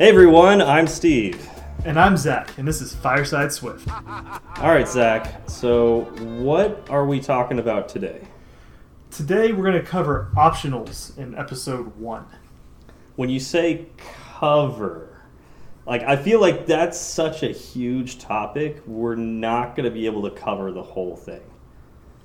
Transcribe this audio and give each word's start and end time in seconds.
Hey 0.00 0.08
everyone, 0.08 0.62
I'm 0.62 0.86
Steve. 0.86 1.46
And 1.84 2.00
I'm 2.00 2.16
Zach, 2.16 2.56
and 2.56 2.66
this 2.66 2.80
is 2.80 2.94
Fireside 2.94 3.52
Swift. 3.52 3.86
All 3.86 4.70
right, 4.70 4.88
Zach. 4.88 5.46
So, 5.46 6.04
what 6.38 6.88
are 6.88 7.04
we 7.04 7.20
talking 7.20 7.58
about 7.58 7.86
today? 7.86 8.22
Today 9.10 9.52
we're 9.52 9.70
going 9.70 9.78
to 9.78 9.86
cover 9.86 10.30
optionals 10.36 11.18
in 11.18 11.34
episode 11.34 11.94
one. 11.98 12.24
When 13.16 13.28
you 13.28 13.38
say 13.38 13.88
cover, 14.38 15.20
like 15.84 16.02
I 16.04 16.16
feel 16.16 16.40
like 16.40 16.64
that's 16.64 16.98
such 16.98 17.42
a 17.42 17.50
huge 17.50 18.18
topic. 18.20 18.80
We're 18.86 19.16
not 19.16 19.76
going 19.76 19.84
to 19.84 19.90
be 19.90 20.06
able 20.06 20.22
to 20.22 20.30
cover 20.30 20.72
the 20.72 20.82
whole 20.82 21.14
thing. 21.14 21.42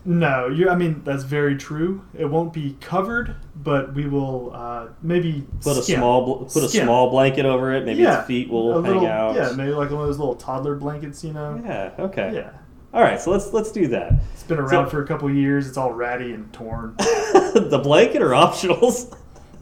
No, 0.08 0.48
you. 0.48 0.70
I 0.70 0.76
mean 0.76 1.02
that's 1.04 1.24
very 1.24 1.56
true. 1.58 2.04
It 2.18 2.26
won't 2.26 2.54
be 2.54 2.78
covered, 2.80 3.36
but 3.56 3.94
we 3.96 4.06
will 4.08 4.52
uh, 4.54 4.88
maybe 5.02 5.48
Put 5.62 5.78
a 5.78 5.82
small 5.84 6.26
bl- 6.26 6.46
put 6.46 6.64
a 6.64 6.70
Skim. 6.70 6.84
small 6.86 7.10
blanket 7.10 7.46
over 7.48 7.74
it. 7.74 7.86
Maybe 7.86 8.04
yeah, 8.04 8.20
its 8.20 8.28
feet 8.28 8.50
a 8.50 8.52
will 8.52 8.84
hang 8.84 8.94
little, 8.94 9.08
out. 9.08 9.36
Yeah, 9.36 9.52
maybe 9.56 9.72
like 9.72 9.90
one 9.90 10.02
of 10.02 10.08
those 10.08 10.20
little 10.20 10.36
toddler 10.36 10.76
blankets, 10.76 11.24
you 11.24 11.34
know. 11.34 11.60
Yeah, 11.66 11.92
Okay. 11.98 12.32
Yeah, 12.36 12.52
All 12.94 13.02
right. 13.02 13.20
So 13.20 13.32
let's 13.32 13.52
let's 13.52 13.72
do 13.72 13.88
that. 13.88 14.14
it's 14.34 14.44
been 14.44 14.60
around 14.60 14.86
So- 14.86 14.90
for 14.92 15.04
a 15.04 15.08
couple 15.08 15.30
years. 15.32 15.68
It's 15.68 15.78
all 15.78 15.92
ratty 15.92 16.34
and 16.34 16.54
torn. 16.54 16.94
the 17.00 17.80
blanket 17.84 18.22
or 18.22 18.30
optionals? 18.30 19.12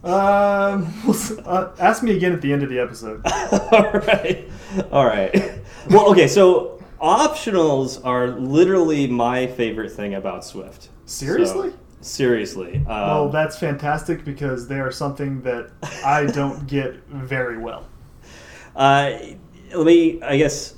um, 0.04 0.92
uh, 1.46 1.70
ask 1.78 2.02
me 2.02 2.14
again 2.14 2.32
at 2.34 2.42
the 2.42 2.52
end 2.52 2.62
of 2.62 2.68
the 2.68 2.78
episode. 2.78 3.22
All 3.72 3.90
right. 3.92 4.46
All 4.92 5.06
right. 5.06 5.60
Well, 5.88 6.10
okay. 6.10 6.28
So 6.28 6.73
optionals 7.00 8.04
are 8.04 8.28
literally 8.28 9.06
my 9.06 9.46
favorite 9.46 9.90
thing 9.92 10.14
about 10.14 10.44
Swift. 10.44 10.88
Seriously? 11.06 11.70
So, 11.70 11.76
seriously. 12.00 12.76
Um, 12.78 12.86
well, 12.86 13.28
that's 13.30 13.58
fantastic 13.58 14.24
because 14.24 14.68
they 14.68 14.80
are 14.80 14.90
something 14.90 15.42
that 15.42 15.70
I 16.04 16.26
don't 16.32 16.66
get 16.66 16.96
very 17.08 17.58
well. 17.58 17.86
uh, 18.76 19.12
let 19.74 19.86
me. 19.86 20.22
I 20.22 20.36
guess. 20.36 20.74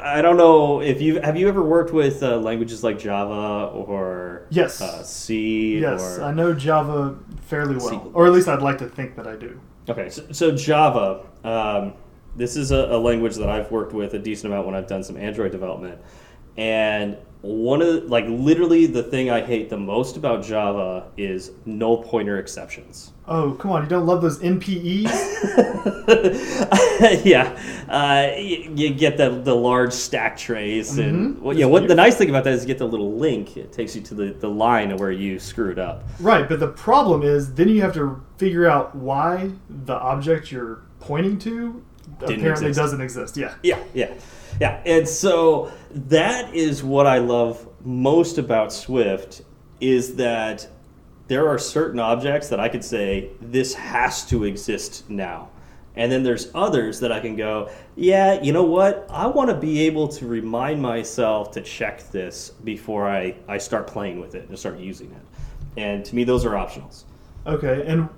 I 0.00 0.22
don't 0.22 0.36
know 0.36 0.80
if 0.80 1.00
you 1.00 1.20
have 1.20 1.36
you 1.36 1.48
ever 1.48 1.62
worked 1.62 1.92
with 1.92 2.22
uh, 2.22 2.36
languages 2.36 2.84
like 2.84 2.96
Java 2.96 3.72
or 3.74 4.46
Yes. 4.50 4.80
uh, 4.80 5.02
C 5.02 5.80
Yes, 5.80 6.20
I 6.20 6.32
know 6.32 6.54
Java 6.54 7.18
fairly 7.48 7.74
well, 7.74 7.88
C. 7.88 7.98
or 8.14 8.26
at 8.26 8.32
least 8.32 8.46
I'd 8.46 8.62
like 8.62 8.78
to 8.78 8.88
think 8.88 9.16
that 9.16 9.26
I 9.26 9.34
do. 9.34 9.60
Okay, 9.88 10.08
so, 10.08 10.30
so 10.30 10.54
Java, 10.54 11.26
um, 11.42 11.94
this 12.36 12.56
is 12.56 12.70
a, 12.70 12.86
a 12.90 12.98
language 12.98 13.36
that 13.36 13.48
I've 13.48 13.70
worked 13.70 13.92
with 13.92 14.14
a 14.14 14.18
decent 14.18 14.52
amount 14.52 14.66
when 14.66 14.74
I've 14.74 14.86
done 14.86 15.02
some 15.02 15.16
Android 15.16 15.52
development. 15.52 16.00
And 16.56 17.16
one 17.42 17.80
of 17.80 17.86
the, 17.88 18.00
like 18.02 18.26
literally 18.28 18.86
the 18.86 19.02
thing 19.02 19.30
I 19.30 19.40
hate 19.40 19.70
the 19.70 19.76
most 19.78 20.16
about 20.16 20.44
Java 20.44 21.06
is 21.16 21.52
null 21.64 22.02
pointer 22.02 22.38
exceptions. 22.38 23.12
Oh, 23.26 23.52
come 23.52 23.70
on! 23.70 23.82
You 23.84 23.88
don't 23.88 24.04
love 24.06 24.20
those 24.20 24.40
NPEs? 24.40 25.06
yeah, 27.24 27.56
uh, 27.88 28.36
you, 28.38 28.72
you 28.74 28.90
get 28.94 29.16
the 29.16 29.30
the 29.30 29.54
large 29.54 29.92
stack 29.92 30.36
trace, 30.36 30.98
and 30.98 31.36
Mhm. 31.36 31.40
well, 31.40 31.56
know 31.56 31.68
what 31.68 31.88
the 31.88 31.94
nice 31.94 32.16
thing 32.16 32.28
about 32.28 32.44
that 32.44 32.52
is 32.54 32.62
you 32.62 32.66
get 32.66 32.78
the 32.78 32.88
little 32.88 33.12
link. 33.16 33.56
It 33.56 33.72
takes 33.72 33.94
you 33.94 34.02
to 34.02 34.14
the, 34.14 34.32
the 34.32 34.48
line 34.50 34.96
where 34.96 35.12
you 35.12 35.38
screwed 35.38 35.78
up. 35.78 36.04
right, 36.20 36.48
but 36.48 36.60
the 36.60 36.68
problem 36.68 37.22
is 37.22 37.54
then 37.54 37.68
you 37.68 37.80
have 37.82 37.94
to 37.94 38.20
figure 38.36 38.68
out 38.68 38.94
why 38.94 39.50
the 39.68 39.94
object 39.94 40.50
you're 40.52 40.80
pointing 40.98 41.38
to 41.38 41.82
Didn't 42.18 42.40
apparently 42.40 42.68
exist. 42.68 42.78
doesn't 42.78 43.00
exist. 43.00 43.36
Yeah. 43.36 43.54
Yeah, 43.62 43.82
yeah, 43.94 44.14
yeah. 44.60 44.82
And 44.84 45.08
so 45.08 45.72
that 45.90 46.54
is 46.54 46.82
what 46.82 47.06
I 47.06 47.18
love 47.18 47.66
most 47.84 48.38
about 48.38 48.72
Swift 48.72 49.42
is 49.80 50.16
that 50.16 50.68
there 51.28 51.48
are 51.48 51.58
certain 51.58 52.00
objects 52.00 52.48
that 52.48 52.60
I 52.60 52.68
could 52.68 52.84
say 52.84 53.30
this 53.40 53.74
has 53.74 54.26
to 54.26 54.44
exist 54.44 55.08
now. 55.08 55.48
And 55.96 56.10
then 56.10 56.22
there's 56.22 56.50
others 56.54 57.00
that 57.00 57.12
I 57.12 57.20
can 57.20 57.36
go, 57.36 57.70
yeah, 57.96 58.40
you 58.40 58.52
know 58.52 58.64
what? 58.64 59.06
I 59.10 59.26
want 59.26 59.50
to 59.50 59.56
be 59.56 59.80
able 59.86 60.08
to 60.08 60.26
remind 60.26 60.80
myself 60.80 61.50
to 61.52 61.60
check 61.60 62.08
this 62.10 62.50
before 62.64 63.08
I, 63.08 63.36
I 63.48 63.58
start 63.58 63.86
playing 63.86 64.20
with 64.20 64.34
it 64.34 64.48
and 64.48 64.58
start 64.58 64.78
using 64.78 65.10
it. 65.10 65.80
And 65.80 66.04
to 66.04 66.14
me, 66.14 66.24
those 66.24 66.44
are 66.44 66.50
optionals. 66.50 67.04
Okay, 67.46 67.84
and 67.86 68.08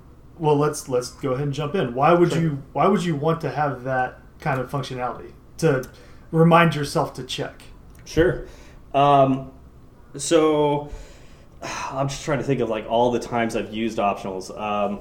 well, 0.43 0.57
let's 0.57 0.89
let's 0.89 1.11
go 1.13 1.31
ahead 1.33 1.45
and 1.45 1.55
jump 1.55 1.75
in. 1.77 1.95
Why 1.95 2.13
would 2.13 2.33
Sure. 2.33 2.43
you 2.43 2.63
Why 2.73 2.87
would 2.89 3.05
you 3.05 3.15
want 3.17 3.41
to 3.43 3.51
have 3.51 3.85
that 3.85 4.19
kind 4.41 4.61
of 4.61 4.69
functionality 4.71 5.31
to 5.59 5.89
remind 6.33 6.75
yourself 6.75 7.15
to 7.15 7.23
check? 7.23 7.63
Sure. 8.05 8.47
Um, 8.93 9.53
so 10.17 10.91
I'm 11.63 12.09
just 12.09 12.25
trying 12.25 12.39
to 12.39 12.45
think 12.45 12.61
of 12.61 12.69
like 12.69 12.87
all 12.89 13.13
the 13.13 13.21
times 13.21 13.55
I've 13.57 13.73
used 13.73 13.99
optionals. 13.99 14.51
Um, 14.61 15.01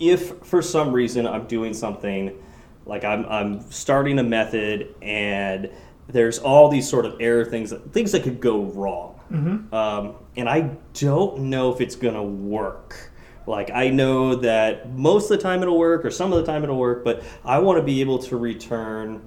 if 0.00 0.38
for 0.46 0.62
some 0.62 0.92
reason 0.92 1.26
I'm 1.26 1.46
doing 1.46 1.74
something 1.74 2.32
like 2.86 3.04
I'm, 3.04 3.26
I'm 3.26 3.60
starting 3.70 4.18
a 4.18 4.22
method 4.22 4.94
and 5.02 5.70
there's 6.08 6.38
all 6.38 6.70
these 6.70 6.88
sort 6.88 7.04
of 7.04 7.16
error 7.20 7.44
things 7.44 7.68
that 7.70 7.92
things 7.92 8.12
that 8.12 8.22
could 8.22 8.40
go 8.40 8.62
wrong 8.64 9.14
Mm-hmm. 9.30 9.74
um, 9.74 10.14
and 10.38 10.48
I 10.48 10.70
don't 10.94 11.50
know 11.50 11.70
if 11.74 11.82
it's 11.82 11.96
gonna 11.96 12.22
work. 12.24 13.10
Like 13.48 13.70
I 13.70 13.88
know 13.88 14.34
that 14.36 14.92
most 14.92 15.30
of 15.30 15.38
the 15.38 15.42
time 15.42 15.62
it'll 15.62 15.78
work, 15.78 16.04
or 16.04 16.10
some 16.10 16.32
of 16.32 16.38
the 16.38 16.44
time 16.44 16.62
it'll 16.62 16.78
work, 16.78 17.02
but 17.02 17.22
I 17.44 17.58
want 17.58 17.78
to 17.78 17.82
be 17.82 18.02
able 18.02 18.18
to 18.20 18.36
return 18.36 19.22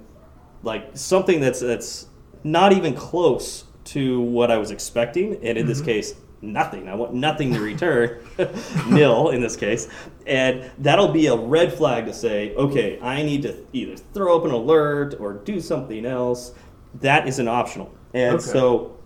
like 0.62 0.90
something 0.94 1.40
that's 1.40 1.58
that's 1.58 2.06
not 2.44 2.72
even 2.72 2.94
close 2.94 3.64
to 3.84 4.20
what 4.20 4.50
I 4.50 4.58
was 4.58 4.70
expecting, 4.70 5.44
and 5.44 5.58
in 5.58 5.66
this 5.66 5.78
mm-hmm. 5.78 5.86
case, 5.86 6.14
nothing. 6.40 6.88
I 6.88 6.94
want 6.94 7.14
nothing 7.14 7.52
to 7.54 7.60
return, 7.60 8.20
nil 8.88 9.30
in 9.30 9.40
this 9.40 9.56
case, 9.56 9.88
and 10.24 10.70
that'll 10.78 11.12
be 11.12 11.26
a 11.26 11.36
red 11.36 11.74
flag 11.74 12.06
to 12.06 12.14
say, 12.14 12.54
okay, 12.54 13.00
I 13.00 13.24
need 13.24 13.42
to 13.42 13.66
either 13.72 13.96
throw 13.96 14.38
up 14.38 14.44
an 14.44 14.52
alert 14.52 15.16
or 15.18 15.34
do 15.34 15.60
something 15.60 16.06
else. 16.06 16.54
That 17.00 17.26
is 17.26 17.40
an 17.40 17.48
optional, 17.48 17.92
and 18.14 18.36
Okay. 18.36 18.44
so. 18.44 18.98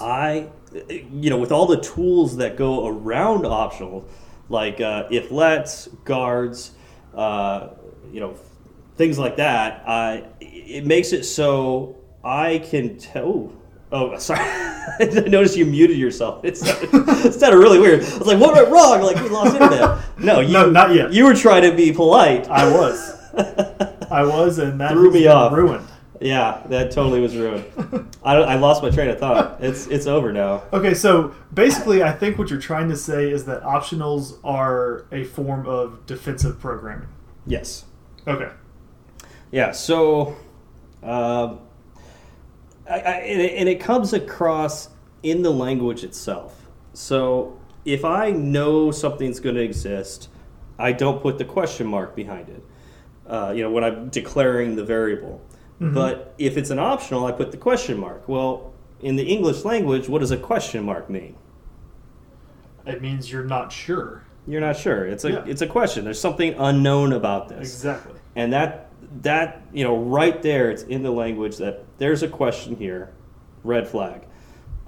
I, 0.00 0.48
you 0.88 1.28
know, 1.28 1.36
with 1.36 1.52
all 1.52 1.66
the 1.66 1.78
tools 1.82 2.38
that 2.38 2.56
go 2.56 2.86
around 2.86 3.44
optional, 3.44 4.08
like 4.52 4.80
uh, 4.80 5.08
if 5.10 5.32
lets, 5.32 5.88
guards, 6.04 6.72
uh, 7.16 7.70
you 8.12 8.20
know, 8.20 8.34
things 8.96 9.18
like 9.18 9.36
that, 9.36 9.82
I, 9.88 10.24
it 10.40 10.86
makes 10.86 11.12
it 11.12 11.24
so 11.24 11.96
I 12.22 12.58
can 12.58 12.98
tell. 12.98 13.50
Oh, 13.90 14.16
sorry. 14.18 14.40
I 14.40 15.04
noticed 15.28 15.56
you 15.56 15.66
muted 15.66 15.96
yourself. 15.96 16.44
It's 16.44 16.60
it 16.64 17.34
sounded 17.34 17.58
really 17.58 17.78
weird. 17.78 18.00
I 18.02 18.18
was 18.18 18.26
like, 18.26 18.38
"What 18.38 18.54
went 18.54 18.68
wrong? 18.68 19.00
Like 19.00 19.16
we 19.16 19.28
lost 19.28 19.54
internet." 19.54 19.98
No, 20.18 20.38
you, 20.40 20.52
No, 20.52 20.70
not 20.70 20.94
yet. 20.94 21.12
You 21.12 21.24
were 21.24 21.34
trying 21.34 21.62
to 21.68 21.74
be 21.76 21.92
polite. 21.92 22.48
I 22.48 22.70
was, 22.70 23.16
I 24.10 24.22
was, 24.24 24.58
and 24.58 24.80
that 24.80 24.92
Threw 24.92 25.10
me 25.10 25.26
off. 25.26 25.52
ruined. 25.52 25.86
Yeah, 26.22 26.62
that 26.66 26.90
totally 26.90 27.20
was 27.20 27.36
ruined. 27.36 27.64
I, 28.24 28.34
I 28.34 28.54
lost 28.56 28.82
my 28.82 28.90
train 28.90 29.08
of 29.08 29.18
thought. 29.18 29.58
It's 29.60 29.86
it's 29.86 30.06
over 30.06 30.32
now. 30.32 30.62
Okay, 30.72 30.94
so 30.94 31.34
basically, 31.52 32.02
I 32.02 32.12
think 32.12 32.38
what 32.38 32.50
you're 32.50 32.60
trying 32.60 32.88
to 32.88 32.96
say 32.96 33.30
is 33.30 33.44
that 33.46 33.62
optionals 33.62 34.38
are 34.44 35.06
a 35.12 35.24
form 35.24 35.66
of 35.66 36.06
defensive 36.06 36.60
programming. 36.60 37.08
Yes. 37.46 37.84
Okay. 38.26 38.50
Yeah, 39.50 39.72
so, 39.72 40.36
um, 41.02 41.60
I, 42.88 42.94
I, 42.94 43.12
and, 43.20 43.40
it, 43.40 43.54
and 43.54 43.68
it 43.68 43.80
comes 43.80 44.12
across 44.12 44.88
in 45.22 45.42
the 45.42 45.50
language 45.50 46.04
itself. 46.04 46.66
So, 46.94 47.60
if 47.84 48.04
I 48.04 48.30
know 48.30 48.90
something's 48.90 49.40
going 49.40 49.56
to 49.56 49.62
exist, 49.62 50.28
I 50.78 50.92
don't 50.92 51.20
put 51.20 51.38
the 51.38 51.44
question 51.44 51.86
mark 51.86 52.16
behind 52.16 52.48
it. 52.48 52.64
Uh, 53.26 53.52
you 53.54 53.62
know, 53.62 53.70
when 53.70 53.84
I'm 53.84 54.08
declaring 54.08 54.76
the 54.76 54.84
variable. 54.84 55.40
But 55.90 56.34
if 56.38 56.56
it's 56.56 56.70
an 56.70 56.78
optional, 56.78 57.26
I 57.26 57.32
put 57.32 57.50
the 57.50 57.56
question 57.56 57.98
mark. 57.98 58.28
Well, 58.28 58.72
in 59.00 59.16
the 59.16 59.24
English 59.24 59.64
language, 59.64 60.08
what 60.08 60.20
does 60.20 60.30
a 60.30 60.36
question 60.36 60.84
mark 60.84 61.10
mean? 61.10 61.34
It 62.86 63.02
means 63.02 63.30
you're 63.32 63.42
not 63.44 63.72
sure. 63.72 64.22
You're 64.46 64.60
not 64.60 64.76
sure. 64.76 65.06
It's 65.06 65.24
a 65.24 65.30
Yeah. 65.30 65.44
it's 65.46 65.62
a 65.62 65.66
question. 65.66 66.04
There's 66.04 66.20
something 66.20 66.54
unknown 66.58 67.12
about 67.12 67.48
this. 67.48 67.60
Exactly. 67.74 68.12
and 68.36 68.52
that 68.52 68.88
that 69.22 69.62
you 69.72 69.84
know 69.84 69.98
right 69.98 70.40
there 70.40 70.70
it's 70.70 70.84
in 70.84 71.02
the 71.02 71.10
language 71.10 71.56
that 71.58 71.84
there's 71.98 72.22
a 72.22 72.28
question 72.28 72.74
here 72.76 73.10
red 73.64 73.86
flag 73.86 74.22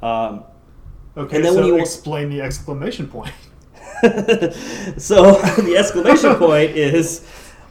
um, 0.02 0.44
Okay, 1.16 1.36
And 1.36 1.44
then 1.44 1.52
so 1.52 1.58
when 1.60 1.66
you- 1.66 1.78
explain 1.80 2.30
the 2.30 2.40
exclamation 2.40 3.06
point. 3.06 3.32
so 4.02 5.32
the 5.68 5.74
exclamation 5.78 6.34
point 6.46 6.70
is 6.70 7.20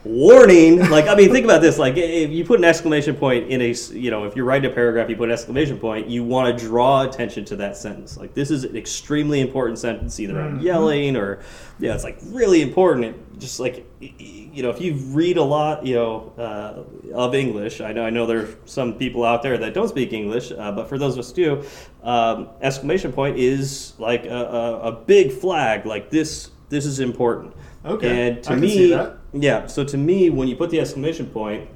warning 0.04 0.78
like 0.90 1.06
i 1.08 1.14
mean 1.14 1.30
think 1.32 1.44
about 1.44 1.62
this 1.62 1.78
like 1.78 1.96
if 1.96 2.30
you 2.30 2.44
put 2.44 2.58
an 2.58 2.64
exclamation 2.64 3.14
point 3.16 3.48
in 3.48 3.60
a 3.62 3.72
you 3.92 4.10
know 4.10 4.24
if 4.24 4.36
you're 4.36 4.44
writing 4.44 4.70
a 4.70 4.74
paragraph 4.74 5.08
you 5.08 5.16
put 5.16 5.28
an 5.28 5.32
exclamation 5.32 5.78
point 5.78 6.06
you 6.08 6.22
want 6.22 6.58
to 6.58 6.64
draw 6.66 7.02
attention 7.02 7.44
to 7.44 7.56
that 7.56 7.76
sentence 7.76 8.16
like 8.18 8.34
this 8.34 8.50
is 8.50 8.64
an 8.64 8.76
extremely 8.76 9.40
important 9.40 9.78
sentence 9.78 10.20
either 10.20 10.40
i'm 10.40 10.58
Mhm. 10.58 10.62
yelling 10.62 11.16
or 11.16 11.40
yeah 11.78 11.94
it's 11.94 12.04
like 12.04 12.18
really 12.26 12.60
important 12.60 13.06
it, 13.06 13.38
just 13.38 13.58
like 13.58 13.86
you 14.00 14.62
know 14.62 14.70
if 14.70 14.80
you 14.80 14.94
read 14.94 15.38
a 15.38 15.42
lot 15.42 15.84
you 15.86 15.94
know 15.94 16.32
uh, 16.38 17.14
of 17.14 17.34
english 17.34 17.80
i 17.80 17.92
know 17.92 18.04
i 18.04 18.10
know 18.10 18.26
there 18.26 18.40
are 18.42 18.48
some 18.66 18.94
people 18.94 19.24
out 19.24 19.42
there 19.42 19.56
that 19.58 19.72
don't 19.74 19.88
speak 19.88 20.12
english 20.12 20.52
uh, 20.52 20.70
but 20.70 20.88
for 20.88 20.98
those 20.98 21.14
of 21.14 21.20
us 21.20 21.30
who 21.30 21.34
do 21.62 21.64
um, 22.02 22.48
exclamation 22.60 23.10
point 23.12 23.38
is 23.38 23.94
like 23.98 24.26
a, 24.26 24.28
a, 24.28 24.80
a 24.88 24.92
big 24.92 25.32
flag 25.32 25.86
like 25.86 26.10
this 26.10 26.50
this 26.68 26.84
is 26.84 27.00
important 27.00 27.54
Okay, 27.86 28.28
and 28.28 28.42
to 28.44 28.50
I 28.50 28.52
can 28.54 28.60
me 28.62 28.68
see 28.70 28.90
that. 28.94 29.18
Yeah. 29.34 29.66
So 29.66 29.84
to 29.84 29.96
me, 29.96 30.30
when 30.30 30.48
you 30.48 30.56
put 30.56 30.70
the 30.70 30.80
exclamation 30.80 31.26
point, 31.26 31.68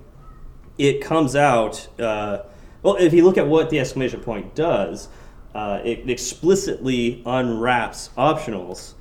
it 0.78 1.02
comes 1.02 1.36
out. 1.36 1.88
Uh, 1.98 2.42
well, 2.82 2.96
if 2.96 3.12
you 3.12 3.24
look 3.24 3.36
at 3.36 3.46
what 3.46 3.70
the 3.70 3.80
exclamation 3.80 4.20
point 4.20 4.54
does, 4.54 5.08
uh, 5.54 5.80
it 5.84 6.08
explicitly 6.08 7.22
unwraps 7.26 8.10
optionals, 8.16 8.94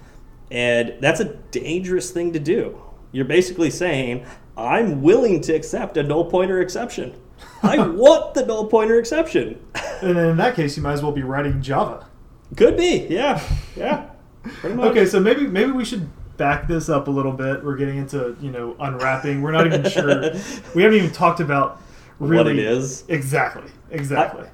and 0.50 0.95
that's 1.00 1.19
a 1.19 1.36
dangerous 1.51 2.09
thing 2.09 2.33
to 2.33 2.39
do. 2.39 2.81
You're 3.12 3.25
basically 3.25 3.69
saying, 3.69 4.25
"I'm 4.57 5.04
willing 5.04 5.42
to 5.42 5.54
accept 5.54 5.95
a 5.98 6.04
null 6.04 6.25
pointer 6.25 6.59
exception. 6.59 7.13
I 7.62 7.77
want 7.88 8.33
the 8.33 8.45
null 8.45 8.65
pointer 8.65 8.98
exception." 9.00 9.63
And 10.01 10.18
in 10.18 10.38
that 10.38 10.56
case, 10.56 10.75
you 10.75 10.83
might 10.83 10.94
as 10.94 11.04
well 11.04 11.12
be 11.12 11.24
writing 11.24 11.62
Java. 11.62 12.07
Could 12.56 12.77
be. 12.77 13.07
Yeah. 13.09 13.42
Yeah. 13.75 14.09
Pretty 14.44 14.75
much. 14.75 14.88
Okay, 14.88 15.06
so 15.06 15.19
maybe 15.19 15.45
maybe 15.45 15.71
we 15.71 15.86
should 15.86 16.09
back 16.38 16.68
this 16.68 16.89
up 16.89 17.07
a 17.07 17.12
little 17.12 17.31
bit. 17.31 17.63
We're 17.63 17.75
getting 17.78 17.98
into 17.98 18.36
you 18.42 18.51
know 18.51 18.75
unwrapping. 18.80 19.42
We're 19.42 19.51
not 19.51 19.66
even 19.68 19.89
sure. 19.89 20.31
We 20.75 20.84
haven't 20.84 20.98
even 20.98 21.12
talked 21.12 21.39
about 21.39 21.81
really 22.19 22.38
What 22.38 22.48
it 22.48 22.60
is. 22.60 23.04
exactly. 23.07 23.69
Exactly. 23.92 24.48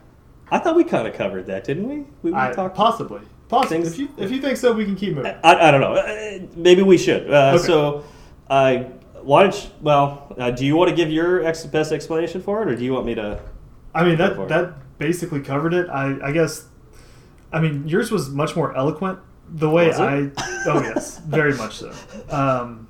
I 0.52 0.60
thought 0.60 0.76
we 0.76 0.84
kind 0.84 1.08
of 1.08 1.14
covered 1.16 1.48
that, 1.48 1.64
didn't 1.64 1.88
we? 1.88 1.96
We, 2.22 2.32
we 2.32 2.34
I, 2.34 2.52
talked. 2.52 2.76
possibly. 2.76 3.22
Possibly. 3.50 3.78
Things- 3.78 3.94
If 3.94 4.00
you 4.00 4.10
if 4.18 4.32
you 4.32 4.42
think 4.42 4.58
so, 4.58 4.72
we 4.74 4.86
can 4.86 4.96
keep 4.96 5.16
moving. 5.16 5.36
I, 5.44 5.68
I 5.68 5.72
don't 5.72 5.82
know. 5.82 5.94
Uh, 5.94 6.40
Maybe 6.56 6.82
we 6.84 6.98
should. 6.98 7.30
Uh, 7.32 7.54
Okay. 7.56 7.64
So, 7.66 8.04
uh, 8.50 8.84
why 9.22 9.44
don't 9.44 9.64
you, 9.64 9.70
well, 9.82 10.34
uh, 10.38 10.52
do 10.52 10.66
you 10.66 10.76
want 10.76 10.90
to 10.90 10.96
give 10.96 11.10
your 11.10 11.44
ex- 11.46 11.66
best 11.66 11.92
explanation 11.94 12.42
for 12.42 12.62
it, 12.62 12.68
or 12.68 12.76
do 12.76 12.84
you 12.84 12.94
want 12.94 13.06
me 13.06 13.16
to? 13.16 13.40
I 13.96 14.04
mean 14.04 14.18
that 14.18 14.48
that 14.50 14.74
basically 14.98 15.40
covered 15.42 15.74
it. 15.74 15.90
I 15.90 16.18
I 16.24 16.32
guess. 16.32 16.66
I 17.52 17.60
mean 17.62 17.88
yours 17.88 18.12
was 18.12 18.30
much 18.30 18.56
more 18.56 18.76
eloquent. 18.76 19.20
The 19.50 19.70
way? 19.70 19.92
I 19.94 20.32
oh 20.68 20.82
yes, 20.82 21.20
very 21.20 21.54
much 21.56 21.78
so. 21.78 21.94
Um, 22.30 22.88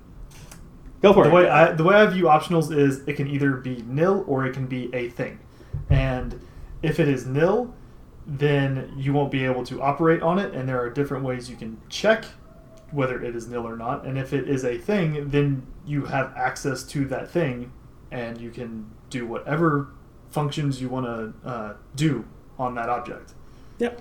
Go 1.01 1.11
for 1.13 1.23
the 1.23 1.29
it. 1.29 1.33
way 1.33 1.49
I 1.49 1.71
the 1.73 1.83
way 1.83 1.95
I 1.95 2.05
view 2.05 2.25
optionals 2.25 2.75
is 2.75 3.05
it 3.07 3.13
can 3.17 3.27
either 3.27 3.51
be 3.57 3.83
nil 3.87 4.23
or 4.27 4.45
it 4.45 4.53
can 4.53 4.67
be 4.67 4.93
a 4.93 5.09
thing, 5.09 5.39
and 5.89 6.39
if 6.81 6.99
it 6.99 7.09
is 7.09 7.25
nil, 7.25 7.73
then 8.25 8.93
you 8.95 9.11
won't 9.11 9.31
be 9.31 9.43
able 9.43 9.65
to 9.65 9.81
operate 9.81 10.21
on 10.21 10.39
it, 10.39 10.53
and 10.53 10.67
there 10.69 10.79
are 10.81 10.89
different 10.89 11.23
ways 11.25 11.49
you 11.49 11.57
can 11.57 11.81
check 11.89 12.25
whether 12.91 13.21
it 13.21 13.35
is 13.35 13.47
nil 13.47 13.67
or 13.67 13.75
not. 13.75 14.05
And 14.05 14.17
if 14.17 14.33
it 14.33 14.47
is 14.47 14.63
a 14.63 14.77
thing, 14.77 15.29
then 15.29 15.65
you 15.85 16.05
have 16.05 16.31
access 16.37 16.83
to 16.83 17.05
that 17.05 17.29
thing, 17.29 17.71
and 18.11 18.39
you 18.39 18.51
can 18.51 18.89
do 19.09 19.25
whatever 19.25 19.89
functions 20.29 20.79
you 20.81 20.89
want 20.89 21.05
to 21.05 21.49
uh, 21.49 21.73
do 21.95 22.23
on 22.57 22.75
that 22.75 22.87
object. 22.89 23.33
yeah, 23.79 23.93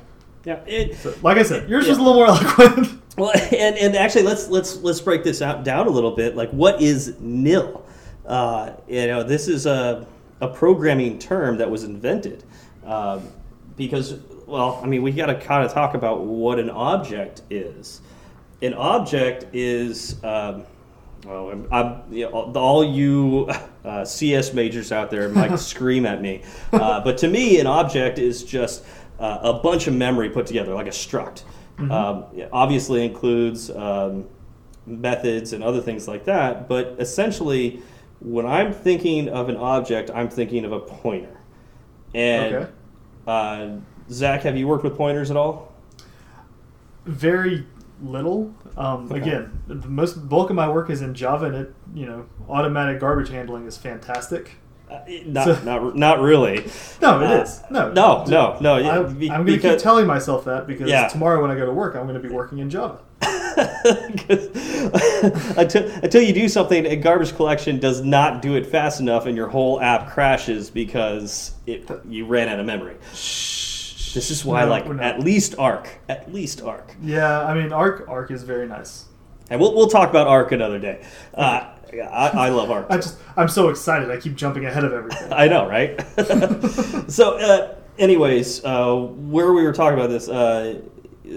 yeah. 0.44 0.61
It, 0.67 0.97
So, 0.97 1.15
like 1.23 1.37
I 1.39 1.43
said, 1.43 1.69
yours 1.69 1.85
Yeah. 1.87 1.91
was 1.93 1.99
a 1.99 2.03
little 2.03 2.15
more 2.15 2.27
eloquent. 2.29 3.00
Well, 3.17 3.33
and, 3.35 3.77
and 3.77 3.97
actually, 3.97 4.23
let's 4.25 4.49
let's 4.49 4.77
let's 4.79 5.00
break 5.00 5.23
this 5.23 5.43
out 5.43 5.65
down 5.65 5.87
a 5.87 5.91
little 5.91 6.12
bit. 6.12 6.35
Like, 6.37 6.50
what 6.50 6.81
is 6.81 7.17
nil? 7.21 7.85
Uh, 8.27 8.73
you 8.89 9.06
know, 9.06 9.23
this 9.23 9.49
is 9.49 9.67
a 9.67 10.06
a 10.41 10.49
programming 10.49 11.19
term 11.19 11.59
that 11.59 11.71
was 11.71 11.85
invented 11.85 12.43
um, 12.85 13.29
because, 13.77 14.15
well, 14.47 14.81
I 14.83 14.87
mean, 14.87 15.03
we 15.03 15.12
got 15.12 15.27
to 15.27 15.39
kind 15.39 15.65
of 15.65 15.73
talk 15.73 15.94
about 15.94 16.25
what 16.25 16.59
an 16.59 16.69
object 16.71 17.43
is. 17.50 18.00
An 18.62 18.75
object 18.75 19.47
is. 19.53 20.17
Um, 20.25 20.65
well, 21.25 21.50
I'm, 21.50 21.69
I'm, 21.71 22.03
you 22.12 22.25
know, 22.29 22.50
all 22.56 22.83
you 22.83 23.49
uh, 23.85 24.05
CS 24.05 24.53
majors 24.55 24.91
out 24.91 25.11
there 25.11 25.29
might 25.29 25.56
scream 25.61 26.05
at 26.06 26.21
me, 26.21 26.43
uh, 26.73 27.00
but 27.05 27.17
to 27.19 27.29
me, 27.29 27.61
an 27.61 27.67
object 27.69 28.19
is 28.19 28.43
just 28.43 28.85
uh, 29.19 29.38
a 29.43 29.53
bunch 29.55 29.87
of 29.87 29.94
memory 29.94 30.31
put 30.31 30.47
together, 30.47 30.75
like 30.75 30.87
a 30.87 30.91
struct. 30.91 31.43
Um, 31.79 32.26
it 32.37 32.49
obviously 32.53 33.05
includes 33.05 33.69
um, 33.70 34.29
methods 34.87 35.53
and 35.53 35.64
other 35.64 35.81
things 35.81 36.06
like 36.06 36.25
that, 36.26 36.69
but 36.69 36.94
essentially, 37.00 37.82
when 38.20 38.47
I'm 38.47 38.73
thinking 38.73 39.29
of 39.29 39.49
an 39.49 39.56
object, 39.56 40.09
I'm 40.14 40.29
thinking 40.29 40.64
of 40.64 40.70
a 40.73 40.79
pointer. 40.81 41.37
And 42.14 42.55
Okay. 42.55 42.70
uh, 43.26 43.69
Zach, 44.11 44.43
have 44.43 44.56
you 44.56 44.69
worked 44.69 44.85
with 44.85 44.97
pointers 44.97 45.31
at 45.31 45.37
all? 45.37 45.73
very 47.05 47.67
little. 48.03 48.55
Um, 48.76 49.06
Okay. 49.11 49.20
Again, 49.20 49.59
the 49.67 49.75
most 49.88 50.29
bulk 50.29 50.50
of 50.50 50.56
my 50.56 50.69
work 50.69 50.91
is 50.91 51.03
in 51.03 51.14
Java, 51.14 51.47
and 51.47 51.55
it 51.56 51.75
you 51.94 52.06
know 52.06 52.26
automatic 52.49 53.00
garbage 53.00 53.29
handling 53.29 53.67
is 53.67 53.76
fantastic. 53.76 54.53
Uh, 54.93 55.00
not, 55.27 55.44
So- 55.44 55.65
not, 55.65 55.97
not 55.97 56.21
really. 56.21 56.65
No, 57.00 57.21
it 57.21 57.27
Uh, 57.31 57.43
is 57.43 57.61
no, 57.71 57.93
No, 57.93 58.25
no, 58.29 58.59
no. 58.61 58.75
I, 58.75 58.99
I'm 58.99 59.17
going 59.19 59.47
to 59.47 59.59
keep 59.59 59.79
telling 59.79 60.06
myself 60.06 60.44
that 60.44 60.67
because 60.67 60.89
Yeah. 60.91 61.09
tomorrow 61.09 61.41
when 61.43 61.50
I 61.50 61.55
go 61.56 61.67
to 61.67 61.73
work, 61.73 61.94
I'm 61.97 62.06
going 62.06 62.21
to 62.21 62.29
be 62.29 62.33
working 62.35 62.59
in 62.59 62.71
Java. 62.71 62.99
until, 65.56 65.89
until 66.03 66.23
you 66.23 66.33
do 66.33 66.49
something, 66.49 66.87
a 66.87 66.97
garbage 66.97 67.35
collection 67.37 67.79
does 67.79 68.03
not 68.03 68.43
do 68.43 68.56
it 68.56 68.67
fast 68.67 69.00
enough, 69.00 69.27
and 69.27 69.37
your 69.37 69.49
whole 69.49 69.81
app 69.81 70.11
crashes 70.11 70.71
because 70.71 71.53
it 71.67 71.88
you 72.09 72.27
ran 72.27 72.49
out 72.49 72.61
of 72.61 72.67
memory. 72.67 72.97
This 73.11 74.31
is 74.31 74.45
why, 74.45 74.65
No, 74.65 74.71
like, 74.71 74.87
at 75.00 75.21
least 75.21 75.55
Arc, 75.59 75.88
at 76.09 76.33
least 76.33 76.61
Arc, 76.62 76.95
Yeah, 77.03 77.45
I 77.47 77.55
mean 77.55 77.73
Arc 77.73 78.06
Arc 78.09 78.31
is 78.31 78.43
very 78.43 78.67
nice. 78.69 79.06
and 79.50 79.61
we'll 79.61 79.75
we'll 79.75 79.88
talk 79.88 80.11
about 80.11 80.27
Arc 80.27 80.53
another 80.53 80.79
day. 80.79 81.03
Uh, 81.35 81.72
I, 82.00 82.29
I 82.29 82.49
love 82.49 82.71
Arc. 82.71 82.87
I 82.91 82.97
just 82.97 83.19
I'm 83.37 83.49
so 83.49 83.69
excited. 83.69 84.11
I 84.11 84.17
keep 84.19 84.35
jumping 84.35 84.65
ahead 84.65 84.85
of 84.85 84.93
everything. 84.93 85.33
I 85.33 85.49
know, 85.49 85.69
right? 85.69 86.00
so, 87.11 87.39
uh, 87.39 87.75
anyways, 87.99 88.65
uh, 88.65 88.97
where 88.97 89.53
we 89.53 89.62
were 89.62 89.73
talking 89.73 89.99
about 89.99 90.11
this, 90.11 90.29
uh, 90.29 90.81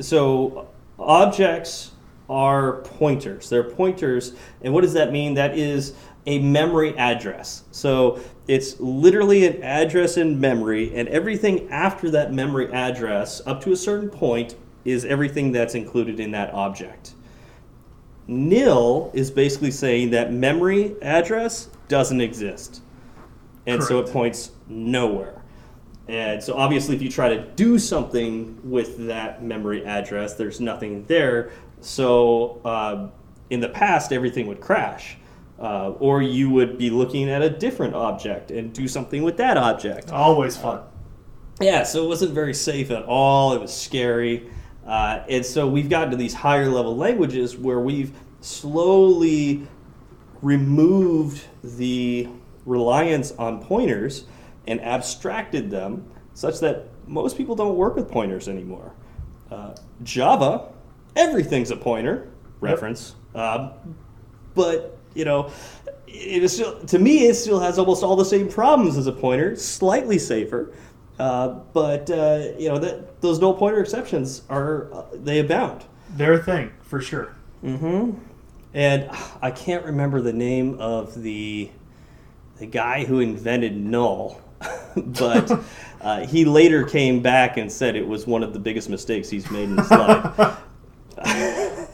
so 0.01 0.67
objects 0.97 1.91
are 2.29 2.81
pointers. 2.81 3.49
They're 3.49 3.69
pointers, 3.69 4.33
and 4.61 4.73
what 4.73 4.81
does 4.81 4.93
that 4.93 5.11
mean? 5.11 5.35
That 5.35 5.57
is 5.57 5.93
a 6.25 6.39
memory 6.39 6.97
address. 6.97 7.63
So 7.71 8.19
it's 8.47 8.79
literally 8.79 9.45
an 9.45 9.61
address 9.61 10.17
in 10.17 10.39
memory, 10.39 10.95
and 10.95 11.07
everything 11.09 11.69
after 11.69 12.09
that 12.11 12.33
memory 12.33 12.71
address, 12.71 13.41
up 13.45 13.61
to 13.61 13.71
a 13.71 13.75
certain 13.75 14.09
point, 14.09 14.55
is 14.85 15.05
everything 15.05 15.51
that's 15.51 15.75
included 15.75 16.19
in 16.19 16.31
that 16.31 16.53
object. 16.53 17.13
Nil 18.27 19.11
is 19.13 19.29
basically 19.29 19.71
saying 19.71 20.11
that 20.11 20.33
memory 20.33 20.95
address 21.01 21.69
doesn't 21.87 22.21
exist. 22.21 22.81
And 23.67 23.83
so 23.83 23.99
it 23.99 24.11
points 24.11 24.51
nowhere. 24.67 25.41
And 26.07 26.43
so 26.43 26.55
obviously 26.55 26.95
if 26.95 27.01
you 27.01 27.09
try 27.09 27.29
to 27.29 27.41
do 27.41 27.79
something 27.79 28.59
with 28.63 29.07
that 29.07 29.43
memory 29.43 29.83
address, 29.85 30.35
there's 30.35 30.59
nothing 30.59 31.03
there. 31.05 31.51
So 31.81 32.61
uh, 32.63 33.09
in 33.49 33.59
the 33.59 33.69
past, 33.69 34.11
everything 34.11 34.47
would 34.47 34.61
crash. 34.61 35.17
Uh, 35.57 35.91
or 35.99 36.21
you 36.21 36.49
would 36.49 36.77
be 36.77 36.89
looking 36.89 37.29
at 37.29 37.41
a 37.41 37.49
different 37.49 37.95
object 37.95 38.51
and 38.51 38.73
do 38.73 38.87
something 38.87 39.23
with 39.23 39.37
that 39.37 39.57
object. 39.57 40.11
Always 40.11 40.57
fun. 40.57 40.81
Yeah, 41.61 41.83
so 41.83 42.03
it 42.03 42.07
wasn't 42.07 42.33
very 42.33 42.53
safe 42.53 42.91
at 42.91 43.03
all. 43.03 43.53
It 43.53 43.61
was 43.61 43.73
scary. 43.73 44.49
Uh, 44.85 45.23
and 45.29 45.45
so 45.45 45.67
we've 45.67 45.89
gotten 45.89 46.11
to 46.11 46.17
these 46.17 46.33
higher 46.33 46.69
level 46.69 46.95
languages 46.95 47.57
where 47.57 47.79
we've 47.79 48.13
slowly 48.41 49.67
removed 50.41 51.43
the 51.63 52.27
reliance 52.65 53.31
on 53.33 53.61
pointers 53.63 54.25
and 54.67 54.81
abstracted 54.81 55.69
them 55.71 56.05
such 56.33 56.59
that 56.59 56.87
most 57.07 57.37
people 57.37 57.55
don't 57.55 57.75
work 57.75 57.95
with 57.95 58.09
pointers 58.09 58.47
anymore. 58.47 58.93
Uh, 59.49 59.75
Java, 60.03 60.71
everything's 61.15 61.71
a 61.71 61.77
pointer 61.77 62.31
reference. 62.59 63.15
Um, 63.33 63.71
but, 64.53 64.97
you 65.13 65.25
know, 65.25 65.51
it 66.07 66.43
is 66.43 66.53
still, 66.53 66.79
to 66.85 66.99
me, 66.99 67.27
it 67.27 67.35
still 67.35 67.59
has 67.59 67.77
almost 67.79 68.03
all 68.03 68.15
the 68.15 68.25
same 68.25 68.49
problems 68.49 68.97
as 68.97 69.07
a 69.07 69.11
pointer, 69.11 69.55
slightly 69.55 70.17
safer. 70.17 70.73
Uh, 71.17 71.59
but 71.73 72.09
uh, 72.09 72.47
you 72.57 72.67
know 72.67 72.77
that 72.77 73.21
those 73.21 73.39
null 73.39 73.53
pointer 73.53 73.79
exceptions 73.79 74.41
are 74.49 74.93
uh, 74.93 75.05
they 75.13 75.39
abound. 75.39 75.85
They're 76.09 76.33
a 76.33 76.43
thing 76.43 76.71
for 76.81 77.01
sure. 77.01 77.35
Mm-hmm. 77.63 78.19
And 78.73 79.09
I 79.41 79.51
can't 79.51 79.85
remember 79.85 80.21
the 80.21 80.33
name 80.33 80.79
of 80.79 81.21
the 81.21 81.69
the 82.59 82.65
guy 82.65 83.05
who 83.05 83.21
invented 83.21 83.77
null, 83.77 84.41
but 84.97 85.63
uh, 86.01 86.25
he 86.25 86.43
later 86.43 86.83
came 86.83 87.21
back 87.21 87.55
and 87.57 87.71
said 87.71 87.95
it 87.95 88.07
was 88.07 88.27
one 88.27 88.43
of 88.43 88.51
the 88.51 88.59
biggest 88.59 88.89
mistakes 88.89 89.29
he's 89.29 89.49
made 89.49 89.69
in 89.69 89.77
his 89.77 89.91
life. 89.91 90.59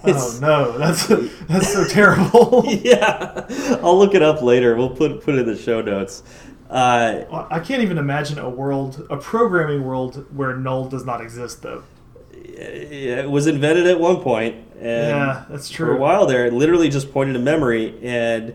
Oh 0.04 0.40
no, 0.42 0.78
that's 0.78 1.06
that's 1.08 1.72
so 1.72 1.88
terrible. 1.88 2.64
yeah, 2.68 3.46
I'll 3.84 3.98
look 3.98 4.16
it 4.16 4.24
up 4.24 4.42
later. 4.42 4.76
We'll 4.76 4.90
put 4.90 5.22
put 5.22 5.36
it 5.36 5.42
in 5.42 5.46
the 5.46 5.58
show 5.58 5.82
notes. 5.82 6.24
Uh, 6.72 7.46
I 7.52 7.60
can't 7.60 7.84
even 7.84 7.98
imagine 7.98 8.40
a 8.40 8.50
world, 8.50 9.06
a 9.10 9.18
programming 9.18 9.84
world 9.84 10.26
where 10.36 10.56
null 10.56 10.88
does 10.88 11.06
not 11.06 11.20
exist, 11.20 11.62
though. 11.62 11.84
it 12.32 13.30
was 13.30 13.46
invented 13.46 13.88
at 13.88 14.00
one 14.00 14.22
point, 14.22 14.56
and 14.80 15.10
yeah, 15.10 15.46
that's 15.50 15.70
true. 15.70 15.88
for 15.88 15.96
a 15.96 15.98
while 16.00 16.26
there, 16.26 16.46
it 16.46 16.54
literally 16.54 16.90
just 16.90 17.12
pointed 17.12 17.34
to 17.34 17.40
memory, 17.40 18.00
and 18.02 18.54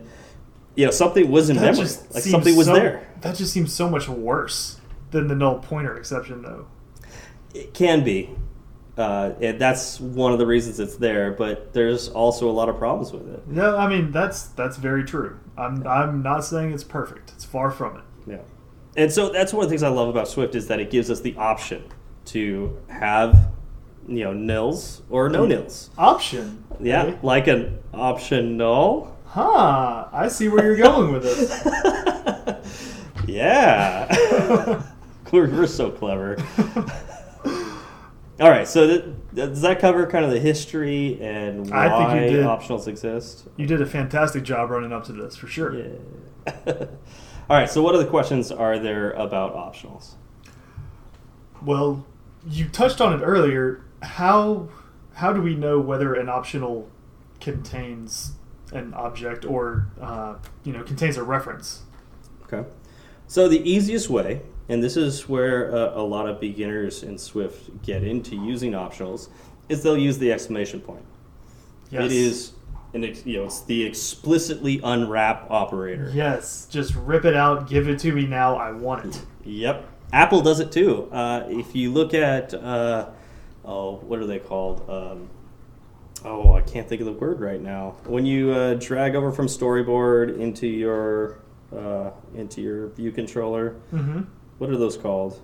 you 0.75 0.85
know 0.85 0.91
something 0.91 1.29
was 1.29 1.51
in 1.51 1.57
That 1.57 1.75
memory, 1.75 1.87
like 2.11 2.23
something 2.23 2.55
was 2.55 2.65
so- 2.65 2.73
there. 2.73 3.07
That 3.21 3.35
just 3.35 3.53
seems 3.53 3.71
so 3.73 3.87
much 3.89 4.09
worse 4.09 4.79
than 5.11 5.27
the 5.27 5.35
null 5.35 5.59
pointer 5.59 5.95
exception, 5.95 6.41
though. 6.41 6.65
It 7.53 7.73
can 7.75 8.03
be, 8.03 8.31
uh, 8.97 9.33
and 9.41 9.59
that's 9.59 9.99
one 9.99 10.33
of 10.33 10.39
the 10.39 10.47
reasons 10.47 10.79
it's 10.79 10.97
there. 10.97 11.31
But 11.31 11.73
there's 11.73 12.09
also 12.09 12.49
a 12.49 12.51
lot 12.51 12.69
of 12.69 12.77
problems 12.77 13.11
with 13.11 13.27
it. 13.27 13.47
No, 13.47 13.77
I 13.77 13.87
mean 13.87 14.11
that's 14.11 14.47
that's 14.49 14.77
very 14.77 15.03
true. 15.03 15.39
I'm 15.57 15.85
I'm 15.87 16.21
not 16.23 16.43
saying 16.43 16.71
it's 16.71 16.83
perfect. 16.83 17.31
It's 17.35 17.45
far 17.45 17.71
from 17.71 17.97
it. 17.97 18.03
Yeah. 18.25 18.41
And 18.95 19.11
so 19.11 19.29
that's 19.29 19.53
one 19.53 19.63
of 19.63 19.69
the 19.69 19.73
things 19.73 19.83
I 19.83 19.89
love 19.89 20.09
about 20.09 20.27
Swift 20.27 20.55
is 20.55 20.67
that 20.67 20.79
it 20.79 20.89
gives 20.89 21.11
us 21.11 21.21
the 21.21 21.35
option 21.37 21.83
to 22.25 22.77
have, 22.87 23.51
you 24.07 24.23
know, 24.23 24.33
nils 24.33 25.03
or 25.09 25.29
no 25.29 25.45
nils. 25.45 25.91
Option. 25.97 26.63
Yeah, 26.79 27.03
eh? 27.03 27.17
like 27.21 27.47
an 27.47 27.79
optional. 27.93 29.15
Huh. 29.25 30.07
I 30.11 30.27
see 30.29 30.47
where 30.47 30.65
you're 30.65 30.77
going 30.77 31.11
with 31.13 31.23
this. 31.23 31.63
yeah. 33.27 34.81
we're, 35.31 35.49
we're 35.49 35.67
so 35.67 35.91
clever. 35.91 36.37
All 38.39 38.49
right, 38.49 38.67
so 38.67 38.85
th- 38.85 39.03
does 39.33 39.61
that 39.61 39.79
cover 39.79 40.05
kind 40.05 40.23
of 40.23 40.29
the 40.29 40.39
history 40.39 41.19
and 41.21 41.69
why 41.71 41.87
I 41.87 42.13
think 42.19 42.31
you 42.31 42.37
did. 42.37 42.45
optionals 42.45 42.87
exist? 42.87 43.47
You 43.57 43.65
did 43.65 43.81
a 43.81 43.85
fantastic 43.85 44.43
job 44.43 44.69
running 44.69 44.93
up 44.93 45.05
to 45.05 45.13
this 45.13 45.35
for 45.35 45.47
sure. 45.47 45.75
Yeah. 45.75 46.55
All 47.49 47.57
right, 47.57 47.69
so 47.69 47.81
what 47.81 47.95
other 47.95 48.05
questions 48.05 48.51
are 48.51 48.77
there 48.77 49.11
about 49.11 49.55
optionals? 49.55 50.15
Well, 51.63 52.05
you 52.47 52.67
touched 52.67 53.01
on 53.01 53.19
it 53.19 53.23
earlier. 53.23 53.83
How 54.01 54.69
how 55.15 55.33
do 55.33 55.41
we 55.41 55.55
know 55.55 55.79
whether 55.79 56.13
an 56.13 56.29
optional 56.29 56.87
contains 57.39 58.33
an 58.71 58.93
object 58.93 59.45
or 59.45 59.87
uh, 59.99 60.35
you 60.63 60.73
know 60.73 60.83
contains 60.83 61.17
a 61.17 61.23
reference? 61.23 61.83
Okay. 62.43 62.67
So 63.27 63.47
the 63.47 63.67
easiest 63.69 64.09
way, 64.09 64.41
and 64.69 64.83
this 64.83 64.97
is 64.97 65.27
where 65.29 65.73
uh, 65.73 65.93
a 65.95 66.01
lot 66.03 66.27
of 66.27 66.39
beginners 66.39 67.03
in 67.03 67.17
Swift 67.17 67.83
get 67.83 68.03
into 68.03 68.35
using 68.35 68.71
optionals, 68.73 69.29
is 69.69 69.83
they'll 69.83 69.97
use 69.97 70.17
the 70.17 70.31
exclamation 70.31 70.79
point. 70.81 71.03
Yes. 71.89 72.05
It 72.05 72.11
is 72.11 72.51
an 72.93 73.03
ex- 73.03 73.25
you 73.25 73.37
know 73.37 73.45
it's 73.45 73.61
the 73.61 73.83
explicitly 73.85 74.79
unwrap 74.83 75.49
operator. 75.49 76.11
Yes. 76.13 76.67
Just 76.69 76.95
rip 76.95 77.25
it 77.25 77.35
out. 77.35 77.69
Give 77.69 77.87
it 77.87 77.99
to 77.99 78.11
me 78.11 78.25
now. 78.25 78.55
I 78.57 78.71
want 78.71 79.05
it. 79.15 79.21
Yep. 79.45 79.85
Apple 80.13 80.41
does 80.41 80.59
it 80.59 80.71
too. 80.71 81.09
Uh, 81.11 81.43
if 81.49 81.75
you 81.75 81.91
look 81.91 82.13
at 82.13 82.53
uh, 82.53 83.09
oh, 83.65 83.95
what 83.97 84.19
are 84.19 84.25
they 84.25 84.39
called? 84.39 84.89
Um, 84.89 85.29
oh, 86.23 86.53
I 86.53 86.61
can't 86.61 86.87
think 86.87 87.01
of 87.01 87.05
the 87.07 87.13
word 87.13 87.39
right 87.41 87.61
now. 87.61 87.95
When 88.05 88.25
you 88.25 88.51
uh, 88.51 88.73
drag 88.75 89.15
over 89.15 89.31
from 89.31 89.47
Storyboard 89.47 90.39
into 90.39 90.65
your 90.67 91.39
uh, 91.75 92.11
into 92.35 92.61
your 92.61 92.87
view 92.89 93.11
controller, 93.11 93.75
Mm-hmm. 93.93 94.21
What 94.57 94.69
are 94.69 94.77
those 94.77 94.97
called? 94.97 95.39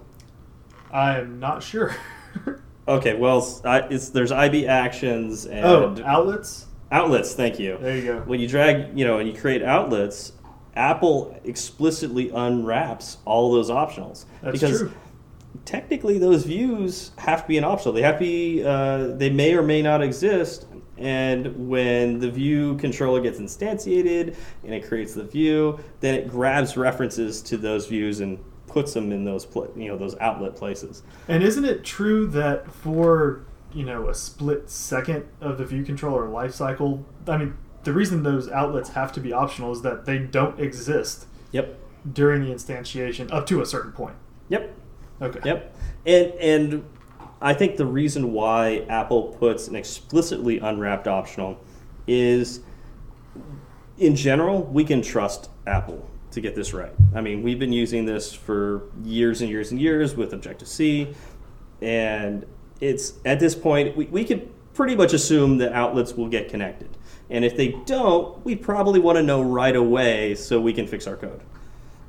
I 0.91 1.19
am 1.19 1.39
not 1.39 1.63
sure. 1.63 1.95
Okay, 2.85 3.15
well, 3.15 3.61
I- 3.63 3.87
it's, 3.89 4.09
there's 4.09 4.33
IB 4.33 4.67
actions 4.67 5.45
and 5.45 5.65
oh, 5.65 5.95
outlets. 6.05 6.65
outlets. 6.91 7.33
Thank 7.33 7.57
you. 7.57 7.77
There 7.79 7.95
you 7.95 8.03
go. 8.03 8.19
When 8.25 8.41
you 8.41 8.47
drag, 8.49 8.99
you 8.99 9.05
know, 9.05 9.19
and 9.19 9.29
you 9.29 9.33
create 9.39 9.63
outlets, 9.63 10.33
Apple 10.75 11.39
explicitly 11.45 12.29
unwraps 12.31 13.19
all 13.23 13.53
those 13.53 13.69
optionals 13.69 14.25
That's 14.41 14.59
because 14.59 14.79
true. 14.79 14.91
technically 15.63 16.17
those 16.17 16.43
views 16.43 17.11
have 17.19 17.43
to 17.43 17.47
be 17.47 17.57
an 17.57 17.63
optional. 17.63 17.93
They 17.93 18.01
have 18.01 18.15
to 18.15 18.19
be. 18.19 18.63
Uh, 18.65 19.15
they 19.15 19.29
may 19.29 19.53
or 19.55 19.63
may 19.63 19.81
not 19.81 20.03
exist. 20.03 20.65
And 20.97 21.69
when 21.69 22.19
the 22.19 22.29
view 22.29 22.75
controller 22.75 23.21
gets 23.21 23.39
instantiated 23.39 24.35
and 24.65 24.73
it 24.73 24.85
creates 24.89 25.13
the 25.13 25.23
view, 25.23 25.79
then 26.01 26.15
it 26.15 26.27
grabs 26.29 26.75
references 26.75 27.41
to 27.43 27.55
those 27.55 27.87
views 27.87 28.19
and 28.19 28.39
puts 28.73 28.93
them 28.93 29.11
in 29.11 29.23
those 29.23 29.45
pla- 29.45 29.67
you 29.75 29.87
know 29.87 29.97
those 29.97 30.17
outlet 30.19 30.55
places. 30.55 31.03
And 31.27 31.43
isn't 31.43 31.63
it 31.63 31.83
true 31.85 32.27
that 32.27 32.71
for 32.71 33.45
you 33.71 33.85
know 33.85 34.09
a 34.09 34.13
split 34.13 34.69
second 34.69 35.25
of 35.39 35.57
the 35.57 35.65
view 35.65 35.83
controller 35.83 36.27
life 36.27 36.53
cycle, 36.53 37.05
I 37.27 37.37
mean, 37.37 37.53
the 37.83 37.93
reason 37.93 38.23
those 38.23 38.49
outlets 38.49 38.89
have 38.89 39.11
to 39.13 39.19
be 39.19 39.31
optional 39.31 39.71
is 39.71 39.81
that 39.83 40.05
they 40.05 40.17
don't 40.17 40.59
exist 40.59 41.27
Yep. 41.51 41.77
during 42.11 42.41
the 42.43 42.51
instantiation 42.51 43.31
up 43.31 43.45
to 43.47 43.61
a 43.61 43.65
certain 43.65 43.91
point. 43.91 44.15
Yep. 44.49 44.75
Okay. 45.21 45.39
Yep. 45.45 45.75
And 46.05 46.31
and 46.33 46.85
I 47.41 47.53
think 47.53 47.77
the 47.77 47.85
reason 47.85 48.33
why 48.33 48.85
Apple 48.89 49.23
puts 49.39 49.67
an 49.67 49.75
explicitly 49.75 50.57
unwrapped 50.59 51.07
optional 51.07 51.59
is 52.07 52.61
in 53.97 54.15
general, 54.15 54.63
we 54.63 54.83
can 54.83 55.01
trust 55.01 55.49
Apple 55.67 56.09
to 56.33 56.41
get 56.41 56.55
this 56.55 56.73
right. 56.73 56.93
I 57.15 57.21
mean, 57.21 57.41
we've 57.41 57.59
been 57.59 57.73
using 57.73 58.05
this 58.05 58.33
for 58.33 58.83
years 59.03 59.41
and 59.41 59.49
years 59.49 59.71
and 59.71 59.79
years 59.79 60.15
with 60.15 60.33
Objective 60.33 60.67
C, 60.67 61.13
and 61.81 62.45
it's 62.81 63.13
at 63.25 63.39
this 63.39 63.55
point 63.55 63.95
we, 63.95 64.05
we 64.05 64.23
could 64.25 64.49
pretty 64.73 64.95
much 64.95 65.13
assume 65.13 65.57
that 65.59 65.71
outlets 65.73 66.13
will 66.13 66.27
get 66.27 66.49
connected. 66.49 66.97
And 67.29 67.45
if 67.45 67.55
they 67.55 67.69
don't, 67.85 68.43
we 68.45 68.55
probably 68.55 68.99
want 68.99 69.17
to 69.17 69.23
know 69.23 69.41
right 69.41 69.75
away 69.75 70.35
so 70.35 70.59
we 70.59 70.73
can 70.73 70.87
fix 70.87 71.07
our 71.07 71.15
code. 71.15 71.41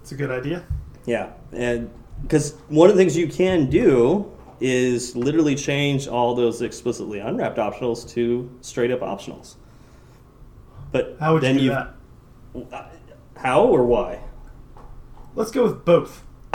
It's 0.00 0.12
a 0.12 0.16
good 0.16 0.30
idea. 0.30 0.64
Yeah, 1.06 1.32
and 1.52 1.90
because 2.22 2.54
one 2.68 2.90
of 2.90 2.96
the 2.96 3.00
things 3.00 3.16
you 3.16 3.28
can 3.28 3.68
do 3.68 4.30
is 4.60 5.14
literally 5.14 5.54
change 5.54 6.08
all 6.08 6.34
those 6.34 6.62
explicitly 6.62 7.18
unwrapped 7.18 7.58
optionals 7.58 8.08
to 8.10 8.50
straight 8.60 8.90
up 8.90 9.00
optionals. 9.00 9.56
But 10.92 11.16
How 11.18 11.34
would 11.34 11.42
then 11.42 11.58
you 11.58 11.70
do 11.70 11.74
that? 11.74 11.94
Uh, 12.72 12.88
How 13.36 13.64
or 13.64 13.84
why? 13.84 14.20
Let's 15.34 15.50
go 15.50 15.64
with 15.64 15.84
both. 15.84 16.22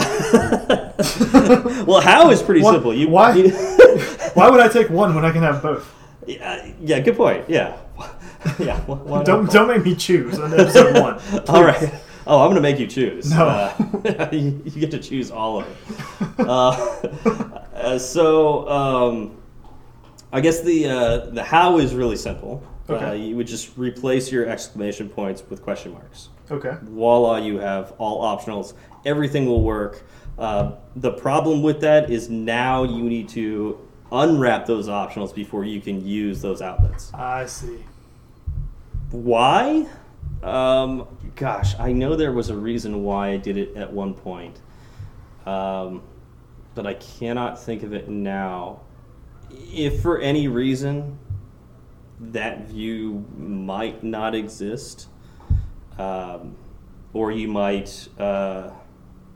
well, 1.86 2.00
how 2.00 2.30
is 2.30 2.42
pretty 2.42 2.62
Why- 2.62 2.72
simple. 2.72 2.94
You 2.94 3.08
why- 3.08 3.34
you- 3.34 3.50
Why 4.34 4.48
would 4.48 4.60
I 4.60 4.68
take 4.68 4.88
one 4.90 5.14
when 5.14 5.24
I 5.24 5.32
can 5.32 5.42
have 5.42 5.60
both? 5.62 5.92
yeah, 6.26 6.70
yeah, 6.80 7.00
good 7.00 7.16
point. 7.16 7.44
Yeah, 7.50 7.76
yeah. 8.60 8.78
wh- 8.82 9.04
why 9.06 9.18
not 9.18 9.26
Don't 9.26 9.44
both? 9.46 9.52
don't 9.54 9.68
make 9.68 9.84
me 9.84 9.94
choose 9.96 10.38
on 10.38 10.52
episode 10.54 10.94
one. 11.00 11.20
All 11.48 11.64
right. 11.64 11.92
Oh, 12.26 12.38
I'm 12.40 12.46
going 12.46 12.54
to 12.56 12.60
make 12.60 12.78
you 12.78 12.86
choose. 12.86 13.30
No. 13.30 13.46
Uh, 13.48 14.28
you, 14.30 14.62
you 14.64 14.70
get 14.80 14.92
to 14.92 14.98
choose 15.00 15.30
all 15.32 15.60
of 15.60 15.66
it. 15.66 16.46
Uh, 16.46 16.70
uh, 17.74 17.98
so, 17.98 18.68
um, 18.68 19.36
I 20.32 20.40
guess 20.40 20.60
the 20.60 20.86
uh, 20.88 21.18
the 21.30 21.42
how 21.42 21.78
is 21.78 21.94
really 21.94 22.16
simple. 22.16 22.62
Uh, 22.88 22.92
Okay. 22.94 23.16
you 23.18 23.36
would 23.36 23.46
just 23.46 23.76
replace 23.76 24.30
your 24.32 24.46
exclamation 24.48 25.08
points 25.08 25.42
with 25.48 25.62
question 25.62 25.92
marks. 25.92 26.28
Okay. 26.50 26.76
Voila, 26.82 27.36
you 27.36 27.58
have 27.58 27.92
all 27.98 28.22
optionals. 28.22 28.74
Everything 29.04 29.46
will 29.46 29.62
work. 29.62 30.02
Uh, 30.38 30.72
the 30.96 31.12
problem 31.12 31.62
with 31.62 31.80
that 31.82 32.10
is 32.10 32.28
now 32.28 32.82
you 32.82 33.02
need 33.04 33.28
to 33.28 33.78
unwrap 34.10 34.66
those 34.66 34.88
optionals 34.88 35.34
before 35.34 35.64
you 35.64 35.80
can 35.80 36.04
use 36.04 36.40
those 36.42 36.62
outlets. 36.62 37.12
I 37.14 37.46
see. 37.46 37.84
Why? 39.10 39.86
Um, 40.42 41.06
gosh, 41.36 41.78
I 41.78 41.92
know 41.92 42.16
there 42.16 42.32
was 42.32 42.48
a 42.48 42.56
reason 42.56 43.04
why 43.04 43.30
I 43.30 43.36
did 43.36 43.56
it 43.56 43.76
at 43.76 43.92
one 43.92 44.14
point, 44.14 44.60
um, 45.46 46.02
but 46.74 46.86
I 46.86 46.94
cannot 46.94 47.60
think 47.60 47.82
of 47.82 47.92
it 47.92 48.08
now. 48.08 48.80
If 49.50 50.00
for 50.00 50.18
any 50.18 50.48
reason 50.48 51.18
that 52.20 52.68
view 52.68 53.26
might 53.36 54.02
not 54.02 54.34
exist, 54.34 55.08
um, 55.98 56.56
or 57.12 57.32
you 57.32 57.48
might 57.48 58.08
uh, 58.18 58.70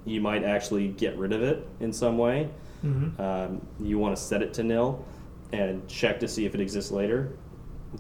you 0.05 0.21
might 0.21 0.45
actually 0.45 0.89
get 0.89 1.17
rid 1.17 1.33
of 1.33 1.43
it 1.43 1.67
in 1.81 1.93
some 1.93 2.19
way. 2.19 2.49
hmm 2.83 3.09
Um, 3.21 3.67
you 3.81 3.99
want 3.99 4.17
to 4.17 4.23
set 4.23 4.43
it 4.43 4.53
to 4.55 4.63
nil 4.63 5.05
and 5.53 5.87
check 5.89 6.21
to 6.21 6.29
see 6.29 6.45
if 6.47 6.55
it 6.55 6.61
exists 6.61 6.91
later. 6.91 7.33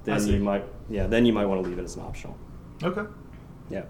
Then 0.04 0.26
you 0.26 0.40
might, 0.40 0.64
yeah, 0.90 1.06
then 1.06 1.24
you 1.24 1.32
might 1.32 1.46
want 1.46 1.62
to 1.62 1.68
leave 1.68 1.78
it 1.78 1.84
as 1.84 1.94
an 1.96 2.02
optional. 2.02 2.36
Okay. 2.82 3.04
Yeah. 3.70 3.84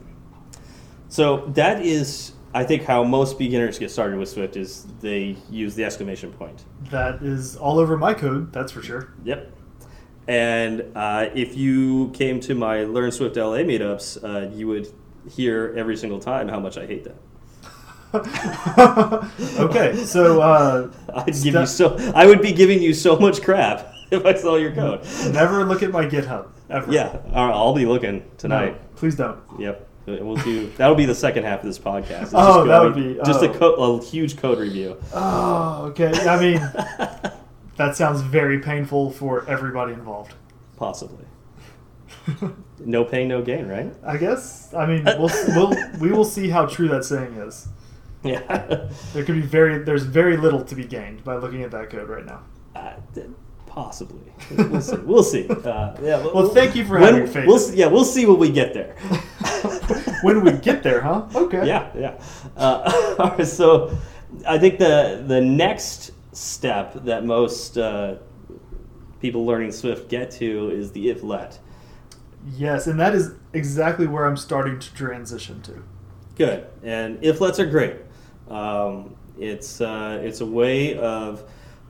So 1.09 1.47
that 1.55 1.81
is, 1.83 2.33
I 2.53 2.65
think, 2.65 2.83
how 2.85 3.03
most 3.05 3.39
beginners 3.39 3.79
get 3.79 3.91
started 3.91 4.19
with 4.19 4.29
Swift 4.29 4.57
is 4.57 4.87
they 5.01 5.37
use 5.51 5.75
the 5.75 5.85
exclamation 5.85 6.31
point. 6.33 6.65
That 6.91 7.23
is 7.23 7.57
all 7.57 7.79
over 7.79 7.97
my 7.97 8.13
code. 8.15 8.53
That's 8.53 8.71
for 8.73 8.83
sure. 8.83 9.15
Yep. 9.25 9.51
And 10.27 10.85
uh, 10.97 11.29
if 11.35 11.57
you 11.57 12.11
came 12.15 12.41
to 12.41 12.55
my 12.55 12.85
Learn 12.85 13.13
Swift 13.13 13.37
LA 13.37 13.59
meetups, 13.59 14.23
uh, 14.25 14.49
you 14.55 14.67
would 14.69 14.89
hear 15.31 15.75
every 15.77 15.97
single 15.97 16.19
time 16.19 16.49
how 16.49 16.61
much 16.61 16.79
I 16.79 16.87
hate 16.87 17.05
that. 17.05 17.17
okay. 19.59 19.97
So 20.05 20.41
uh, 20.41 20.91
I'd 21.15 21.35
give 21.43 21.55
you 21.55 21.67
so, 21.67 21.97
I 22.15 22.27
would 22.27 22.41
be 22.43 22.53
giving 22.53 22.81
you 22.83 22.95
so 22.95 23.17
much 23.19 23.43
crap 23.43 23.93
if 24.11 24.25
I 24.25 24.35
saw 24.35 24.57
your 24.57 24.73
code. 24.73 25.05
never 25.33 25.65
look 25.65 25.83
at 25.83 25.91
my 25.91 26.07
GitHub 26.07 26.49
ever. 26.71 26.93
Yeah, 26.93 27.19
I'll 27.35 27.75
be 27.75 27.87
looking 27.87 28.19
No, 28.21 28.25
tonight. 28.39 28.97
please 28.97 29.17
don't. 29.17 29.39
Yep, 29.59 29.89
we'll 30.07 30.37
do. 30.37 30.71
That'll 30.77 30.95
be 30.97 31.07
the 31.07 31.15
second 31.15 31.45
half 31.45 31.61
of 31.61 31.67
this 31.67 31.79
podcast. 31.79 32.23
It's 32.23 32.33
Oh, 32.35 32.65
just 32.65 32.69
that 32.69 32.83
would 32.83 32.95
be- 32.95 33.15
just 33.27 33.43
oh. 33.43 33.51
a, 33.53 33.59
co- 33.59 33.75
a 33.99 34.03
huge 34.05 34.37
code 34.37 34.59
review. 34.59 34.97
Oh, 35.13 35.87
okay. 35.91 36.13
I 36.29 36.41
mean, 36.41 36.61
that 37.77 37.97
sounds 37.97 38.21
very 38.21 38.59
painful 38.61 39.11
for 39.11 39.49
everybody 39.49 39.93
involved. 39.93 40.35
Possibly. 40.77 41.25
No 42.81 43.05
pain, 43.05 43.29
no 43.29 43.41
gain, 43.41 43.69
right? 43.69 43.95
I 44.05 44.17
guess. 44.17 44.75
I 44.75 44.85
mean, 44.85 45.05
we'll, 45.05 45.31
we'll 45.49 45.73
we 46.01 46.11
will 46.11 46.25
see 46.25 46.49
how 46.51 46.67
true 46.67 46.89
that 46.89 47.05
saying 47.05 47.35
is. 47.35 47.69
Yeah. 48.25 48.89
There 49.13 49.25
could 49.25 49.37
be 49.37 49.43
very 49.43 49.79
there's 49.79 50.03
very 50.03 50.37
little 50.37 50.65
to 50.65 50.75
be 50.75 50.85
gained 50.85 51.23
by 51.25 51.37
looking 51.37 51.63
at 51.63 51.71
that 51.71 51.91
code 51.91 52.09
right 52.09 52.25
now. 52.27 52.43
Uh, 52.75 52.95
possibly. 53.67 54.33
We'll 54.57 54.81
see. 54.81 54.97
We'll 54.97 55.23
see. 55.23 55.49
Uh, 55.49 55.97
yeah. 56.03 56.27
Well, 56.35 56.49
thank 56.49 56.75
you 56.75 56.85
for 56.85 56.99
when- 56.99 57.15
having 57.15 57.29
faith. 57.29 57.47
We'll 57.47 57.59
see, 57.59 57.77
yeah, 57.77 57.87
we'll 57.87 58.05
see 58.05 58.27
when 58.27 58.39
we 58.39 58.51
get 58.51 58.75
there. 58.75 58.95
when 60.23 60.43
we 60.43 60.53
get 60.53 60.83
there, 60.83 61.01
huh? 61.01 61.27
Okay. 61.35 61.67
yeah, 61.67 61.91
yeah. 61.97 62.21
Uh, 62.57 63.15
all 63.19 63.31
right, 63.37 63.47
so 63.47 63.97
I 64.47 64.59
think 64.59 64.79
the 64.79 65.23
the 65.27 65.41
next 65.41 66.11
step 66.35 66.93
that 67.05 67.25
most 67.25 67.79
uh, 67.79 68.17
people 69.21 69.47
learning 69.47 69.73
Swift 69.73 70.09
get 70.09 70.31
to 70.33 70.71
is 70.71 70.93
the 70.93 71.09
if 71.09 71.23
let. 71.23 71.59
Yes, 72.57 72.87
and 72.87 73.01
that 73.01 73.15
is 73.15 73.33
exactly 73.55 74.07
where 74.07 74.27
I'm 74.27 74.37
starting 74.37 74.79
to 74.79 74.95
transition 74.95 75.63
to. 75.63 75.83
Good, 76.37 76.67
and 76.83 77.25
if 77.25 77.41
lets 77.41 77.59
are 77.59 77.67
great. 77.67 77.97
Um, 78.49 79.17
it's 79.39 79.81
uh, 79.81 80.21
it's 80.23 80.41
a 80.41 80.47
way 80.47 80.99
of 80.99 81.43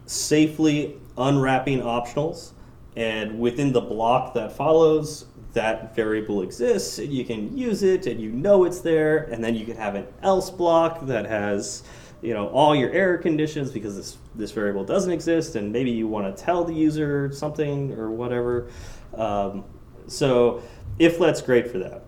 safely 0.07 0.97
unwrapping 1.19 1.81
optionals, 1.81 2.53
and 2.97 3.41
within 3.41 3.73
the 3.73 3.81
block 3.81 4.35
that 4.35 4.57
follows, 4.57 5.27
that 5.55 5.97
variable 5.97 6.43
exists, 6.43 6.99
and 6.99 7.13
you 7.13 7.25
can 7.25 7.57
use 7.57 7.83
it, 7.83 8.07
and 8.07 8.21
you 8.21 8.31
know 8.31 8.65
it's 8.65 8.81
there, 8.81 9.25
and 9.25 9.43
then 9.43 9.55
you 9.55 9.65
can 9.65 9.77
have 9.77 9.95
an 9.95 10.07
else 10.23 10.51
block 10.51 11.07
that 11.07 11.27
has 11.27 11.83
you 12.25 12.35
know 12.35 12.49
all 12.49 12.75
your 12.75 12.91
error 12.91 13.19
conditions 13.19 13.71
because 13.71 13.97
this 13.97 14.19
this 14.35 14.51
variable 14.51 14.85
doesn't 14.85 15.13
exist, 15.13 15.57
and 15.57 15.71
maybe 15.71 15.91
you 15.91 16.09
want 16.09 16.35
to 16.35 16.43
tell 16.43 16.65
the 16.65 16.75
user 16.75 17.31
something 17.33 17.93
or 17.93 18.11
whatever. 18.11 18.69
Um, 19.17 19.65
so 20.07 20.63
if 20.99 21.21
let's 21.21 21.41
great 21.43 21.71
for 21.71 21.79
that. 21.79 22.05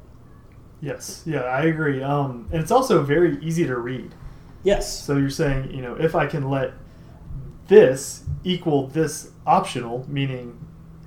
Yes, 0.81 1.23
yeah, 1.27 1.43
I 1.43 1.63
agree. 1.63 2.03
Um, 2.03 2.49
and 2.53 2.61
it's 2.61 2.71
also 2.71 3.03
very 3.03 3.43
easy 3.43 3.67
to 3.67 3.77
read. 3.77 4.15
Yes. 4.63 5.05
So 5.05 5.17
you're 5.17 5.31
saying, 5.31 5.71
you 5.73 5.81
know, 5.81 5.95
if 5.95 6.15
I 6.15 6.27
can 6.27 6.51
let 6.51 6.73
this 7.69 8.25
equal 8.45 8.89
this 8.89 9.31
optional, 9.47 10.05
meaning 10.09 10.59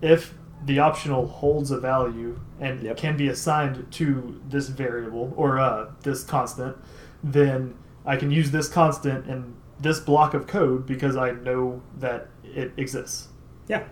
if 0.02 0.34
the 0.66 0.80
optional 0.80 1.28
holds 1.28 1.72
a 1.72 1.80
value 1.80 2.40
and 2.60 2.84
Yep. 2.84 2.98
can 2.98 3.18
be 3.18 3.28
assigned 3.28 3.92
to 3.92 4.42
this 4.50 4.68
variable 4.68 5.34
or 5.38 5.60
uh, 5.60 5.92
this 6.04 6.24
constant, 6.24 6.76
then 7.24 7.76
I 8.06 8.16
can 8.18 8.32
use 8.32 8.52
this 8.52 8.68
constant 8.70 9.28
in 9.28 9.56
this 9.80 10.00
block 10.00 10.34
of 10.34 10.48
code 10.48 10.86
because 10.86 11.16
I 11.16 11.32
know 11.32 11.82
that 12.00 12.28
it 12.44 12.74
exists. 12.78 13.28
Yeah, 13.68 13.84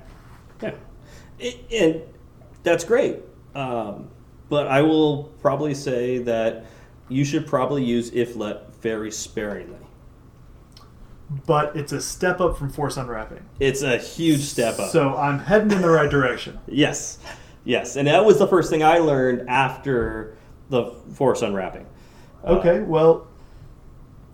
yeah, 0.61 0.75
I- 1.41 1.59
and 1.71 2.01
that's 2.63 2.83
great. 2.83 3.19
Um, 3.55 4.09
but 4.49 4.67
I 4.67 4.81
will 4.81 5.25
probably 5.41 5.73
say 5.73 6.19
that 6.19 6.65
you 7.09 7.23
should 7.25 7.47
probably 7.47 7.83
use 7.83 8.09
if 8.13 8.35
let 8.35 8.75
very 8.81 9.11
sparingly. 9.11 9.77
But 11.45 11.75
it's 11.75 11.91
a 11.91 11.99
step 12.01 12.39
up 12.39 12.57
from 12.57 12.69
force 12.69 12.95
unwrapping. 12.95 13.43
It's 13.59 13.81
a 13.81 13.97
huge 13.97 14.41
step 14.41 14.79
up. 14.79 14.89
So 14.91 15.15
I'm 15.17 15.39
heading 15.39 15.71
in 15.71 15.81
the 15.81 15.89
right 15.89 16.09
direction. 16.09 16.59
yes, 16.67 17.17
yes, 17.65 17.97
and 17.97 18.07
that 18.07 18.23
was 18.23 18.39
the 18.39 18.47
first 18.47 18.69
thing 18.69 18.81
I 18.83 18.99
learned 18.99 19.49
after 19.49 20.37
the 20.69 20.85
force 21.13 21.41
unwrapping. 21.41 21.85
Uh, 22.43 22.57
Okay, 22.57 22.79
well, 22.81 23.27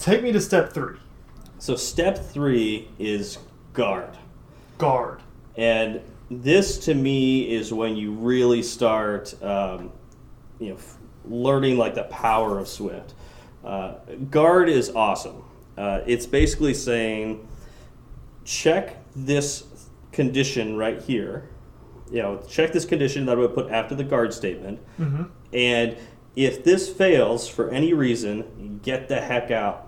take 0.04 0.22
me 0.22 0.32
to 0.32 0.42
step 0.42 0.74
three 0.74 0.98
so 1.64 1.78
step 1.78 2.18
three 2.18 2.90
is 3.00 3.38
guard. 3.72 4.18
guard. 4.78 5.22
And 5.56 6.02
this 6.30 6.78
to 6.80 6.94
me 6.94 7.50
is 7.56 7.72
when 7.72 7.96
you 7.96 8.12
really 8.12 8.62
start, 8.62 9.34
um, 9.42 9.94
you 10.60 10.72
know, 10.72 10.76
f- 10.76 10.98
learning 11.24 11.78
like 11.78 11.96
the 11.96 12.04
power 12.04 12.60
of 12.60 12.68
Swift. 12.68 13.14
Uh, 13.64 13.94
guard 14.30 14.68
is 14.68 14.90
awesome. 14.90 15.42
Uh, 15.78 16.02
it's 16.06 16.26
basically 16.26 16.74
saying, 16.74 17.48
check 18.44 18.98
this 19.16 19.64
condition 20.12 20.76
right 20.76 21.02
here. 21.02 21.50
You 22.12 22.24
know, 22.24 22.44
check 22.50 22.74
this 22.74 22.84
condition 22.84 23.26
that 23.28 23.38
I 23.38 23.40
would 23.40 23.56
put 23.56 23.72
after 23.72 23.96
the 23.96 24.04
guard 24.04 24.34
statement. 24.34 24.80
hmm 24.98 25.24
And 25.54 25.96
if 26.36 26.66
this 26.66 26.90
fails 26.90 27.48
for 27.48 27.70
any 27.70 27.94
reason, 27.94 28.82
get 28.84 29.08
the 29.08 29.22
heck 29.22 29.50
out. 29.50 29.83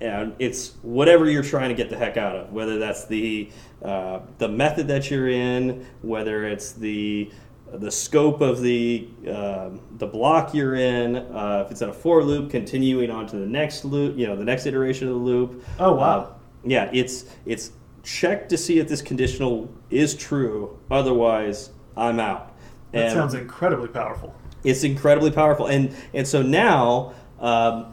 And 0.00 0.34
it's 0.40 0.72
whatever 0.82 1.30
you're 1.30 1.44
trying 1.44 1.68
to 1.68 1.74
get 1.76 1.88
the 1.88 1.96
heck 1.96 2.16
out 2.16 2.34
of, 2.34 2.52
whether 2.52 2.78
that's 2.78 3.04
the 3.06 3.50
uh, 3.84 4.20
the 4.38 4.48
method 4.48 4.88
that 4.88 5.10
you're 5.10 5.28
in, 5.28 5.86
whether 6.02 6.44
it's 6.46 6.72
the 6.72 7.30
the 7.72 7.90
scope 7.90 8.40
of 8.40 8.60
the 8.62 9.08
um, 9.32 9.80
the 9.98 10.06
block 10.06 10.54
you're 10.54 10.74
in. 10.74 11.16
Uh, 11.16 11.62
if 11.64 11.70
it's 11.70 11.82
in 11.82 11.88
a 11.88 11.92
for 11.92 12.22
loop, 12.24 12.50
continuing 12.50 13.10
on 13.10 13.26
to 13.28 13.36
the 13.36 13.46
next 13.46 13.84
loop, 13.84 14.18
you 14.18 14.26
know, 14.26 14.34
the 14.34 14.44
next 14.44 14.66
iteration 14.66 15.06
of 15.06 15.14
the 15.14 15.20
loop. 15.20 15.64
Oh, 15.78 15.94
wow. 15.94 16.18
Uh, 16.18 16.32
yeah, 16.64 16.90
it's 16.92 17.26
it's 17.46 17.70
check 18.02 18.48
to 18.48 18.58
see 18.58 18.80
if 18.80 18.88
this 18.88 19.02
conditional 19.02 19.72
is 19.90 20.16
true. 20.16 20.78
Otherwise, 20.90 21.70
I'm 21.96 22.18
out. 22.18 22.56
That 22.90 23.04
And- 23.04 23.12
sounds 23.12 23.34
incredibly 23.34 23.88
powerful. 23.88 24.34
it's 24.64 24.82
incredibly 24.84 25.30
powerful 25.30 25.66
and 25.66 25.94
and 26.14 26.26
so 26.26 26.40
now 26.42 27.14
um, 27.40 27.91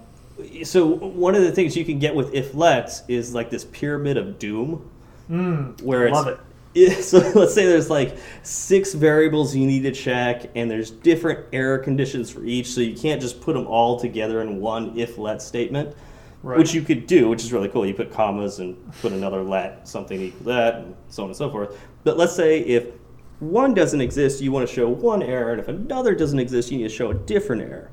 so 0.63 0.85
one 0.85 1.35
of 1.35 1.41
the 1.43 1.51
things 1.51 1.75
you 1.75 1.85
can 1.85 1.99
get 1.99 2.13
with 2.15 2.33
if 2.33 2.53
lets 2.55 3.03
is 3.07 3.33
like 3.33 3.49
this 3.49 3.65
pyramid 3.65 4.17
of 4.17 4.39
doom 4.39 4.89
Mm, 5.29 5.79
where 5.83 6.07
it's 6.07 6.13
love 6.15 6.27
it. 6.27 6.39
So 7.03 7.19
let's 7.35 7.53
say 7.53 7.65
there's 7.65 7.89
like 7.89 8.17
six 8.43 8.93
variables 8.93 9.55
you 9.55 9.65
need 9.67 9.81
to 9.83 9.91
check 9.91 10.49
and 10.55 10.69
there's 10.71 10.89
different 10.91 11.45
error 11.53 11.77
conditions 11.77 12.29
for 12.31 12.43
each 12.45 12.67
so 12.67 12.81
you 12.81 12.95
can't 12.95 13.21
just 13.21 13.39
put 13.41 13.53
them 13.53 13.67
all 13.67 13.99
together 13.99 14.41
in 14.41 14.59
one 14.59 14.97
if 14.97 15.17
let 15.17 15.41
statement 15.41 15.95
Right. 16.41 16.57
which 16.57 16.73
you 16.73 16.81
could 16.81 17.05
do 17.05 17.27
which 17.27 17.43
is 17.43 17.51
really 17.51 17.67
cool 17.67 17.85
you 17.85 17.93
put 17.93 18.11
commas 18.13 18.59
and 18.59 18.77
put 19.01 19.11
another 19.11 19.43
let 19.43 19.85
something 19.87 20.21
equal 20.21 20.45
that 20.45 20.75
and 20.75 20.95
so 21.09 21.23
on 21.23 21.29
and 21.29 21.35
so 21.35 21.51
forth 21.51 21.77
but 22.05 22.15
let's 22.17 22.33
say 22.33 22.61
if 22.61 22.85
one 23.39 23.73
doesn't 23.73 23.99
exist 23.99 24.41
you 24.41 24.51
want 24.51 24.65
to 24.67 24.73
show 24.73 24.87
one 24.87 25.21
error 25.21 25.51
and 25.51 25.59
if 25.59 25.67
another 25.67 26.15
doesn't 26.15 26.39
exist 26.39 26.71
you 26.71 26.77
need 26.77 26.83
to 26.85 26.89
show 26.89 27.11
a 27.11 27.13
different 27.13 27.61
error 27.61 27.91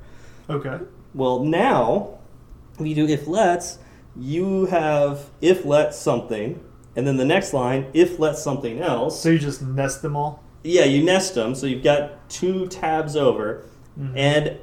Okay. 0.49 0.79
well, 1.15 1.43
now 1.43 2.19
you 2.85 2.95
do 2.95 3.07
if 3.07 3.27
lets, 3.27 3.79
you 4.19 4.67
have 4.67 5.31
if 5.41 5.65
let 5.65 5.95
something, 5.95 6.61
and 6.97 7.07
then 7.07 7.17
the 7.17 7.25
next 7.25 7.53
line 7.53 7.87
if 7.95 8.19
let 8.19 8.37
something 8.37 8.81
else. 8.81 9.21
So 9.21 9.29
you 9.31 9.39
just 9.39 9.63
nest 9.63 10.03
them 10.03 10.17
all? 10.17 10.43
yeah, 10.65 10.85
you 10.85 11.05
nest 11.05 11.35
them, 11.37 11.55
so 11.55 11.65
you've 11.67 11.85
got 11.85 12.29
two 12.29 12.67
tabs 12.67 13.15
over, 13.15 13.63
Mhm. 13.99 14.13
and 14.17 14.57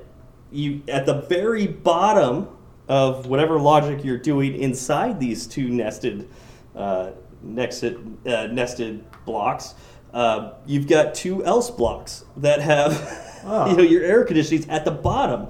you 0.51 0.81
at 0.89 1.05
the 1.05 1.13
very 1.29 1.65
bottom 1.65 2.49
of 2.89 3.25
whatever 3.27 3.57
logic 3.59 4.03
you're 4.03 4.17
doing 4.17 4.53
inside 4.55 5.19
these 5.19 5.47
two 5.47 5.69
nested 5.69 6.27
uh, 6.75 7.11
nested 7.41 7.97
uh, 8.27 8.47
nested 8.47 9.03
blocks. 9.25 9.75
Uh, 10.13 10.51
you've 10.67 10.87
got 10.87 11.15
two 11.15 11.43
else 11.45 11.71
blocks 11.71 12.25
that 12.37 12.59
have 12.61 12.91
Ah. 13.45 13.69
you 13.69 13.75
know 13.77 13.83
your 13.83 14.03
air 14.03 14.25
conditionings 14.25 14.65
at 14.69 14.83
the 14.85 14.91
bottom. 14.91 15.47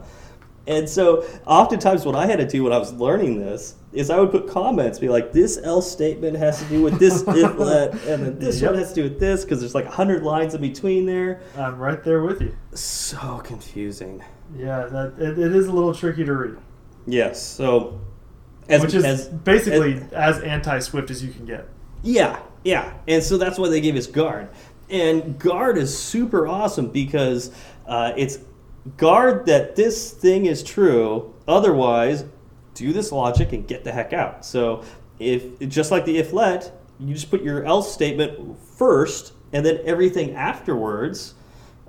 And 0.66 0.88
so, 0.88 1.26
oftentimes, 1.46 2.06
what 2.06 2.16
I 2.16 2.26
had 2.26 2.40
to 2.40 2.48
do 2.48 2.64
when 2.64 2.72
I 2.72 2.78
was 2.78 2.94
learning 2.94 3.40
this 3.40 3.76
is 3.92 4.10
I 4.10 4.20
would 4.20 4.32
put 4.32 4.48
comments, 4.48 4.98
be 4.98 5.10
like, 5.10 5.34
"This 5.34 5.60
else 5.62 5.92
statement 5.92 6.38
has 6.38 6.60
to 6.60 6.66
do 6.70 6.82
with 6.82 7.00
this 7.00 7.22
if 7.28 7.58
let, 7.58 7.94
and 8.06 8.26
then 8.26 8.40
this 8.40 8.62
Yep. 8.62 8.72
one 8.72 8.80
has 8.80 8.90
to 8.90 8.96
do 8.96 9.04
with 9.04 9.20
this," 9.20 9.44
because 9.44 9.60
there's 9.60 9.76
like 9.76 9.86
hundred 9.86 10.24
lines 10.24 10.54
in 10.56 10.62
between 10.62 11.06
there. 11.06 11.42
I'm 11.58 11.78
right 11.78 12.02
there 12.02 12.24
with 12.24 12.42
you. 12.42 12.56
So 12.74 13.42
confusing. 13.44 14.24
Yeah, 14.56 14.86
that 14.86 15.14
it, 15.18 15.38
it 15.38 15.54
is 15.54 15.68
a 15.68 15.72
little 15.74 15.94
tricky 15.94 16.24
to 16.24 16.34
read. 16.34 16.58
Yes. 17.06 17.42
So, 17.46 18.00
as, 18.70 18.82
which 18.82 18.94
is 18.94 19.04
as 19.04 19.28
basically 19.28 20.02
as 20.14 20.40
anti-Swift 20.40 21.12
as 21.12 21.24
you 21.24 21.32
can 21.34 21.46
get. 21.46 21.68
Yeah, 22.04 22.40
yeah. 22.64 22.94
And 23.08 23.22
so 23.22 23.38
that's 23.38 23.58
why 23.58 23.68
they 23.70 23.82
gave 23.82 23.96
us 23.96 24.08
guard. 24.08 24.48
And 24.90 25.38
guard 25.40 25.78
is 25.78 25.98
super 25.98 26.48
awesome 26.48 26.88
because 26.88 27.52
uh, 27.88 28.14
it's 28.16 28.40
guard 28.98 29.46
that 29.46 29.76
this 29.76 30.12
thing 30.12 30.46
is 30.46 30.64
true. 30.64 31.34
Otherwise, 31.48 32.26
do 32.74 32.94
this 32.94 33.12
logic 33.12 33.54
and 33.54 33.68
get 33.68 33.84
the 33.84 33.92
heck 33.92 34.14
out. 34.14 34.46
So 34.46 34.84
if 35.20 35.60
just 35.70 35.92
like 35.92 36.06
the 36.06 36.18
if 36.18 36.34
let, 36.34 36.72
you 37.00 37.14
just 37.14 37.30
put 37.30 37.42
your 37.42 37.64
else 37.64 37.94
statement 37.94 38.58
first, 38.78 39.34
and 39.52 39.66
then 39.66 39.80
everything 39.86 40.36
afterwards 40.36 41.34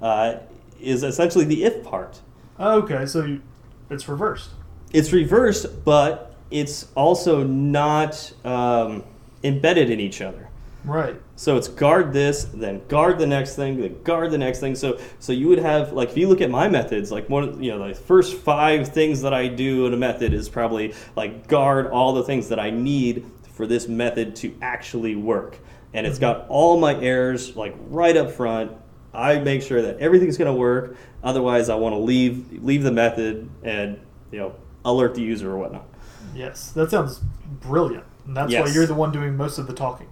uh, 0.01 0.37
is 0.81 1.03
essentially 1.03 1.45
the 1.45 1.65
if 1.65 1.85
part. 1.85 2.21
Okay, 2.59 3.07
so 3.07 3.25
you, 3.25 3.43
it's 3.91 4.09
reversed. 4.09 4.51
It's 4.93 5.13
reversed, 5.13 5.85
but 5.85 6.37
it's 6.51 6.89
also 6.95 7.43
not 7.43 8.33
um, 8.45 9.03
embedded 9.43 9.91
in 9.91 10.01
each 10.01 10.21
other. 10.21 10.44
Right. 10.85 11.17
So 11.37 11.57
it's 11.57 11.69
guard 11.69 12.13
this, 12.13 12.45
then 12.45 12.87
guard 12.89 13.19
the 13.19 13.27
next 13.27 13.57
thing, 13.57 13.81
then 13.81 14.03
guard 14.03 14.31
the 14.31 14.39
next 14.39 14.61
thing. 14.61 14.75
So 14.75 15.01
so 15.19 15.33
you 15.33 15.49
would 15.49 15.59
have 15.59 15.93
like 15.93 16.11
if 16.11 16.17
you 16.17 16.29
look 16.29 16.41
at 16.41 16.51
my 16.51 16.69
methods, 16.69 17.11
like 17.11 17.29
one 17.29 17.63
you 17.63 17.71
know 17.71 17.89
the 17.89 17.95
first 17.95 18.37
five 18.37 18.89
things 18.89 19.23
that 19.23 19.33
I 19.33 19.49
do 19.49 19.87
in 19.87 19.95
a 19.95 19.97
method 19.97 20.35
is 20.35 20.49
probably 20.49 20.95
like 21.17 21.49
guard 21.49 21.87
all 21.87 22.13
the 22.13 22.23
things 22.23 22.49
that 22.51 22.61
I 22.61 22.71
need 22.71 23.25
for 23.55 23.67
this 23.67 23.89
method 23.89 24.37
to 24.37 24.55
actually 24.61 25.17
work, 25.17 25.59
and 25.95 26.07
it's 26.07 26.17
mm-hmm. 26.17 26.41
got 26.41 26.49
all 26.49 26.79
my 26.79 26.95
errors 27.01 27.57
like 27.57 27.75
right 27.89 28.17
up 28.17 28.31
front. 28.31 28.73
I 29.15 29.39
make 29.39 29.63
sure 29.63 29.81
that 29.81 30.01
everything's 30.01 30.37
going 30.37 30.53
to 30.53 30.59
work. 30.59 30.97
Otherwise, 31.23 31.69
I 31.69 31.77
want 31.77 31.95
to 31.95 31.99
leave 31.99 32.63
leave 32.63 32.83
the 32.83 32.93
method 32.93 33.49
and 33.63 33.99
you 34.31 34.39
know 34.39 34.55
alert 34.85 35.15
the 35.15 35.23
user 35.23 35.51
or 35.51 35.59
whatnot. 35.59 35.87
Yes, 36.35 36.73
that 36.73 36.91
sounds 36.91 37.21
brilliant. 37.61 38.05
And 38.27 38.37
that's 38.37 38.53
why 38.53 38.67
you're 38.67 38.87
the 38.87 38.95
one 38.95 39.13
doing 39.13 39.37
most 39.37 39.59
of 39.59 39.67
the 39.67 39.73
talking. 39.73 40.09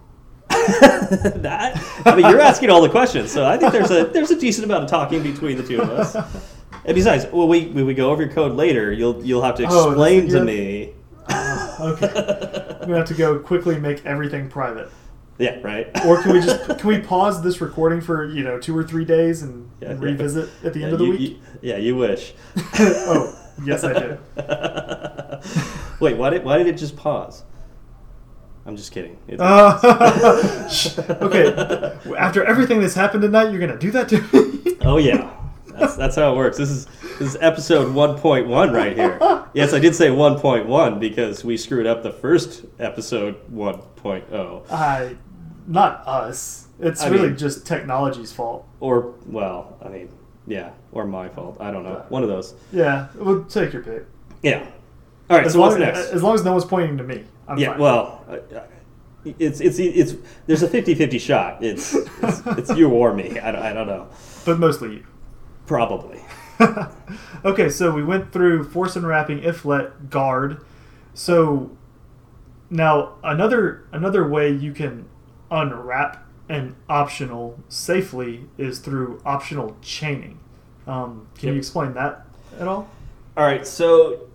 that, 1.41 1.81
I 2.05 2.15
mean, 2.15 2.29
you're 2.29 2.41
asking 2.41 2.69
all 2.69 2.81
the 2.81 2.89
questions, 2.89 3.31
so 3.31 3.45
I 3.45 3.57
think 3.57 3.71
there's 3.71 3.91
a 3.91 4.05
there's 4.05 4.31
a 4.31 4.39
decent 4.39 4.65
amount 4.65 4.83
of 4.85 4.89
talking 4.89 5.21
between 5.23 5.57
the 5.57 5.63
two 5.63 5.81
of 5.81 5.89
us. 5.89 6.15
And 6.85 6.95
besides, 6.95 7.25
well, 7.31 7.47
we 7.47 7.67
when 7.67 7.85
we 7.85 7.93
go 7.93 8.11
over 8.11 8.23
your 8.23 8.31
code 8.33 8.53
later, 8.53 8.91
you'll 8.91 9.23
you'll 9.23 9.41
have 9.43 9.55
to 9.55 9.65
Oh, 9.69 9.89
explain 9.91 10.27
to 10.29 10.43
me. 10.43 10.93
Oh, 11.29 11.77
okay. 12.01 12.07
I'm 12.81 12.87
gonna 12.87 12.97
have 12.97 13.07
to 13.07 13.13
go 13.13 13.39
quickly 13.39 13.79
make 13.79 14.05
everything 14.05 14.49
private. 14.49 14.89
Yeah, 15.39 15.59
right. 15.63 15.87
Or 16.05 16.21
can 16.21 16.33
we 16.33 16.41
just 16.41 16.67
can 16.79 16.87
we 16.87 16.99
pause 16.99 17.41
this 17.41 17.61
recording 17.61 18.01
for 18.01 18.25
you 18.25 18.43
know 18.43 18.59
two 18.59 18.77
or 18.77 18.83
three 18.83 19.05
days 19.05 19.41
and, 19.41 19.69
Yeah, 19.81 19.91
and 19.91 19.99
yeah. 20.01 20.09
revisit 20.09 20.49
at 20.63 20.73
the 20.73 20.83
end 20.83 20.93
of 20.93 20.99
the 20.99 21.05
you- 21.05 21.11
week? 21.11 21.19
you- 21.21 21.37
yeah, 21.61 21.77
you 21.77 21.95
wish. 21.95 22.33
oh, 22.75 23.33
yes, 23.63 23.83
I 23.83 23.93
do. 23.93 24.17
Wait, 25.99 26.17
why 26.17 26.29
did 26.29 26.43
why 26.43 26.57
did 26.57 26.67
it 26.67 26.77
just 26.77 26.95
pause? 26.97 27.43
I'm 28.65 28.77
just 28.77 28.91
kidding. 28.91 29.17
Uh, 29.37 30.69
okay, 31.21 32.15
after 32.17 32.45
everything 32.45 32.79
that's 32.79 32.93
happened 32.93 33.21
tonight, 33.21 33.51
you're 33.51 33.59
gonna 33.59 33.77
do 33.77 33.91
that 33.91 34.07
to 34.09 34.21
me? 34.21 34.77
oh 34.81 34.97
yeah, 34.97 35.35
that's 35.67 35.97
that's 35.97 36.15
how 36.15 36.31
it 36.33 36.37
works. 36.37 36.57
This 36.57 36.69
is 36.69 36.85
this 37.19 37.35
is 37.35 37.37
episode 37.41 37.93
1.1 37.93 38.73
right 38.73 38.95
here. 38.95 39.19
Yes, 39.53 39.73
I 39.73 39.79
did 39.79 39.95
say 39.95 40.07
1.1 40.07 40.99
because 40.99 41.43
we 41.43 41.57
screwed 41.57 41.85
up 41.85 42.03
the 42.03 42.11
first 42.11 42.65
episode 42.79 43.35
oh. 43.53 43.81
1.0. 44.03 44.71
I, 44.71 45.15
not 45.67 46.07
us. 46.07 46.67
It's 46.79 47.03
I 47.03 47.09
really 47.09 47.29
mean- 47.29 47.37
just 47.37 47.67
technology's 47.67 48.31
fault. 48.31 48.65
Or 48.79 49.13
well, 49.25 49.77
I 49.83 49.89
mean, 49.89 50.09
yeah, 50.47 50.71
or 50.91 51.05
my 51.05 51.27
fault. 51.27 51.57
I 51.59 51.69
don't 51.69 51.83
know. 51.83 52.05
One 52.09 52.23
of 52.23 52.29
those. 52.29 52.55
Yeah, 52.71 53.07
well, 53.15 53.43
take 53.43 53.73
your 53.73 53.83
pick. 53.83 54.05
Yeah. 54.41 54.65
All 55.29 55.37
right. 55.37 55.45
As 55.45 55.53
so 55.53 55.59
what's 55.59 55.77
next? 55.77 56.11
as 56.11 56.23
long 56.23 56.35
as 56.35 56.43
no 56.43 56.51
one's 56.51 56.65
pointing 56.65 56.97
to 56.97 57.03
me, 57.03 57.23
I'm 57.47 57.57
yeah. 57.57 57.71
fine. 57.71 57.79
Well, 57.79 58.25
uh, 58.29 58.59
it's 59.25 59.59
it's 59.61 59.79
it's 59.79 60.15
there's 60.47 60.63
a 60.63 60.67
50-50 60.67 61.19
shot. 61.19 61.63
It's 61.63 61.93
it's, 61.93 62.41
it's 62.57 62.75
you 62.75 62.89
or 62.89 63.13
me. 63.13 63.39
I 63.39 63.51
don't, 63.51 63.61
I 63.61 63.73
don't 63.73 63.87
know. 63.87 64.07
but 64.45 64.59
mostly 64.59 64.93
you. 64.95 65.05
Probably. 65.65 66.19
okay, 67.45 67.69
so 67.69 67.91
we 67.91 68.03
went 68.03 68.31
through 68.31 68.63
force 68.65 68.95
unwrapping, 68.95 69.39
if 69.43 69.65
let, 69.65 70.09
guard. 70.09 70.63
So 71.13 71.71
now 72.69 73.13
another 73.23 73.85
another 73.91 74.27
way 74.27 74.51
you 74.51 74.73
can 74.73 75.07
unwrap 75.51 76.25
an 76.49 76.75
optional 76.89 77.59
safely 77.69 78.45
is 78.57 78.79
through 78.79 79.21
optional 79.25 79.77
chaining. 79.81 80.39
Um, 80.85 81.27
can 81.37 81.47
Yep. 81.47 81.53
you 81.53 81.57
explain 81.59 81.93
that 81.93 82.25
at 82.59 82.67
all? 82.67 82.89
All 83.37 83.45
right. 83.45 83.65
So, 83.65 84.27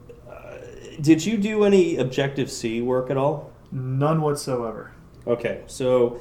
did 1.00 1.24
you 1.24 1.36
do 1.36 1.64
any 1.64 1.96
Objective 1.96 2.50
C 2.50 2.80
work 2.82 3.10
at 3.10 3.16
all? 3.16 3.50
None 3.72 4.20
whatsoever. 4.22 4.92
Okay, 5.26 5.62
so 5.66 6.20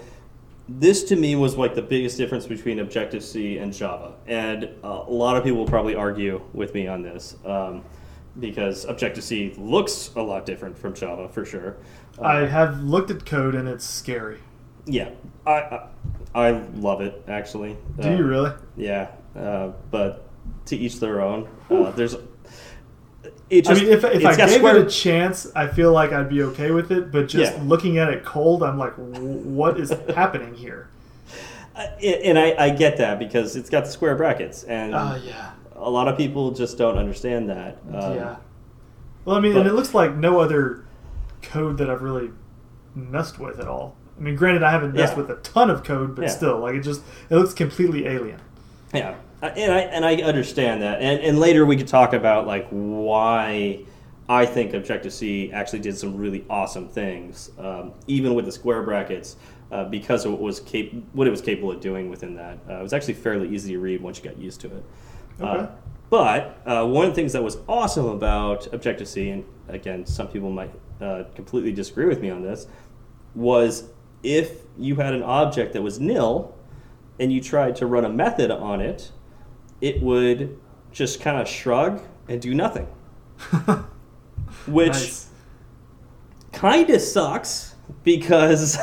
this 0.70 1.04
to 1.06 1.16
me 1.16 1.36
was 1.36 1.56
like 1.56 1.76
the 1.76 1.82
biggest 1.82 2.18
difference 2.18 2.46
between 2.46 2.80
Objective 2.80 3.24
C 3.24 3.58
and 3.58 3.74
Java, 3.74 4.14
and 4.28 4.66
uh, 4.84 5.04
a 5.08 5.12
lot 5.12 5.38
of 5.38 5.44
people 5.44 5.60
will 5.60 5.66
probably 5.68 5.96
argue 5.96 6.42
with 6.54 6.74
me 6.74 6.88
on 6.88 7.02
this 7.02 7.38
um, 7.46 7.84
because 8.40 8.86
Objective 8.86 9.24
C 9.24 9.54
looks 9.58 10.12
a 10.16 10.22
lot 10.22 10.46
different 10.46 10.78
from 10.78 10.94
Java 10.94 11.30
for 11.30 11.46
sure. 11.46 11.78
Uh, 12.20 12.24
I 12.24 12.36
have 12.46 12.84
looked 12.84 13.12
at 13.12 13.26
code 13.26 13.56
and 13.56 13.68
it's 13.68 13.86
scary. 13.86 14.40
yeah, 14.86 15.10
I, 15.46 15.52
I 15.54 15.88
I 16.36 16.52
love 16.76 17.02
it 17.02 17.24
actually. 17.28 17.78
Do 18.00 18.10
Uh, 18.10 18.18
you 18.18 18.24
really? 18.26 18.52
Yeah, 18.76 19.08
uh, 19.36 19.72
but 19.90 20.28
to 20.66 20.76
each 20.76 21.00
their 21.00 21.22
own. 21.22 21.48
Uh, 21.70 21.92
there's. 21.92 22.16
It 23.50 23.70
I 23.70 23.74
mean, 23.76 23.86
if, 23.86 24.04
if 24.04 24.26
I 24.26 24.36
gave 24.36 24.50
square- 24.52 24.76
it 24.78 24.88
a 24.88 24.90
chance, 24.90 25.50
I 25.56 25.68
feel 25.68 25.94
like 25.94 26.12
I'd 26.12 26.28
be 26.30 26.44
okay 26.44 26.72
with 26.72 26.92
it. 26.92 27.12
But 27.12 27.30
just 27.30 27.54
Yeah. 27.56 27.64
looking 27.64 27.98
at 27.98 28.10
it 28.10 28.26
cold, 28.26 28.62
I'm 28.62 28.78
like, 28.78 28.94
what 28.96 29.80
is 29.80 29.90
happening 30.16 30.54
here? 30.54 30.90
Uh, 31.76 31.82
and 32.04 32.38
I, 32.38 32.56
I 32.66 32.70
get 32.72 32.98
that 32.98 33.20
because 33.20 33.56
it's 33.56 33.70
got 33.70 33.86
the 33.86 33.92
square 33.92 34.16
brackets, 34.16 34.64
and 34.64 34.94
Oh, 34.94 35.20
yeah. 35.24 35.52
a 35.76 35.90
lot 35.90 36.08
of 36.10 36.18
people 36.18 36.52
just 36.52 36.78
don't 36.78 36.98
understand 36.98 37.50
that. 37.50 37.78
Um, 37.94 38.16
yeah. 38.16 38.36
Well, 39.24 39.38
I 39.38 39.40
mean, 39.40 39.54
but- 39.54 39.60
and 39.62 39.70
it 39.70 39.74
looks 39.74 39.94
like 39.94 40.16
no 40.16 40.40
other 40.42 40.84
code 41.42 41.78
that 41.78 41.90
I've 41.90 42.02
really 42.02 42.32
messed 42.96 43.40
with 43.40 43.60
at 43.60 43.68
all. 43.68 43.96
I 44.18 44.24
mean, 44.24 44.36
granted, 44.36 44.64
I 44.64 44.72
haven't 44.72 44.94
messed 44.94 45.14
Yeah. 45.14 45.20
with 45.22 45.30
a 45.30 45.36
ton 45.36 45.70
of 45.70 45.84
code, 45.84 46.16
but 46.16 46.24
Yeah. 46.24 46.28
still, 46.30 46.60
like 46.60 46.74
it 46.76 46.82
just 46.82 47.02
it 47.30 47.36
looks 47.36 47.54
completely 47.54 48.08
alien. 48.08 48.40
Yeah, 48.94 49.12
Uh, 49.12 49.16
and 49.42 49.72
I 49.72 49.80
and 49.82 50.06
I 50.06 50.16
understand 50.18 50.82
that, 50.82 51.02
and 51.02 51.22
and 51.22 51.40
later 51.40 51.66
we 51.66 51.78
could 51.78 51.88
talk 51.88 52.14
about 52.14 52.48
like 52.48 52.68
why 52.70 53.80
I 54.30 54.46
think 54.46 54.74
Objective 54.74 55.14
C 55.14 55.52
actually 55.52 55.80
did 55.80 55.98
some 55.98 56.18
really 56.18 56.46
awesome 56.50 56.88
things, 56.88 57.52
um, 57.60 57.94
even 58.08 58.34
with 58.36 58.46
the 58.46 58.52
square 58.52 58.82
brackets, 58.84 59.38
uh, 59.72 59.86
because 59.86 60.26
of 60.26 60.32
what 60.34 60.42
was 60.42 60.60
cap- 60.60 60.92
what 61.14 61.28
it 61.28 61.32
was 61.32 61.42
capable 61.42 61.72
of 61.72 61.80
doing 61.80 62.10
within 62.10 62.36
that. 62.36 62.58
Uh, 62.70 62.80
it 62.80 62.84
was 62.84 62.94
actually 62.94 63.14
fairly 63.14 63.48
easy 63.54 63.74
to 63.74 63.80
read 63.80 64.02
once 64.02 64.18
you 64.18 64.24
got 64.24 64.38
used 64.38 64.60
to 64.62 64.68
it. 64.68 64.84
Uh, 65.40 65.46
Okay. 65.46 65.72
but 66.10 66.62
uh, 66.66 66.86
one 66.86 67.06
of 67.06 67.12
the 67.12 67.16
things 67.16 67.34
that 67.34 67.44
was 67.44 67.58
awesome 67.68 68.06
about 68.08 68.74
Objective 68.74 69.08
C, 69.08 69.30
and 69.30 69.46
again, 69.68 70.06
some 70.06 70.28
people 70.28 70.50
might 70.50 70.72
uh, 71.00 71.24
completely 71.36 71.72
disagree 71.72 72.06
with 72.08 72.22
me 72.22 72.30
on 72.32 72.42
this, 72.42 72.66
was 73.36 73.90
if 74.24 74.62
you 74.80 74.96
had 74.96 75.14
an 75.14 75.22
object 75.22 75.74
that 75.74 75.82
was 75.84 76.00
nil 76.00 76.56
and 77.20 77.32
you 77.32 77.40
tried 77.40 77.76
to 77.76 77.86
run 77.86 78.04
a 78.04 78.10
method 78.10 78.50
on 78.52 78.82
it, 78.82 79.12
it 79.82 80.02
would 80.02 80.58
just 80.92 81.22
kind 81.22 81.38
of 81.40 81.48
shrug 81.48 82.02
and 82.28 82.42
do 82.42 82.54
nothing, 82.54 82.88
which 84.68 84.90
Nice. 84.90 85.28
kind 86.52 86.90
of 86.90 87.02
sucks 87.02 87.76
because 88.04 88.78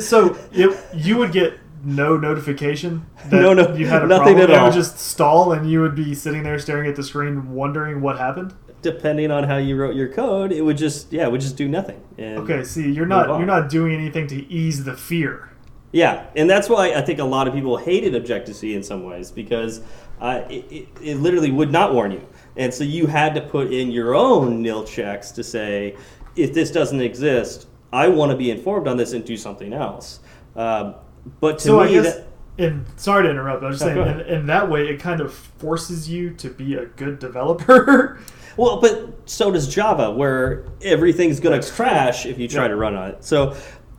so 0.00 0.36
it, 0.52 0.78
you 0.94 1.16
would 1.18 1.32
get 1.32 1.54
no 1.84 2.16
notification 2.16 3.06
that 3.26 3.40
No, 3.40 3.52
no, 3.54 3.74
you 3.74 3.86
had 3.86 4.02
a 4.02 4.06
nothing 4.06 4.34
problem. 4.36 4.42
at 4.44 4.50
It 4.50 4.56
all. 4.58 4.64
would 4.66 4.74
just 4.74 4.98
stall, 4.98 5.52
and 5.52 5.70
you 5.70 5.80
would 5.80 5.94
be 5.94 6.14
sitting 6.14 6.42
there 6.42 6.58
staring 6.58 6.88
at 6.88 6.96
the 6.96 7.02
screen, 7.04 7.52
wondering 7.54 8.00
what 8.00 8.18
happened. 8.18 8.54
depending 8.82 9.30
on 9.30 9.44
how 9.44 9.56
you 9.56 9.76
wrote 9.76 9.94
your 9.94 10.08
code, 10.08 10.52
it 10.52 10.62
would 10.62 10.76
just 10.76 11.12
yeah, 11.12 11.26
it 11.26 11.32
would 11.32 11.40
just 11.40 11.56
do 11.56 11.68
nothing. 11.68 12.00
And 12.16 12.38
Okay, 12.38 12.64
see, 12.64 12.90
you're 12.90 13.06
not 13.06 13.28
on. 13.30 13.38
you're 13.40 13.46
not 13.46 13.68
doing 13.70 13.94
anything 13.94 14.26
to 14.28 14.36
ease 14.52 14.84
the 14.84 14.96
fear. 14.96 15.50
Yeah, 15.92 16.26
and 16.36 16.50
that's 16.50 16.68
why 16.68 16.92
I 16.92 17.00
think 17.00 17.18
a 17.18 17.24
lot 17.24 17.48
of 17.48 17.54
people 17.54 17.76
hated 17.78 18.14
Objective 18.14 18.54
C 18.56 18.74
in 18.74 18.82
some 18.82 19.04
ways 19.04 19.30
because 19.30 19.80
uh, 20.20 20.42
it, 20.48 20.64
it, 20.70 20.88
it 21.02 21.14
literally 21.16 21.50
would 21.50 21.70
not 21.70 21.94
warn 21.94 22.12
you. 22.12 22.26
And 22.56 22.72
so 22.72 22.84
you 22.84 23.06
had 23.06 23.34
to 23.34 23.40
put 23.40 23.72
in 23.72 23.90
your 23.90 24.14
own 24.14 24.62
nil 24.62 24.84
checks 24.84 25.30
to 25.32 25.44
say, 25.44 25.96
if 26.36 26.52
this 26.52 26.70
doesn't 26.70 27.00
exist, 27.00 27.68
I 27.92 28.08
want 28.08 28.30
to 28.32 28.36
be 28.36 28.50
informed 28.50 28.88
on 28.88 28.96
this 28.96 29.12
and 29.12 29.24
do 29.24 29.36
something 29.36 29.72
else. 29.72 30.20
Um, 30.56 30.94
but 31.40 31.58
to 31.58 31.64
so 31.64 31.80
I 31.80 31.86
me, 31.86 31.92
guess, 31.94 32.16
that, 32.16 32.26
and 32.58 32.84
sorry 32.96 33.24
to 33.24 33.30
interrupt, 33.30 33.62
I 33.62 33.68
was 33.68 33.78
just 33.78 33.94
No, 33.94 34.04
saying, 34.04 34.20
in, 34.20 34.26
in 34.26 34.46
that 34.46 34.68
way, 34.68 34.88
it 34.88 34.98
kind 34.98 35.20
of 35.20 35.32
forces 35.32 36.08
you 36.08 36.30
to 36.34 36.50
be 36.50 36.74
a 36.74 36.86
good 36.86 37.18
developer. 37.18 38.20
well, 38.56 38.80
but 38.80 39.28
so 39.28 39.50
does 39.52 39.72
Java, 39.72 40.10
where 40.10 40.64
everything's 40.82 41.38
going 41.38 41.60
to 41.60 41.70
crash 41.72 42.26
if 42.26 42.38
you 42.38 42.48
try 42.48 42.62
Yeah. 42.64 42.68
to 42.68 42.76
run 42.76 42.94
on 42.96 43.10
it. 43.10 43.24
So, 43.24 43.56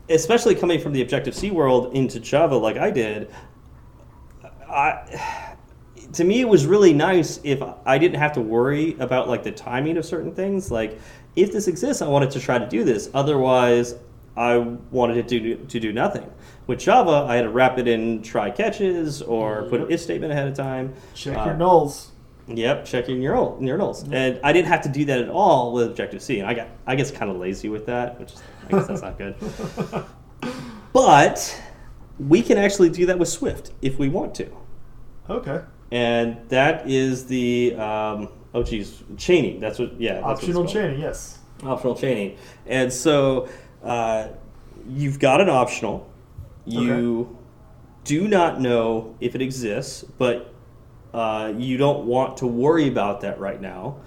especially 0.09 0.55
coming 0.55 0.79
from 0.81 0.91
the 0.91 1.01
Objective 1.01 1.33
C 1.35 1.51
world 1.51 1.93
into 1.95 2.19
Java, 2.19 2.57
like 2.57 2.77
I 2.77 2.91
did, 2.91 3.31
I, 4.69 5.48
to 6.13 6.23
me, 6.23 6.41
it 6.41 6.47
was 6.47 6.65
really 6.65 6.93
nice 6.93 7.39
if 7.43 7.61
I 7.85 7.97
didn't 7.97 8.19
have 8.19 8.33
to 8.33 8.41
worry 8.41 8.95
about 8.99 9.27
like 9.29 9.43
the 9.43 9.51
timing 9.51 9.97
of 9.97 10.05
certain 10.05 10.33
things. 10.33 10.71
Like, 10.71 10.99
if 11.35 11.51
this 11.51 11.67
exists, 11.67 12.01
I 12.01 12.07
wanted 12.07 12.31
to 12.31 12.39
try 12.39 12.57
to 12.57 12.67
do 12.67 12.83
this. 12.83 13.09
Otherwise, 13.13 13.95
I 14.35 14.57
wanted 14.57 15.27
to 15.27 15.39
do, 15.39 15.55
to 15.57 15.79
do 15.79 15.91
nothing. 15.93 16.29
With 16.67 16.79
Java, 16.79 17.25
I 17.27 17.35
had 17.35 17.43
to 17.43 17.49
wrap 17.49 17.77
it 17.77 17.87
in 17.87 18.21
try 18.21 18.51
catches 18.51 19.21
or 19.21 19.63
put 19.63 19.81
an 19.81 19.91
if 19.91 19.99
statement 20.01 20.31
ahead 20.31 20.47
of 20.47 20.55
time. 20.55 20.93
Check 21.13 21.37
Uh, 21.37 21.45
your 21.45 21.55
nulls. 21.55 22.07
Yep, 22.47 22.85
checking 22.85 23.21
your 23.21 23.35
your 23.61 23.77
nulls, 23.77 24.11
and 24.11 24.39
I 24.43 24.51
didn't 24.53 24.69
have 24.69 24.81
to 24.81 24.89
do 24.89 25.05
that 25.05 25.19
at 25.19 25.29
all 25.29 25.71
with 25.71 25.85
Objective 25.85 26.19
C, 26.19 26.39
and 26.39 26.49
I 26.49 26.55
got 26.55 26.67
I 26.87 26.95
guess 26.95 27.11
kind 27.11 27.29
of 27.29 27.37
lazy 27.37 27.69
with 27.69 27.85
that, 27.85 28.19
which 28.19 28.33
is, 28.33 28.41
I 28.67 28.71
guess 28.71 28.87
that's 28.87 29.01
not 29.03 29.17
good. 29.19 29.35
But 30.93 31.61
we 32.17 32.41
can 32.41 32.57
actually 32.57 32.89
do 32.89 33.05
that 33.05 33.19
with 33.19 33.27
Swift 33.29 33.71
if 33.81 33.99
we 33.99 34.09
want 34.09 34.33
to, 34.35 34.49
Okay. 35.29 35.61
And 35.91 36.37
that 36.49 36.89
is 36.89 37.25
the 37.25 37.75
um, 37.75 38.29
oh 38.53 38.63
geez 38.63 39.03
chaining. 39.17 39.59
That's 39.59 39.79
what 39.79 39.99
yeah 39.99 40.15
that's 40.15 40.25
Optional 40.25 40.63
called. 40.63 40.73
chaining, 40.73 40.99
yes. 40.99 41.39
optional 41.63 41.95
chaining, 41.95 42.37
and 42.65 42.91
so 42.91 43.49
uh, 43.83 44.29
you've 44.87 45.19
got 45.19 45.41
an 45.41 45.49
optional. 45.49 46.07
You 46.65 47.37
do 48.03 48.27
not 48.27 48.61
know 48.61 49.15
if 49.19 49.33
it 49.33 49.41
exists, 49.41 50.03
but 50.03 50.53
uh, 51.13 51.53
you 51.57 51.77
don't 51.77 52.05
want 52.05 52.37
to 52.37 52.47
worry 52.47 52.87
about 52.87 53.21
that 53.21 53.39
right 53.39 53.59
now. 53.59 53.97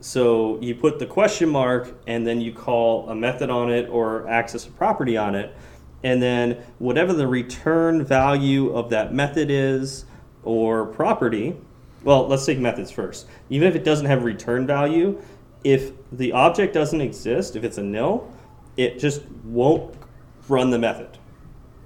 So 0.00 0.60
you 0.60 0.74
put 0.74 0.98
the 0.98 1.06
question 1.06 1.48
mark 1.48 1.94
and 2.08 2.26
then 2.26 2.40
you 2.40 2.52
call 2.52 3.08
a 3.08 3.14
method 3.14 3.50
on 3.50 3.70
it 3.70 3.88
or 3.88 4.28
access 4.28 4.66
a 4.66 4.70
property 4.70 5.16
on 5.16 5.36
it. 5.36 5.56
And 6.02 6.20
then 6.20 6.64
whatever 6.78 7.12
the 7.12 7.28
return 7.28 8.04
value 8.04 8.74
of 8.74 8.90
that 8.90 9.14
method 9.14 9.48
is 9.48 10.04
or 10.44 10.86
property, 10.86 11.56
well, 12.04 12.26
let's 12.26 12.44
take 12.44 12.58
methods 12.58 12.90
first. 12.90 13.26
Even 13.50 13.68
if 13.68 13.74
it 13.74 13.84
doesn't 13.84 14.06
have 14.06 14.24
return 14.24 14.66
value, 14.66 15.20
if 15.64 15.92
the 16.10 16.32
object 16.32 16.74
doesn't 16.74 17.00
exist, 17.00 17.56
if 17.56 17.64
it's 17.64 17.78
a 17.78 17.82
nil, 17.82 18.30
it 18.76 18.98
just 18.98 19.22
won't 19.44 19.94
run 20.48 20.70
the 20.70 20.78
method. 20.78 21.18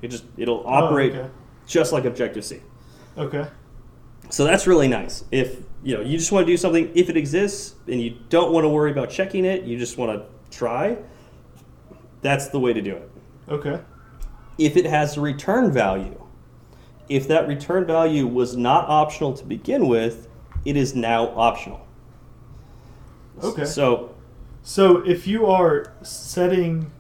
It 0.03 0.09
just 0.09 0.25
it'll 0.37 0.63
oh, 0.67 0.73
operate 0.73 1.15
Oh, 1.15 1.21
okay. 1.21 1.31
just 1.67 1.93
like 1.93 2.05
Objective 2.05 2.45
C. 2.45 2.61
Okay. 3.19 3.47
So 4.31 4.45
that's 4.45 4.67
really 4.67 4.89
nice. 4.89 5.25
If 5.31 5.59
you 5.83 5.97
know 5.97 6.03
you 6.03 6.19
just 6.19 6.33
want 6.33 6.47
to 6.47 6.53
do 6.53 6.57
something, 6.57 6.91
if 6.95 7.11
it 7.11 7.17
exists 7.17 7.75
and 7.87 8.01
you 8.01 8.19
don't 8.29 8.53
want 8.53 8.65
to 8.65 8.69
worry 8.69 8.91
about 8.91 9.11
checking 9.11 9.45
it, 9.45 9.65
you 9.65 9.79
just 9.79 9.99
want 9.99 10.19
to 10.19 10.57
try. 10.57 10.99
That's 12.23 12.49
the 12.49 12.59
way 12.59 12.73
to 12.73 12.81
do 12.83 12.97
it. 12.97 13.11
Okay. 13.49 13.81
If 14.59 14.77
it 14.77 14.87
has 14.87 15.17
a 15.17 15.21
return 15.21 15.71
value, 15.71 16.26
if 17.09 17.29
that 17.29 17.47
return 17.49 17.87
value 17.87 18.27
was 18.27 18.57
not 18.57 18.89
optional 18.89 19.33
to 19.35 19.45
begin 19.45 19.89
with, 19.89 20.29
it 20.65 20.77
is 20.77 20.95
now 20.95 21.29
optional. 21.29 21.87
Okay. 23.43 23.65
So 23.65 24.17
So 24.67 24.97
if 25.07 25.29
you 25.29 25.47
are 25.47 25.93
setting 26.03 26.91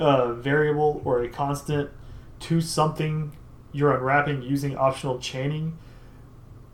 a 0.00 0.32
variable 0.32 1.00
or 1.04 1.22
a 1.22 1.28
constant 1.28 1.90
to 2.40 2.60
something 2.60 3.36
you're 3.70 3.96
unwrapping 3.96 4.42
using 4.42 4.76
optional 4.76 5.20
chaining, 5.20 5.78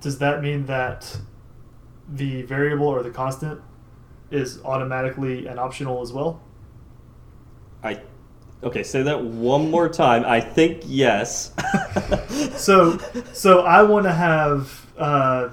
does 0.01 0.19
that 0.21 0.43
mean 0.43 0.65
that 0.65 1.19
the 2.09 2.41
variable 2.41 2.87
or 2.87 3.03
the 3.03 3.11
constant 3.11 3.61
is 4.31 4.63
automatically 4.65 5.47
an 5.47 5.59
optional 5.59 6.01
as 6.01 6.11
well? 6.11 6.41
I 7.83 8.01
okay, 8.65 8.83
say 8.83 9.03
that 9.03 9.23
one 9.23 9.71
more 9.71 9.89
time. 9.89 10.25
I 10.25 10.41
think 10.41 10.83
yes. 10.87 11.53
So 12.57 12.99
so 13.33 13.61
I 13.63 13.83
want 13.83 14.05
to 14.05 14.13
have 14.13 14.87
uh, 14.99 15.51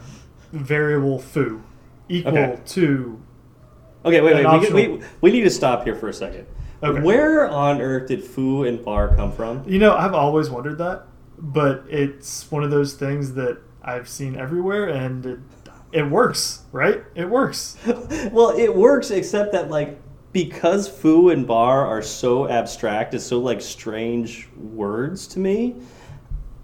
variable 0.52 1.20
foo 1.20 1.62
equal 2.10 2.38
Okay. 2.38 2.60
to 2.68 3.22
Okay, 4.04 4.22
wait, 4.22 4.46
wait. 4.46 4.74
We, 4.74 4.88
we, 4.88 5.04
we 5.22 5.32
need 5.32 5.42
to 5.42 5.50
stop 5.50 5.84
here 5.84 5.96
for 5.96 6.10
a 6.10 6.14
second. 6.14 6.48
Okay. 6.82 7.02
Where 7.02 7.48
on 7.48 7.80
earth 7.82 8.08
did 8.08 8.24
foo 8.24 8.64
and 8.64 8.84
bar 8.84 9.16
come 9.16 9.32
from? 9.32 9.64
You 9.68 9.78
know, 9.78 9.96
I've 9.96 10.16
always 10.16 10.50
wondered 10.50 10.80
that, 10.80 11.06
but 11.38 11.84
it's 11.88 12.50
one 12.52 12.64
of 12.64 12.72
those 12.72 12.96
things 12.96 13.36
that 13.36 13.60
I've 13.84 14.10
seen 14.10 14.36
everywhere, 14.36 14.88
and 14.90 15.26
it, 15.26 15.40
it 15.92 16.10
works, 16.10 16.64
right? 16.72 17.04
It 17.14 17.30
works. 17.30 17.78
well, 18.32 18.58
it 18.58 18.76
works, 18.76 19.12
except 19.12 19.52
that 19.52 19.70
like 19.70 20.00
because 20.32 20.88
foo 20.88 21.30
and 21.30 21.46
bar 21.46 21.86
are 21.86 22.02
so 22.02 22.48
abstract, 22.48 23.14
it's 23.14 23.26
so 23.26 23.40
like 23.40 23.62
strange 23.62 24.48
words 24.56 25.28
to 25.28 25.40
me. 25.40 25.76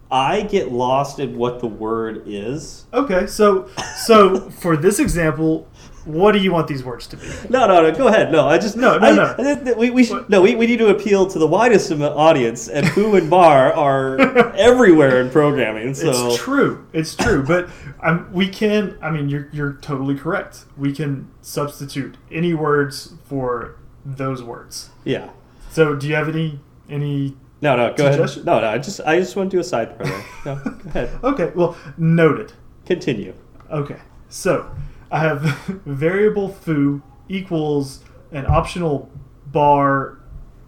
I 0.10 0.44
get 0.44 0.72
lost 0.72 1.20
in 1.20 1.38
what 1.38 1.60
the 1.60 1.68
word 1.68 2.24
is. 2.26 2.86
Okay, 2.94 3.28
so 3.28 3.68
so 4.06 4.50
for 4.50 4.78
this 4.78 5.00
example, 5.00 5.68
what 6.08 6.32
do 6.32 6.40
you 6.40 6.52
want 6.52 6.68
these 6.68 6.84
words 6.84 7.06
to 7.08 7.18
be? 7.18 7.28
No, 7.50 7.68
no, 7.68 7.82
no. 7.82 7.92
Go 7.96 8.08
ahead. 8.08 8.32
No, 8.32 8.48
I 8.48 8.58
just 8.58 8.76
No, 8.78 8.98
no, 8.98 9.08
I- 9.08 9.36
no. 9.36 9.74
We, 9.76 9.90
we 9.92 10.04
should 10.04 10.30
no. 10.30 10.42
We, 10.42 10.56
we 10.56 10.66
need 10.68 10.78
to 10.80 10.88
appeal 10.90 11.28
to 11.28 11.38
the 11.40 11.48
widest 11.48 11.92
audience, 11.92 12.68
and 12.68 12.88
foo 12.90 13.16
and 13.16 13.30
bar 13.30 13.74
are 13.74 14.20
everywhere 14.56 15.22
in 15.22 15.30
programming. 15.30 15.94
So 15.94 16.10
It's 16.28 16.38
true. 16.38 16.88
It's 16.94 17.16
true. 17.16 17.44
But 17.44 17.70
um, 18.02 18.30
we 18.32 18.48
can. 18.50 18.98
I 19.02 19.12
mean, 19.12 19.30
you're 19.30 19.50
you're 19.52 19.74
totally 19.74 20.16
correct. 20.16 20.66
We 20.78 20.94
can 20.94 21.30
substitute 21.42 22.18
any 22.32 22.54
words 22.54 23.14
for 23.26 23.76
those 24.06 24.42
words. 24.44 24.90
yeah. 25.04 25.30
So, 25.70 25.96
do 25.96 26.08
you 26.08 26.16
have 26.16 26.30
any 26.30 26.60
any? 26.90 27.36
No, 27.62 27.76
no. 27.76 27.94
Go 27.94 28.08
ahead. 28.08 28.46
No, 28.46 28.60
no. 28.62 28.68
I 28.68 28.78
just 28.78 29.02
I 29.02 29.20
just 29.20 29.36
want 29.36 29.52
to 29.52 29.58
do 29.58 29.62
a 29.62 29.64
side 29.64 29.98
there. 30.00 30.24
No, 30.46 30.56
go 30.56 30.72
ahead. 30.90 31.10
Okay, 31.24 31.52
well, 31.56 31.76
noted. 31.98 32.54
Continue. 32.86 33.34
Okay, 33.70 33.98
so 34.30 34.72
I 35.12 35.20
have 35.20 35.42
variable 35.86 36.50
foo 36.50 37.02
equals 37.30 38.04
an 38.32 38.46
optional 38.46 39.10
bar, 39.48 40.20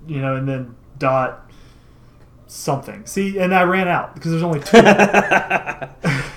you 0.07 0.21
know, 0.21 0.35
and 0.35 0.47
then 0.47 0.75
dot 0.97 1.49
something. 2.47 3.05
See, 3.05 3.37
and 3.39 3.53
I 3.53 3.63
ran 3.63 3.87
out 3.87 4.15
because 4.15 4.31
there's 4.31 4.43
only 4.43 4.59
two. 4.59 4.81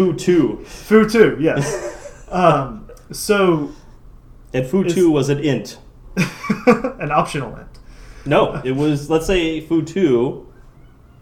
Foo 0.00 0.14
two, 0.14 0.64
foo 0.64 1.08
two, 1.08 1.36
yes. 1.40 1.98
Um, 2.30 2.88
so 3.10 3.72
and 4.54 4.64
foo 4.64 4.84
two 4.84 5.10
was 5.10 5.30
an 5.30 5.40
int. 5.40 5.78
an 6.16 7.10
optional 7.10 7.56
int. 7.56 7.80
No, 8.24 8.62
it 8.64 8.70
was 8.70 9.10
let's 9.10 9.26
say 9.26 9.60
foo 9.60 9.82
two. 9.82 10.46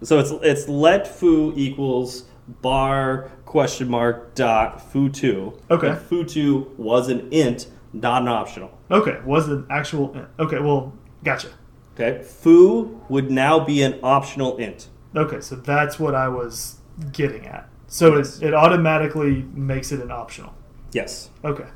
So 0.02 0.18
it's 0.18 0.32
it's 0.42 0.68
let 0.68 1.08
foo 1.08 1.54
equals 1.56 2.24
bar 2.62 3.30
question 3.44 3.88
mark 3.88 4.34
dot 4.34 4.80
foo 4.92 5.08
two. 5.08 5.58
Okay. 5.70 5.88
And 5.90 5.98
foo 5.98 6.24
two 6.24 6.72
was 6.76 7.08
an 7.08 7.28
int, 7.32 7.68
not 7.92 8.22
an 8.22 8.28
optional. 8.28 8.76
Okay, 8.90 9.18
was 9.24 9.48
an 9.48 9.66
actual 9.70 10.12
int. 10.14 10.28
Okay, 10.38 10.58
well, 10.58 10.92
gotcha. 11.24 11.48
Okay. 11.94 12.22
Foo 12.22 13.00
would 13.08 13.30
now 13.30 13.58
be 13.64 13.82
an 13.82 13.98
optional 14.02 14.56
int. 14.58 14.88
Okay, 15.16 15.40
so 15.40 15.56
that's 15.56 15.98
what 15.98 16.14
I 16.14 16.28
was 16.28 16.76
getting 17.12 17.46
at. 17.46 17.68
So 17.86 18.16
Yes. 18.16 18.38
it, 18.40 18.48
it 18.48 18.54
automatically 18.54 19.42
makes 19.54 19.92
it 19.92 20.00
an 20.00 20.10
optional. 20.10 20.54
Yes. 20.92 21.30
Okay. 21.44 21.66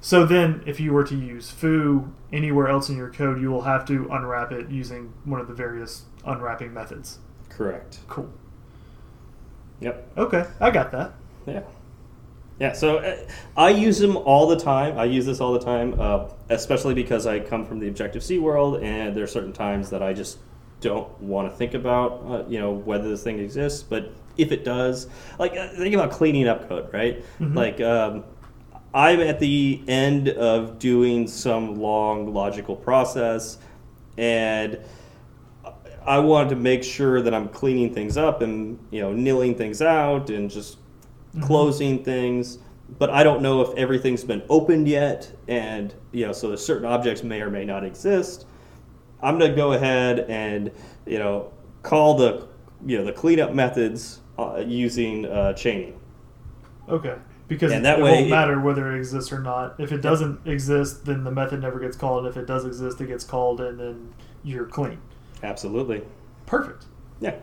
So 0.00 0.24
then, 0.24 0.62
if 0.66 0.78
you 0.78 0.92
were 0.92 1.02
to 1.04 1.16
use 1.16 1.50
foo 1.50 2.12
anywhere 2.32 2.68
else 2.68 2.88
in 2.88 2.96
your 2.96 3.10
code, 3.10 3.40
you 3.40 3.50
will 3.50 3.62
have 3.62 3.84
to 3.86 4.06
unwrap 4.10 4.52
it 4.52 4.70
using 4.70 5.12
one 5.24 5.40
of 5.40 5.48
the 5.48 5.54
various 5.54 6.04
unwrapping 6.24 6.72
methods. 6.72 7.18
Correct. 7.48 7.98
Cool. 8.06 8.30
Yep. 9.80 10.12
Okay, 10.16 10.44
I 10.60 10.70
got 10.70 10.92
that. 10.92 11.12
Yeah. 11.46 11.62
Yeah, 12.58 12.72
so 12.72 12.98
uh, 12.98 13.16
I 13.56 13.68
use 13.68 13.98
them 13.98 14.16
all 14.16 14.46
the 14.46 14.58
time. 14.58 14.96
I 14.98 15.04
use 15.04 15.26
this 15.26 15.40
all 15.42 15.52
the 15.52 15.60
time, 15.60 15.94
uh, 16.00 16.28
especially 16.48 16.94
because 16.94 17.26
I 17.26 17.38
come 17.40 17.66
from 17.66 17.80
the 17.80 17.88
Objective 17.88 18.22
C 18.24 18.38
world, 18.38 18.82
and 18.82 19.14
there 19.14 19.22
are 19.24 19.26
certain 19.28 19.52
times 19.52 19.90
that 19.90 20.02
I 20.02 20.14
just 20.14 20.38
don't 20.80 21.20
want 21.20 21.50
to 21.50 21.56
think 21.56 21.74
about, 21.74 22.22
uh, 22.26 22.44
you 22.48 22.58
know, 22.58 22.72
whether 22.72 23.08
this 23.08 23.22
thing 23.22 23.38
exists. 23.38 23.82
But 23.82 24.10
if 24.38 24.52
it 24.52 24.64
does, 24.64 25.08
like 25.38 25.54
uh, 25.54 25.68
think 25.68 25.94
about 25.94 26.10
cleaning 26.10 26.48
up 26.48 26.66
code, 26.68 26.88
right? 26.94 27.22
Mhm. 27.38 27.54
Like 27.54 27.80
um, 27.82 28.24
I'm 28.94 29.20
at 29.20 29.38
the 29.38 29.82
end 29.86 30.30
of 30.30 30.78
doing 30.78 31.28
some 31.28 31.74
long 31.76 32.32
logical 32.32 32.74
process, 32.76 33.58
and 34.16 34.78
I 36.06 36.18
wanted 36.18 36.50
to 36.50 36.56
make 36.56 36.84
sure 36.84 37.20
that 37.20 37.34
I'm 37.34 37.48
cleaning 37.48 37.92
things 37.92 38.16
up 38.16 38.42
and 38.42 38.78
you 38.90 39.00
know 39.00 39.12
nilling 39.12 39.54
things 39.54 39.82
out 39.82 40.30
and 40.30 40.50
just 40.50 40.78
closing 41.42 42.02
things. 42.04 42.58
But 42.98 43.10
I 43.10 43.24
don't 43.24 43.42
know 43.42 43.62
if 43.62 43.76
everything's 43.76 44.22
been 44.22 44.42
opened 44.48 44.86
yet, 44.86 45.32
and 45.48 45.92
you 46.12 46.26
know, 46.26 46.32
so 46.32 46.50
the 46.50 46.58
certain 46.58 46.86
objects 46.86 47.22
may 47.24 47.40
or 47.40 47.50
may 47.50 47.64
not 47.64 47.84
exist. 47.84 48.46
I'm 49.22 49.38
gonna 49.38 49.56
go 49.56 49.72
ahead 49.72 50.20
and 50.28 50.70
you 51.04 51.18
know 51.18 51.52
call 51.82 52.14
the 52.14 52.46
you 52.84 52.98
know 52.98 53.04
the 53.04 53.12
cleanup 53.12 53.54
methods 53.54 54.20
uh, 54.38 54.62
using 54.64 55.26
uh, 55.26 55.52
chaining. 55.54 55.98
Okay. 56.88 57.16
Because 57.48 57.72
And 57.72 57.84
that 57.84 58.00
it 58.00 58.02
way 58.02 58.12
won't 58.12 58.30
matter 58.30 58.60
whether 58.60 58.92
it 58.92 58.98
exists 58.98 59.32
or 59.32 59.38
not. 59.38 59.78
If 59.78 59.92
it 59.92 60.00
doesn't 60.00 60.46
exist, 60.46 61.04
then 61.04 61.22
the 61.22 61.30
method 61.30 61.60
never 61.62 61.78
gets 61.78 61.96
called. 61.96 62.26
If 62.26 62.36
it 62.36 62.46
does 62.46 62.64
exist, 62.64 63.00
it 63.00 63.06
gets 63.06 63.24
called, 63.24 63.60
and 63.60 63.78
then 63.78 64.14
you're 64.42 64.66
clean. 64.66 65.00
Absolutely. 65.42 66.02
Perfect. 66.46 66.84
Yeah. 67.20 67.36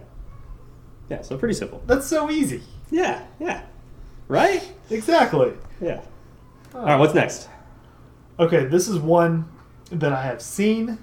Yeah. 1.09 1.21
So 1.21 1.37
pretty 1.37 1.53
simple. 1.55 1.81
That's 1.85 2.07
so 2.07 2.29
easy. 2.29 2.61
Yeah. 2.91 3.23
Yeah. 3.39 3.63
Right. 4.27 4.63
Exactly. 4.89 5.53
Yeah. 5.81 6.01
All 6.73 6.83
right. 6.83 6.95
What's 6.97 7.13
next? 7.13 7.49
Okay, 8.39 8.65
this 8.65 8.87
is 8.87 8.97
one 8.99 9.47
that 9.91 10.11
I 10.11 10.23
have 10.23 10.41
seen. 10.41 10.97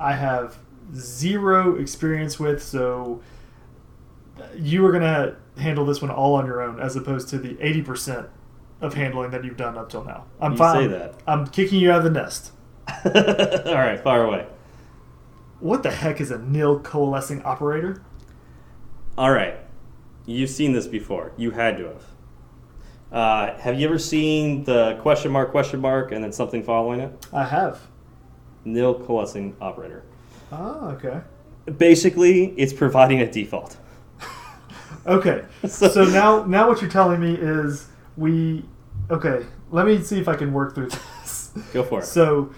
I 0.00 0.12
have 0.14 0.56
zero 0.94 1.76
experience 1.76 2.38
with, 2.40 2.62
so 2.62 3.22
you 4.56 4.84
are 4.84 4.90
gonna 4.92 5.36
handle 5.56 5.86
this 5.86 6.02
one 6.02 6.10
all 6.10 6.34
on 6.34 6.46
your 6.46 6.60
own, 6.62 6.80
as 6.80 6.96
opposed 6.96 7.28
to 7.28 7.38
the 7.38 7.56
eighty 7.60 7.80
percent 7.82 8.26
of 8.80 8.94
handling 8.94 9.30
that 9.30 9.44
you've 9.44 9.56
done 9.56 9.78
up 9.78 9.88
till 9.88 10.02
now. 10.04 10.24
I'm 10.40 10.52
You 10.52 10.58
fine. 10.58 10.76
say 10.82 10.86
that. 10.88 11.14
I'm 11.28 11.46
kicking 11.46 11.78
you 11.80 11.92
out 11.92 11.98
of 11.98 12.04
the 12.04 12.10
nest. 12.10 12.50
All 13.04 13.12
right. 13.74 13.98
Fire 14.02 14.24
away. 14.24 14.46
What 15.64 15.82
the 15.82 15.90
heck 15.90 16.20
is 16.20 16.30
a 16.30 16.36
nil 16.40 16.78
coalescing 16.80 17.42
operator? 17.42 18.02
All 19.16 19.30
right. 19.30 19.56
You've 20.26 20.50
seen 20.50 20.74
this 20.74 20.86
before. 20.86 21.32
You 21.38 21.52
had 21.52 21.78
to 21.78 21.84
have. 21.84 22.02
Uh, 23.10 23.58
have 23.60 23.80
you 23.80 23.86
ever 23.88 23.98
seen 23.98 24.64
the 24.64 24.98
question 25.00 25.32
mark, 25.32 25.52
question 25.52 25.80
mark, 25.80 26.12
and 26.12 26.22
then 26.22 26.32
something 26.32 26.62
following 26.62 27.00
it? 27.00 27.26
I 27.32 27.44
have. 27.44 27.80
Nil 28.66 28.92
coalescing 29.06 29.56
operator. 29.58 30.02
Ah, 30.52 30.90
okay. 30.90 31.22
Basically, 31.78 32.48
it's 32.58 32.74
providing 32.74 33.20
a 33.20 33.30
default. 33.32 33.78
Okay. 35.06 35.44
So- 35.66 35.88
so 35.88 36.04
now, 36.04 36.44
now 36.44 36.68
what 36.68 36.82
you're 36.82 36.90
telling 36.90 37.20
me 37.22 37.36
is 37.40 37.88
we. 38.18 38.66
Okay, 39.10 39.46
let 39.70 39.86
me 39.86 40.02
see 40.02 40.18
if 40.18 40.28
I 40.28 40.34
can 40.36 40.52
work 40.52 40.74
through 40.74 40.88
this. 40.90 41.52
Go 41.72 41.82
for 41.82 42.00
it. 42.00 42.04
So 42.06 42.50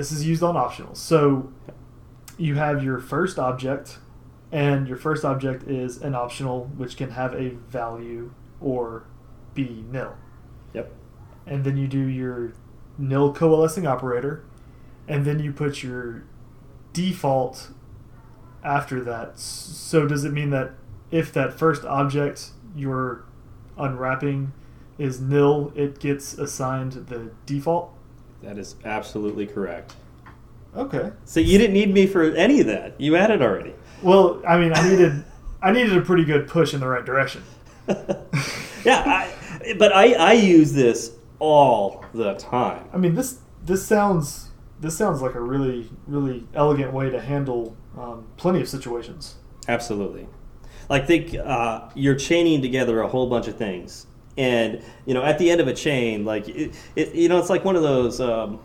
this 0.00 0.10
is 0.10 0.26
used 0.26 0.42
on 0.42 0.54
optionals. 0.54 0.96
So 0.96 1.52
you 2.38 2.54
have 2.54 2.82
your 2.82 2.98
first 2.98 3.38
object, 3.38 3.98
and 4.50 4.88
your 4.88 4.96
first 4.96 5.26
object 5.26 5.64
is 5.64 5.98
an 5.98 6.14
optional 6.14 6.70
which 6.78 6.96
can 6.96 7.10
have 7.10 7.34
a 7.34 7.50
value 7.50 8.32
or 8.62 9.04
be 9.52 9.84
nil. 9.90 10.16
Yep. 10.72 10.90
And 11.46 11.64
then 11.64 11.76
you 11.76 11.86
do 11.86 11.98
your 11.98 12.54
nil 12.96 13.34
coalescing 13.34 13.86
operator, 13.86 14.42
and 15.06 15.26
then 15.26 15.38
you 15.38 15.52
put 15.52 15.82
your 15.82 16.24
default 16.94 17.68
after 18.64 19.04
that. 19.04 19.38
So 19.38 20.08
does 20.08 20.24
it 20.24 20.32
mean 20.32 20.48
that 20.48 20.72
if 21.10 21.30
that 21.34 21.58
first 21.58 21.84
object 21.84 22.52
you're 22.74 23.26
unwrapping 23.76 24.54
is 24.96 25.20
nil, 25.20 25.74
it 25.76 26.00
gets 26.00 26.32
assigned 26.38 26.92
the 27.08 27.32
default? 27.44 27.92
That 28.42 28.58
is 28.58 28.76
absolutely 28.84 29.46
correct. 29.46 29.94
Okay. 30.76 31.12
So 31.24 31.40
you 31.40 31.58
didn't 31.58 31.74
need 31.74 31.92
me 31.92 32.06
for 32.06 32.22
any 32.22 32.60
of 32.60 32.66
that. 32.66 33.00
You 33.00 33.14
had 33.14 33.30
it 33.30 33.42
already. 33.42 33.74
Well, 34.02 34.40
I 34.46 34.58
mean, 34.58 34.72
I 34.72 34.88
needed 34.88 35.24
I 35.62 35.72
needed 35.72 35.96
a 35.96 36.00
pretty 36.00 36.24
good 36.24 36.48
push 36.48 36.72
in 36.72 36.80
the 36.80 36.88
right 36.88 37.04
direction. 37.04 37.42
yeah, 38.84 39.02
I, 39.04 39.74
but 39.78 39.92
I, 39.92 40.14
I 40.14 40.32
use 40.32 40.72
this 40.72 41.12
all 41.38 42.04
the 42.14 42.34
time. 42.34 42.88
I 42.92 42.96
mean, 42.96 43.14
this 43.14 43.40
this 43.64 43.84
sounds 43.86 44.50
this 44.80 44.96
sounds 44.96 45.20
like 45.20 45.34
a 45.34 45.40
really 45.40 45.90
really 46.06 46.46
elegant 46.54 46.92
way 46.92 47.10
to 47.10 47.20
handle 47.20 47.76
um, 47.98 48.26
plenty 48.36 48.60
of 48.60 48.68
situations. 48.68 49.36
Absolutely. 49.68 50.26
Like 50.88 51.06
think 51.06 51.34
uh, 51.34 51.88
you're 51.94 52.16
chaining 52.16 52.62
together 52.62 53.00
a 53.00 53.08
whole 53.08 53.28
bunch 53.28 53.48
of 53.48 53.56
things, 53.56 54.06
and 54.40 54.82
you 55.04 55.12
know 55.12 55.22
at 55.22 55.38
the 55.38 55.50
end 55.50 55.60
of 55.60 55.68
a 55.68 55.74
chain, 55.74 56.24
like 56.24 56.48
it, 56.48 56.74
it 56.96 57.14
you 57.14 57.28
know 57.28 57.38
it's 57.38 57.50
like 57.50 57.64
one 57.64 57.76
of 57.76 57.82
those. 57.82 58.20
Um, 58.20 58.60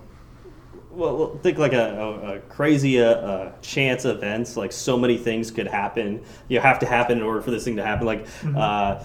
well, 0.89 1.37
think 1.43 1.57
like 1.57 1.73
a, 1.73 1.97
a, 1.97 2.35
a 2.35 2.39
crazy 2.39 3.01
uh, 3.01 3.05
uh, 3.05 3.51
chance 3.61 4.05
events. 4.05 4.55
Like 4.55 4.71
so 4.71 4.97
many 4.97 5.17
things 5.17 5.51
could 5.51 5.67
happen. 5.67 6.23
You 6.47 6.61
have 6.61 6.79
to 6.79 6.85
happen 6.85 7.17
in 7.17 7.23
order 7.23 7.41
for 7.41 7.51
this 7.51 7.65
thing 7.65 7.75
to 7.75 7.83
happen. 7.83 8.05
Like, 8.05 8.25
uh, 8.55 9.03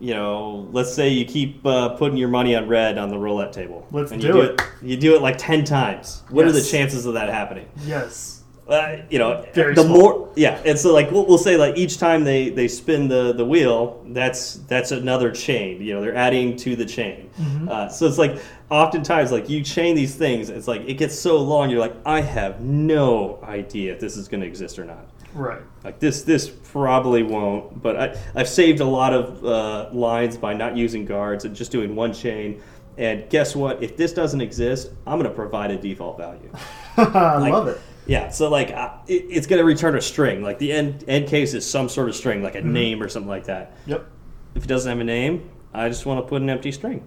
you 0.00 0.14
know, 0.14 0.68
let's 0.72 0.92
say 0.92 1.10
you 1.10 1.24
keep 1.24 1.64
uh, 1.64 1.90
putting 1.90 2.16
your 2.16 2.28
money 2.28 2.56
on 2.56 2.66
red 2.66 2.98
on 2.98 3.08
the 3.08 3.18
roulette 3.18 3.52
table. 3.52 3.86
Let's 3.92 4.10
and 4.10 4.20
do 4.20 4.26
you 4.26 4.32
do 4.32 4.40
it. 4.40 4.60
You 4.82 4.96
do 4.96 5.14
it 5.14 5.22
like 5.22 5.38
ten 5.38 5.64
times. 5.64 6.24
What 6.28 6.44
are 6.46 6.52
the 6.52 6.62
chances 6.62 7.06
of 7.06 7.14
that 7.14 7.28
happening? 7.28 7.68
Yes. 7.84 8.42
Uh, 8.68 8.96
you 9.10 9.18
know, 9.18 9.44
Very 9.52 9.74
the 9.74 9.82
small. 9.82 9.96
more, 9.98 10.32
yeah, 10.36 10.60
and 10.64 10.78
so 10.78 10.92
like 10.92 11.10
we'll, 11.10 11.26
we'll 11.26 11.38
say 11.38 11.56
like 11.56 11.76
each 11.76 11.98
time 11.98 12.24
they 12.24 12.48
they 12.50 12.66
spin 12.68 13.08
the 13.08 13.32
the 13.34 13.44
wheel, 13.44 14.02
that's 14.08 14.54
that's 14.68 14.90
another 14.90 15.30
chain. 15.30 15.82
You 15.82 15.94
know, 15.94 16.00
they're 16.00 16.14
adding 16.16 16.56
to 16.58 16.74
the 16.76 16.86
chain. 16.86 17.30
Mm-hmm. 17.38 17.68
Uh, 17.68 17.88
so 17.88 18.06
it's 18.06 18.18
like 18.18 18.38
oftentimes 18.70 19.30
like 19.32 19.48
you 19.50 19.62
chain 19.62 19.94
these 19.94 20.14
things, 20.14 20.48
it's 20.48 20.66
like 20.66 20.82
it 20.88 20.94
gets 20.94 21.18
so 21.18 21.36
long, 21.38 21.68
you're 21.70 21.80
like, 21.80 21.94
I 22.06 22.20
have 22.22 22.60
no 22.60 23.38
idea 23.42 23.92
if 23.92 24.00
this 24.00 24.16
is 24.16 24.28
going 24.28 24.40
to 24.40 24.46
exist 24.46 24.78
or 24.78 24.84
not. 24.84 25.06
Right. 25.34 25.62
Like 25.82 25.98
this, 25.98 26.22
this 26.22 26.48
probably 26.48 27.22
won't. 27.24 27.82
But 27.82 27.96
I, 28.00 28.18
I've 28.36 28.48
saved 28.48 28.80
a 28.80 28.84
lot 28.84 29.12
of 29.12 29.44
uh, 29.44 29.88
lines 29.92 30.36
by 30.36 30.54
not 30.54 30.76
using 30.76 31.04
guards 31.04 31.44
and 31.44 31.54
just 31.56 31.72
doing 31.72 31.96
one 31.96 32.12
chain. 32.12 32.62
And 32.98 33.28
guess 33.28 33.56
what? 33.56 33.82
If 33.82 33.96
this 33.96 34.12
doesn't 34.12 34.40
exist, 34.40 34.90
I'm 35.06 35.18
going 35.18 35.28
to 35.28 35.34
provide 35.34 35.72
a 35.72 35.76
default 35.76 36.16
value. 36.18 36.50
I 36.96 37.38
Like, 37.38 37.52
love 37.52 37.66
it. 37.66 37.80
Yeah, 38.06 38.28
so 38.28 38.48
like 38.50 38.70
uh, 38.70 38.90
it, 39.06 39.24
it's 39.30 39.46
going 39.46 39.58
to 39.58 39.64
return 39.64 39.96
a 39.96 40.00
string. 40.00 40.42
Like 40.42 40.58
the 40.58 40.72
end 40.72 41.04
end 41.08 41.26
case 41.28 41.54
is 41.54 41.68
some 41.68 41.88
sort 41.88 42.08
of 42.08 42.14
string, 42.16 42.42
like 42.42 42.54
a 42.54 42.58
Mm-hmm. 42.58 42.72
name 42.72 43.02
or 43.02 43.08
something 43.08 43.28
like 43.28 43.44
that. 43.44 43.76
Yep. 43.86 44.06
If 44.54 44.64
it 44.64 44.66
doesn't 44.66 44.88
have 44.90 45.00
a 45.00 45.04
name, 45.04 45.50
I 45.72 45.88
just 45.88 46.04
want 46.06 46.24
to 46.24 46.28
put 46.28 46.40
an 46.42 46.50
empty 46.50 46.70
string, 46.70 47.02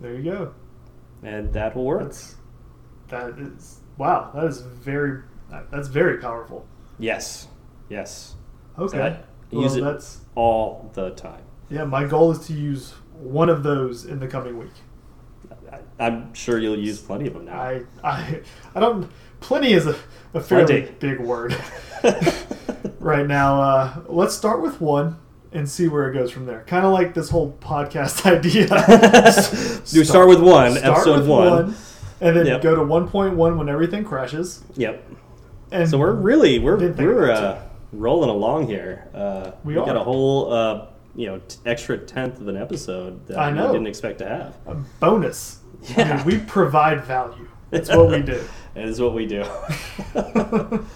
There 0.00 0.14
you 0.14 0.22
go. 0.30 0.54
and 1.22 1.52
that 1.54 1.74
will 1.74 1.84
work. 1.84 2.02
That's 2.02 2.36
that 3.08 3.38
is 3.38 3.80
wow. 3.98 4.30
That 4.34 4.44
is 4.44 4.60
very 4.60 5.22
that's 5.70 5.88
very 5.88 6.18
powerful. 6.18 6.66
yes, 6.98 7.48
yes, 7.88 8.34
Okay. 8.78 9.18
Well, 9.50 9.62
use 9.64 9.76
it 9.76 9.82
that's 9.84 10.20
all 10.34 10.90
the 10.94 11.10
time. 11.10 11.42
yeah. 11.70 11.84
My 11.84 12.04
goal 12.04 12.30
is 12.32 12.46
to 12.46 12.52
use 12.54 12.92
one 13.18 13.48
of 13.50 13.62
those 13.62 14.04
in 14.06 14.18
the 14.20 14.26
coming 14.28 14.58
week. 14.58 14.70
I, 15.70 15.80
I'm 15.98 16.32
sure 16.34 16.58
you'll 16.58 16.78
use 16.78 17.00
plenty 17.00 17.26
of 17.26 17.34
them 17.34 17.46
now. 17.46 17.60
I 17.60 17.82
I 18.04 18.40
I 18.74 18.80
don't. 18.80 19.10
Plenty 19.42 19.72
is 19.72 19.86
a, 19.86 19.96
a 20.34 20.40
fairly 20.40 20.82
Plenty. 20.82 20.92
big 20.98 21.20
word 21.20 21.54
right 23.00 23.26
now. 23.26 23.60
Uh, 23.60 24.02
let's 24.08 24.34
start 24.34 24.62
with 24.62 24.80
one 24.80 25.18
and 25.52 25.68
see 25.68 25.88
where 25.88 26.10
it 26.10 26.14
goes 26.14 26.30
from 26.30 26.46
there. 26.46 26.62
Kind 26.66 26.86
of 26.86 26.92
like 26.92 27.12
this 27.14 27.28
whole 27.30 27.52
podcast 27.60 28.24
idea. 28.30 28.66
Do 29.92 30.04
start 30.04 30.28
with 30.28 30.40
one, 30.40 30.72
start 30.76 30.96
episode 30.96 31.18
with 31.20 31.28
one. 31.28 31.74
and 32.20 32.36
then 32.36 32.46
Yep. 32.46 32.62
go 32.62 32.74
to 32.76 32.82
1.1 32.82 33.56
when 33.56 33.68
everything 33.68 34.04
crashes. 34.04 34.64
Yep. 34.76 35.04
And 35.72 35.88
So 35.88 35.98
we're 35.98 36.12
really 36.14 36.58
we're 36.58 36.76
we're 36.92 37.30
uh, 37.30 37.62
rolling 37.92 38.30
along 38.30 38.66
here. 38.68 39.08
Uh, 39.14 39.52
We 39.64 39.74
got 39.74 39.88
are. 39.90 39.96
a 39.96 40.04
whole 40.04 40.52
uh, 40.52 40.86
you 41.14 41.26
know 41.26 41.38
t- 41.40 41.58
extra 41.66 41.98
tenth 41.98 42.40
of 42.40 42.48
an 42.48 42.56
episode 42.56 43.26
that 43.26 43.38
I 43.38 43.50
know. 43.50 43.66
we 43.66 43.72
didn't 43.72 43.86
expect 43.88 44.18
to 44.20 44.28
have. 44.28 44.56
a 44.66 44.74
bonus. 45.00 45.58
I 45.90 45.92
Yeah. 45.98 46.16
mean, 46.16 46.24
we 46.26 46.38
provide 46.38 47.04
value. 47.04 47.48
That's 47.72 47.88
what 47.88 48.10
we 48.10 48.20
do. 48.20 48.44
it 48.74 48.84
is 48.84 49.00
what 49.00 49.14
we 49.14 49.26
do. 49.26 49.42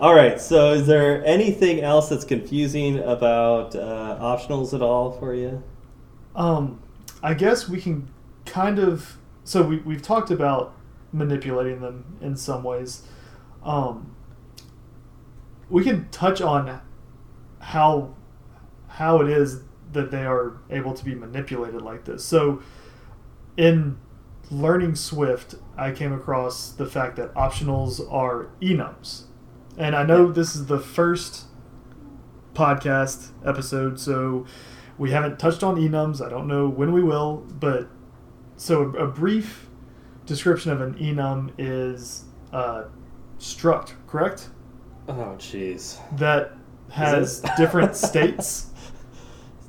all 0.00 0.12
right. 0.12 0.40
So, 0.40 0.72
is 0.72 0.88
there 0.88 1.24
anything 1.24 1.80
else 1.80 2.08
that's 2.08 2.24
confusing 2.24 2.98
about 2.98 3.76
uh, 3.76 4.18
optionals 4.20 4.74
at 4.74 4.82
all 4.82 5.12
for 5.12 5.34
you? 5.34 5.62
Um, 6.34 6.82
I 7.22 7.34
guess 7.34 7.68
we 7.68 7.80
can 7.80 8.10
kind 8.44 8.80
of. 8.80 9.18
So 9.44 9.62
we 9.62 9.78
we've 9.78 10.02
talked 10.02 10.32
about 10.32 10.74
manipulating 11.12 11.80
them 11.80 12.18
in 12.20 12.36
some 12.36 12.64
ways. 12.64 13.02
Um, 13.62 14.16
we 15.68 15.84
can 15.84 16.08
touch 16.10 16.40
on 16.40 16.80
how 17.60 18.16
how 18.88 19.20
it 19.20 19.28
is 19.28 19.62
that 19.92 20.10
they 20.10 20.24
are 20.24 20.58
able 20.70 20.92
to 20.92 21.04
be 21.04 21.14
manipulated 21.14 21.82
like 21.82 22.04
this. 22.04 22.24
So, 22.24 22.62
in 23.56 23.96
learning 24.50 24.94
Swift, 24.96 25.54
I 25.76 25.92
came 25.92 26.12
across 26.12 26.70
the 26.72 26.86
fact 26.86 27.16
that 27.16 27.32
optionals 27.34 28.00
are 28.12 28.50
enums, 28.60 29.24
and 29.78 29.94
I 29.94 30.02
know 30.04 30.30
this 30.30 30.54
is 30.54 30.66
the 30.66 30.80
first 30.80 31.44
podcast 32.54 33.30
episode, 33.44 33.98
so 34.00 34.46
we 34.98 35.12
haven't 35.12 35.38
touched 35.38 35.62
on 35.62 35.76
enums. 35.76 36.24
I 36.24 36.28
don't 36.28 36.46
know 36.46 36.68
when 36.68 36.92
we 36.92 37.02
will, 37.02 37.46
but 37.48 37.88
so 38.56 38.82
a, 38.82 39.04
a 39.04 39.06
brief 39.06 39.68
description 40.26 40.70
of 40.72 40.80
an 40.80 40.94
enum 40.94 41.52
is 41.58 42.24
uh, 42.52 42.84
struct, 43.38 43.92
correct? 44.06 44.50
Oh, 45.08 45.34
jeez. 45.38 45.98
That 46.18 46.52
has 46.90 47.42
different 47.56 47.96
states. 48.08 48.69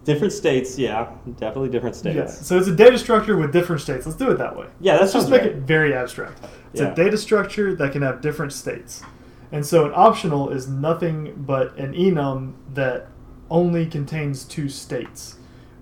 Different 0.03 0.33
states, 0.33 0.79
yeah, 0.79 1.11
definitely 1.37 1.69
different 1.69 1.95
states. 1.95 2.15
Yeah, 2.15 2.25
so 2.27 2.57
it's 2.57 2.67
a 2.67 2.75
data 2.75 2.97
structure 2.97 3.37
with 3.37 3.53
different 3.53 3.81
states. 3.81 4.05
Let's 4.07 4.17
do 4.17 4.31
it 4.31 4.37
that 4.39 4.55
way. 4.57 4.65
Yeah, 4.79 4.93
that 4.93 5.01
Let's 5.01 5.13
just 5.13 5.29
make 5.29 5.41
right. 5.41 5.51
it 5.51 5.57
very 5.57 5.93
abstract. 5.93 6.43
It's 6.73 6.81
Yeah. 6.81 6.91
a 6.91 6.95
data 6.95 7.17
structure 7.17 7.75
that 7.75 7.91
can 7.91 8.01
have 8.01 8.19
different 8.19 8.51
states. 8.51 9.03
And 9.51 9.63
so 9.65 9.85
an 9.85 9.91
optional 9.93 10.49
is 10.49 10.67
nothing 10.67 11.33
but 11.37 11.77
an 11.77 11.93
enum 11.93 12.53
that 12.73 13.09
only 13.51 13.85
contains 13.85 14.43
two 14.43 14.69
states, 14.69 15.35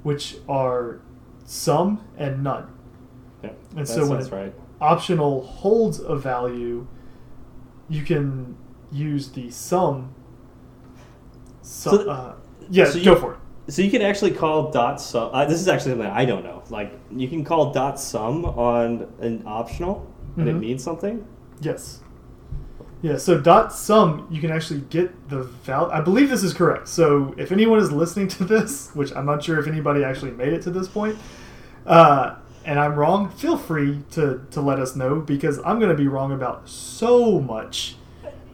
which 0.03 0.37
are 0.49 0.99
some 1.45 2.01
and 2.17 2.43
none. 2.43 2.67
Yeah, 3.43 3.51
And 3.77 3.87
so 3.87 4.01
when 4.01 4.19
sounds 4.21 4.31
right. 4.31 4.53
Optional 4.81 5.43
holds 5.43 5.99
a 5.99 6.15
value, 6.15 6.87
you 7.87 8.03
can 8.03 8.57
use 8.91 9.29
the 9.29 9.49
some. 9.49 10.09
So 11.61 11.91
So, 12.03 12.09
uh, 12.09 12.33
yeah, 12.69 12.85
so 12.85 12.97
you- 12.97 13.05
go 13.05 13.15
for 13.15 13.33
it. 13.33 13.39
So 13.69 13.81
you 13.81 13.91
can 13.91 14.01
actually 14.01 14.31
call 14.31 14.71
dot 14.71 14.99
some. 14.99 15.29
Uh, 15.33 15.45
this 15.45 15.61
is 15.61 15.67
actually 15.67 15.91
something 15.91 16.07
I 16.07 16.25
don't 16.25 16.43
know. 16.43 16.63
Like 16.69 16.91
you 17.11 17.27
can 17.27 17.43
call 17.43 17.71
dot 17.71 17.99
some 17.99 18.45
on 18.45 19.07
an 19.19 19.43
optional, 19.45 20.05
and 20.37 20.47
it 20.49 20.55
Mhm. 20.55 20.59
means 20.59 20.83
something. 20.83 21.25
Yes. 21.61 22.01
Yeah, 23.01 23.15
so 23.17 23.39
dot 23.39 23.71
some, 23.71 24.27
you 24.29 24.41
can 24.41 24.51
actually 24.51 24.81
get 24.89 25.29
the 25.29 25.43
value. 25.43 25.89
I 25.89 26.01
believe 26.01 26.29
this 26.29 26.43
is 26.43 26.53
correct. 26.53 26.89
So 26.89 27.33
if 27.37 27.51
anyone 27.53 27.79
is 27.79 27.91
listening 27.93 28.27
to 28.29 28.43
this, 28.43 28.91
which 28.93 29.15
I'm 29.15 29.25
not 29.25 29.41
sure 29.41 29.57
if 29.57 29.67
anybody 29.67 30.03
actually 30.03 30.31
made 30.31 30.51
it 30.51 30.61
to 30.63 30.69
this 30.69 30.89
point, 30.89 31.17
uh, 31.85 32.35
and 32.65 32.77
I'm 32.77 32.95
wrong, 32.95 33.29
feel 33.29 33.55
free 33.55 34.01
to, 34.11 34.41
to 34.51 34.59
let 34.61 34.79
us 34.79 34.97
know 34.97 35.15
because 35.21 35.59
I'm 35.65 35.79
going 35.79 35.91
to 35.91 35.97
be 35.97 36.09
wrong 36.09 36.33
about 36.33 36.67
so 36.67 37.39
much 37.39 37.95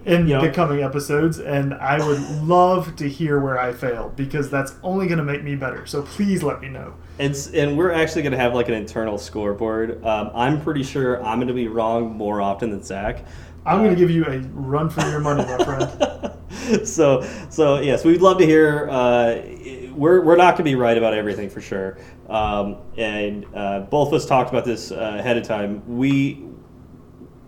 in 0.06 0.28
Yeah. 0.28 0.40
the 0.42 0.50
coming 0.50 0.84
episodes, 0.84 1.40
and 1.40 1.74
I 1.74 2.06
would 2.06 2.22
love 2.44 2.96
to 2.98 3.10
hear 3.10 3.40
where 3.40 3.60
I 3.60 3.72
failed 3.74 4.16
because 4.16 4.50
that's 4.50 4.74
only 4.84 5.08
going 5.08 5.18
to 5.18 5.24
make 5.24 5.44
me 5.44 5.56
better. 5.56 5.86
So 5.86 6.04
please 6.04 6.44
let 6.44 6.62
me 6.62 6.70
know. 6.70 6.94
And 7.20 7.36
and 7.54 7.78
we're 7.78 7.92
actually 7.92 8.22
going 8.22 8.34
to 8.34 8.38
have 8.38 8.54
like 8.54 8.68
an 8.68 8.76
internal 8.76 9.18
scoreboard. 9.18 10.04
Um, 10.06 10.32
I'm 10.36 10.62
pretty 10.62 10.84
sure 10.84 11.24
I'm 11.24 11.38
going 11.40 11.48
to 11.48 11.54
be 11.54 11.68
wrong 11.68 12.16
more 12.16 12.42
often 12.42 12.70
than 12.70 12.84
Zach. 12.84 13.24
I'm 13.66 13.80
going 13.80 13.90
to 13.90 13.96
give 14.00 14.12
you 14.12 14.26
a 14.26 14.40
run 14.54 14.90
for 14.92 15.02
your 15.10 15.20
money, 15.22 15.44
my 15.44 15.64
friend. 15.64 16.88
so 16.88 17.28
so 17.50 17.80
yes, 17.80 18.04
we'd 18.06 18.22
love 18.22 18.38
to 18.38 18.46
hear. 18.46 18.88
Uh, 18.90 19.42
we're 19.96 20.22
we're 20.22 20.36
not 20.36 20.52
going 20.52 20.58
to 20.58 20.64
be 20.66 20.76
right 20.76 20.98
about 20.98 21.14
everything 21.14 21.50
for 21.50 21.62
sure. 21.62 21.98
Um, 22.30 22.78
and 22.98 23.46
uh, 23.56 23.80
both 23.82 24.10
of 24.10 24.14
us 24.16 24.26
talked 24.26 24.50
about 24.50 24.66
this 24.66 24.92
uh, 24.92 25.16
ahead 25.20 25.38
of 25.38 25.44
time. 25.44 25.98
We, 25.98 26.46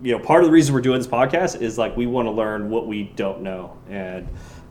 you 0.03 0.11
know, 0.17 0.19
part 0.23 0.43
of 0.43 0.47
the 0.47 0.51
reason 0.53 0.73
we're 0.75 0.81
doing 0.81 0.99
this 0.99 1.07
podcast 1.07 1.61
is 1.61 1.77
like 1.77 1.95
we 1.97 2.05
want 2.07 2.27
to 2.27 2.31
learn 2.31 2.69
what 2.69 2.87
we 2.87 3.03
don't 3.15 3.41
know, 3.41 3.77
and 3.89 4.27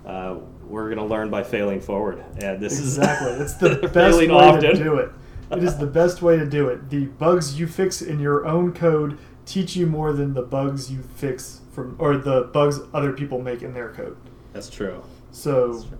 uh, 0.06 0.36
we're 0.68 0.86
going 0.86 0.98
to 0.98 1.04
learn 1.04 1.30
by 1.30 1.42
failing 1.42 1.80
forward. 1.80 2.24
And 2.42 2.60
this 2.60 2.78
is 2.78 2.96
Exactly. 2.98 3.30
is 3.32 3.40
It's 3.40 3.54
the 3.54 3.88
best 3.92 4.18
way 4.18 4.28
often. 4.28 4.60
to 4.62 4.74
do 4.74 4.96
it. 4.96 5.10
It 5.50 5.62
is 5.62 5.78
the 5.78 5.86
best 5.86 6.22
way 6.22 6.36
to 6.36 6.46
do 6.46 6.68
it. 6.68 6.90
The 6.90 7.06
bugs 7.06 7.58
you 7.58 7.66
fix 7.68 8.02
in 8.02 8.18
your 8.20 8.46
own 8.46 8.72
code 8.72 9.18
teach 9.44 9.76
you 9.76 9.86
more 9.86 10.12
than 10.12 10.34
the 10.34 10.42
bugs 10.42 10.90
you 10.90 11.02
fix 11.02 11.60
from 11.70 11.94
or 12.00 12.16
the 12.16 12.42
bugs 12.52 12.80
other 12.92 13.12
people 13.12 13.40
make 13.40 13.62
in 13.62 13.72
their 13.72 13.92
code. 13.92 14.16
That's 14.52 14.68
true. 14.68 15.02
So 15.30 15.72
That's 15.74 15.84
true. 15.88 15.98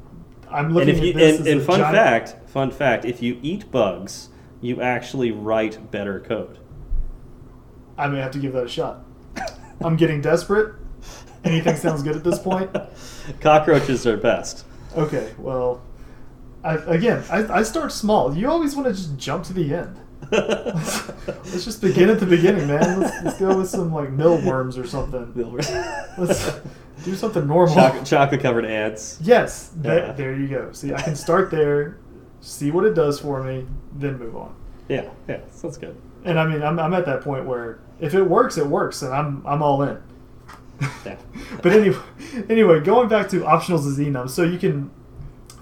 I'm 0.50 0.64
And 0.66 0.74
looking 0.74 0.88
if 0.96 1.02
you 1.02 1.10
at 1.10 1.16
this 1.16 1.38
and, 1.38 1.46
and 1.48 1.60
a 1.60 1.64
fun 1.64 1.78
giant- 1.80 1.96
fact, 1.96 2.48
fun 2.50 2.70
fact, 2.72 3.04
if 3.04 3.22
you 3.22 3.38
eat 3.42 3.70
bugs, 3.70 4.30
you 4.60 4.80
actually 4.82 5.30
write 5.30 5.90
better 5.92 6.18
code. 6.20 6.58
I 7.98 8.08
may 8.08 8.18
have 8.18 8.32
to 8.32 8.38
give 8.40 8.52
that 8.52 8.64
a 8.64 8.68
shot. 8.68 9.04
I'm 9.82 9.96
getting 9.96 10.20
desperate. 10.20 10.74
Anything 11.44 11.76
sounds 11.76 12.02
good 12.02 12.16
at 12.16 12.24
this 12.24 12.38
point. 12.38 12.74
Cockroaches 13.40 14.06
are 14.06 14.16
best. 14.16 14.64
Okay, 14.96 15.32
well, 15.38 15.82
I, 16.64 16.74
again, 16.76 17.22
I, 17.30 17.58
I 17.58 17.62
start 17.62 17.92
small. 17.92 18.36
You 18.36 18.48
always 18.50 18.74
want 18.74 18.88
to 18.88 18.94
just 18.94 19.16
jump 19.16 19.44
to 19.44 19.52
the 19.52 19.74
end. 19.74 20.00
Let's 20.32 21.64
just 21.64 21.80
begin 21.80 22.08
at 22.08 22.18
the 22.18 22.26
beginning, 22.26 22.66
man. 22.66 23.00
Let's, 23.00 23.24
let's 23.24 23.38
go 23.38 23.56
with 23.58 23.68
some 23.68 23.92
like 23.92 24.08
millworms 24.08 24.76
or 24.82 24.86
something. 24.86 25.26
Millworms. 25.34 26.18
Let's 26.18 26.60
do 27.04 27.14
something 27.14 27.46
normal. 27.46 27.74
chocolate, 27.74 28.06
chocolate 28.06 28.40
covered 28.40 28.64
ants. 28.64 29.18
Yes, 29.22 29.68
that, 29.76 30.02
Yeah. 30.06 30.12
there 30.12 30.34
you 30.34 30.48
go. 30.48 30.72
See, 30.72 30.92
I 30.92 31.00
can 31.00 31.14
start 31.14 31.50
there, 31.50 31.98
see 32.40 32.70
what 32.72 32.84
it 32.84 32.94
does 32.94 33.20
for 33.20 33.42
me, 33.44 33.66
then 33.94 34.18
move 34.18 34.34
on. 34.36 34.56
Yeah, 34.88 35.10
yeah, 35.28 35.40
sounds 35.52 35.76
good. 35.76 35.96
And 36.24 36.40
I 36.40 36.46
mean, 36.48 36.62
I'm, 36.62 36.78
I'm 36.80 36.94
at 36.94 37.06
that 37.06 37.20
point 37.20 37.44
where 37.44 37.78
if 38.00 38.14
it 38.14 38.22
works, 38.22 38.56
it 38.58 38.66
works, 38.66 39.02
and 39.02 39.12
I'm 39.12 39.46
I'm 39.46 39.62
all 39.62 39.82
in. 39.82 40.02
Yeah. 41.04 41.16
but 41.62 41.72
anyway, 41.72 41.98
anyway, 42.48 42.80
going 42.80 43.08
back 43.08 43.28
to 43.30 43.40
optionals 43.40 43.86
as 43.90 43.98
enums, 43.98 44.30
so 44.30 44.42
you 44.42 44.58
can 44.58 44.90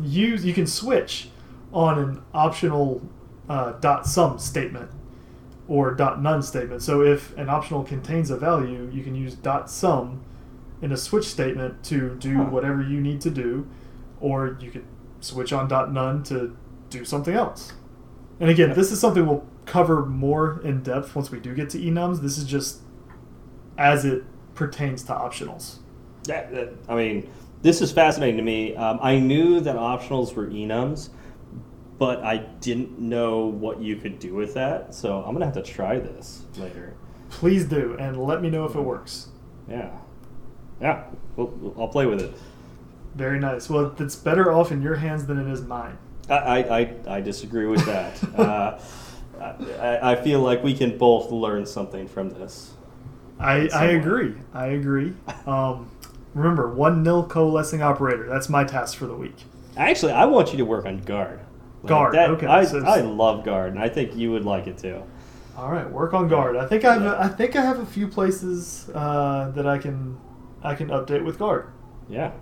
use 0.01 0.45
you 0.45 0.55
can 0.55 0.67
switch 0.67 1.29
on 1.73 1.99
an 1.99 2.23
optional 2.33 3.03
uh, 3.49 3.73
dot 3.73 4.07
some 4.07 4.39
statement 4.39 4.91
or 5.69 5.95
dot 5.95 6.21
none 6.21 6.43
statement. 6.43 6.83
So 6.83 7.03
if 7.03 7.37
an 7.37 7.49
optional 7.49 7.85
contains 7.85 8.31
a 8.31 8.37
value, 8.37 8.91
you 8.93 9.03
can 9.03 9.15
use 9.15 9.35
dot 9.35 9.71
some 9.71 10.23
in 10.83 10.93
a 10.93 10.97
switch 10.97 11.27
statement 11.27 11.83
to 11.85 12.17
do 12.17 12.37
Huh. 12.37 12.45
whatever 12.45 12.83
you 12.83 13.01
need 13.01 13.21
to 13.23 13.31
do, 13.31 13.67
or 14.21 14.59
you 14.61 14.71
could 14.71 14.85
switch 15.21 15.53
on 15.53 15.69
dot 15.69 15.93
none 15.93 16.23
to 16.25 16.57
do 16.91 17.05
something 17.05 17.35
else. 17.35 17.73
And 18.41 18.51
again, 18.51 18.75
this 18.75 18.91
is 18.93 19.01
something 19.01 19.25
we'll 19.27 19.47
cover 19.67 20.05
more 20.05 20.61
in 20.63 20.83
depth 20.83 21.15
once 21.15 21.31
we 21.31 21.41
do 21.41 21.55
get 21.55 21.71
to 21.71 21.79
enums. 21.79 22.21
This 22.21 22.39
is 22.39 22.45
just 22.45 22.81
as 23.79 24.05
it 24.05 24.25
pertains 24.55 25.03
to 25.05 25.13
optionals. 25.13 25.79
That, 26.25 26.53
that, 26.53 26.75
I 26.89 26.95
mean, 26.95 27.31
this 27.63 27.81
is 27.81 27.93
fascinating 27.93 28.37
to 28.37 28.43
me. 28.43 28.77
Um, 28.77 28.99
I 29.03 29.19
knew 29.19 29.61
that 29.61 29.77
optionals 29.77 30.35
were 30.35 30.47
enums, 30.47 31.11
but 31.99 32.23
I 32.23 32.39
didn't 32.39 32.99
know 32.99 33.47
what 33.47 33.81
you 33.81 33.97
could 33.97 34.19
do 34.19 34.35
with 34.35 34.55
that. 34.55 34.95
So 34.95 35.23
I'm 35.23 35.33
gonna 35.33 35.47
have 35.47 35.55
to 35.55 35.63
try 35.63 35.99
this 35.99 36.45
later. 36.57 36.95
Please 37.31 37.65
do, 37.65 37.97
and 37.99 38.17
let 38.23 38.43
me 38.43 38.51
know 38.51 38.65
if 38.65 38.75
it 38.75 38.81
works. 38.81 39.29
Yeah, 39.69 39.91
yeah. 40.81 41.05
We'll, 41.37 41.75
I'll 41.79 41.89
play 41.89 42.07
with 42.07 42.21
it. 42.21 42.35
Very 43.15 43.39
nice. 43.39 43.69
Well, 43.71 43.95
it's 43.99 44.17
better 44.17 44.53
off 44.53 44.73
in 44.73 44.83
your 44.83 44.97
hands 44.97 45.27
than 45.27 45.39
it 45.39 45.51
is 45.51 45.63
mine. 45.63 45.99
I, 46.29 46.35
I, 46.35 46.59
I, 46.59 46.95
I 47.17 47.21
disagree 47.21 47.67
with 47.67 47.85
that. 47.87 48.23
uh, 48.39 48.79
I, 49.45 50.13
I 50.13 50.17
feel 50.17 50.41
like 50.41 50.63
we 50.63 50.75
can 50.75 50.97
both 50.99 51.31
learn 51.31 51.67
something 51.67 52.09
from 52.09 52.31
this. 52.31 52.73
I, 53.39 53.69
I 53.75 53.85
agree. 53.87 54.35
I 54.53 54.67
agree. 54.69 55.13
Um, 55.47 55.91
remember, 56.35 56.73
one 56.73 57.03
nil 57.03 57.25
coalescing 57.27 57.83
operator. 57.83 58.27
That's 58.29 58.49
my 58.49 58.65
task 58.65 58.97
for 58.97 59.07
the 59.07 59.15
week. 59.15 59.37
Actually, 59.77 60.13
I 60.13 60.25
want 60.27 60.53
you 60.53 60.59
to 60.59 60.65
work 60.65 60.87
on 60.87 60.99
guard. 60.99 61.41
Like, 61.83 61.89
Guard, 61.89 62.15
that- 62.15 62.31
okay, 62.31 62.47
I, 62.47 62.65
so- 62.65 62.85
I 62.85 63.01
love 63.01 63.45
guard, 63.45 63.73
and 63.73 63.79
I 63.83 63.89
think 63.89 64.17
you 64.17 64.31
would 64.33 64.45
like 64.45 64.67
it 64.67 64.79
too. 64.79 65.03
All 65.57 65.71
right, 65.71 65.89
work 65.89 66.15
on 66.15 66.29
guard. 66.29 66.57
I 66.57 66.67
think 66.67 66.85
I 66.85 66.95
have. 66.95 67.03
Yeah. 67.03 67.17
I 67.19 67.29
think 67.29 67.55
I 67.57 67.61
have 67.63 67.79
a 67.79 67.87
few 67.87 68.09
places 68.09 68.91
uh, 68.95 69.51
that 69.55 69.67
I 69.67 69.79
can 69.79 70.19
I 70.63 70.75
can 70.75 70.89
update 70.89 71.25
with 71.25 71.39
guard. 71.39 71.69
Yeah. 72.09 72.33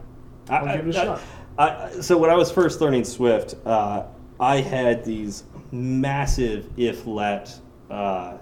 I'll 0.48 0.66
I- 0.68 0.76
give 0.76 0.88
it 0.88 0.96
a 0.96 1.00
I- 1.00 1.04
shot. 1.04 1.20
I, 1.58 1.90
so 2.00 2.16
when 2.16 2.30
I 2.30 2.34
was 2.34 2.50
first 2.50 2.80
learning 2.80 3.04
Swift, 3.04 3.54
uh, 3.66 4.04
I 4.40 4.60
had 4.62 5.04
these 5.04 5.44
massive 5.72 6.68
if 6.76 7.06
let 7.06 7.58
uh, 7.90 8.36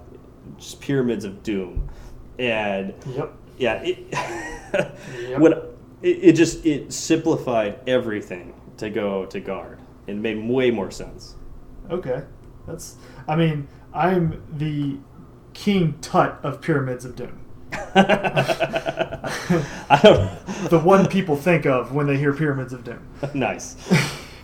just 0.58 0.80
pyramids 0.80 1.24
of 1.24 1.42
doom, 1.42 1.88
and 2.38 2.92
Yep. 3.06 3.32
yeah, 3.58 3.82
it, 3.84 5.34
when 5.40 5.52
it, 6.02 6.02
it 6.02 6.32
just 6.32 6.64
it 6.66 6.92
simplified 6.92 7.78
everything 7.86 8.54
to 8.78 8.90
go 8.90 9.26
to 9.26 9.40
guard. 9.40 9.78
It 10.06 10.16
made 10.16 10.42
way 10.48 10.70
more 10.70 10.90
sense. 10.90 11.36
Okay. 11.90 12.22
That's. 12.66 12.96
I 13.28 13.36
mean, 13.36 13.68
I'm 13.94 14.42
the 14.56 14.96
King 15.52 15.94
Tut 16.00 16.38
of 16.42 16.60
Pyramids 16.60 17.04
of 17.04 17.14
Doom. 17.16 17.38
I 17.94 19.20
don't. 20.02 20.30
The 20.70 20.78
one 20.78 21.06
people 21.08 21.36
think 21.36 21.64
of 21.66 21.92
when 21.92 22.06
they 22.06 22.16
hear 22.18 22.32
Pyramids 22.34 22.72
of 22.74 22.84
Doom. 22.84 23.00
nice, 23.34 23.74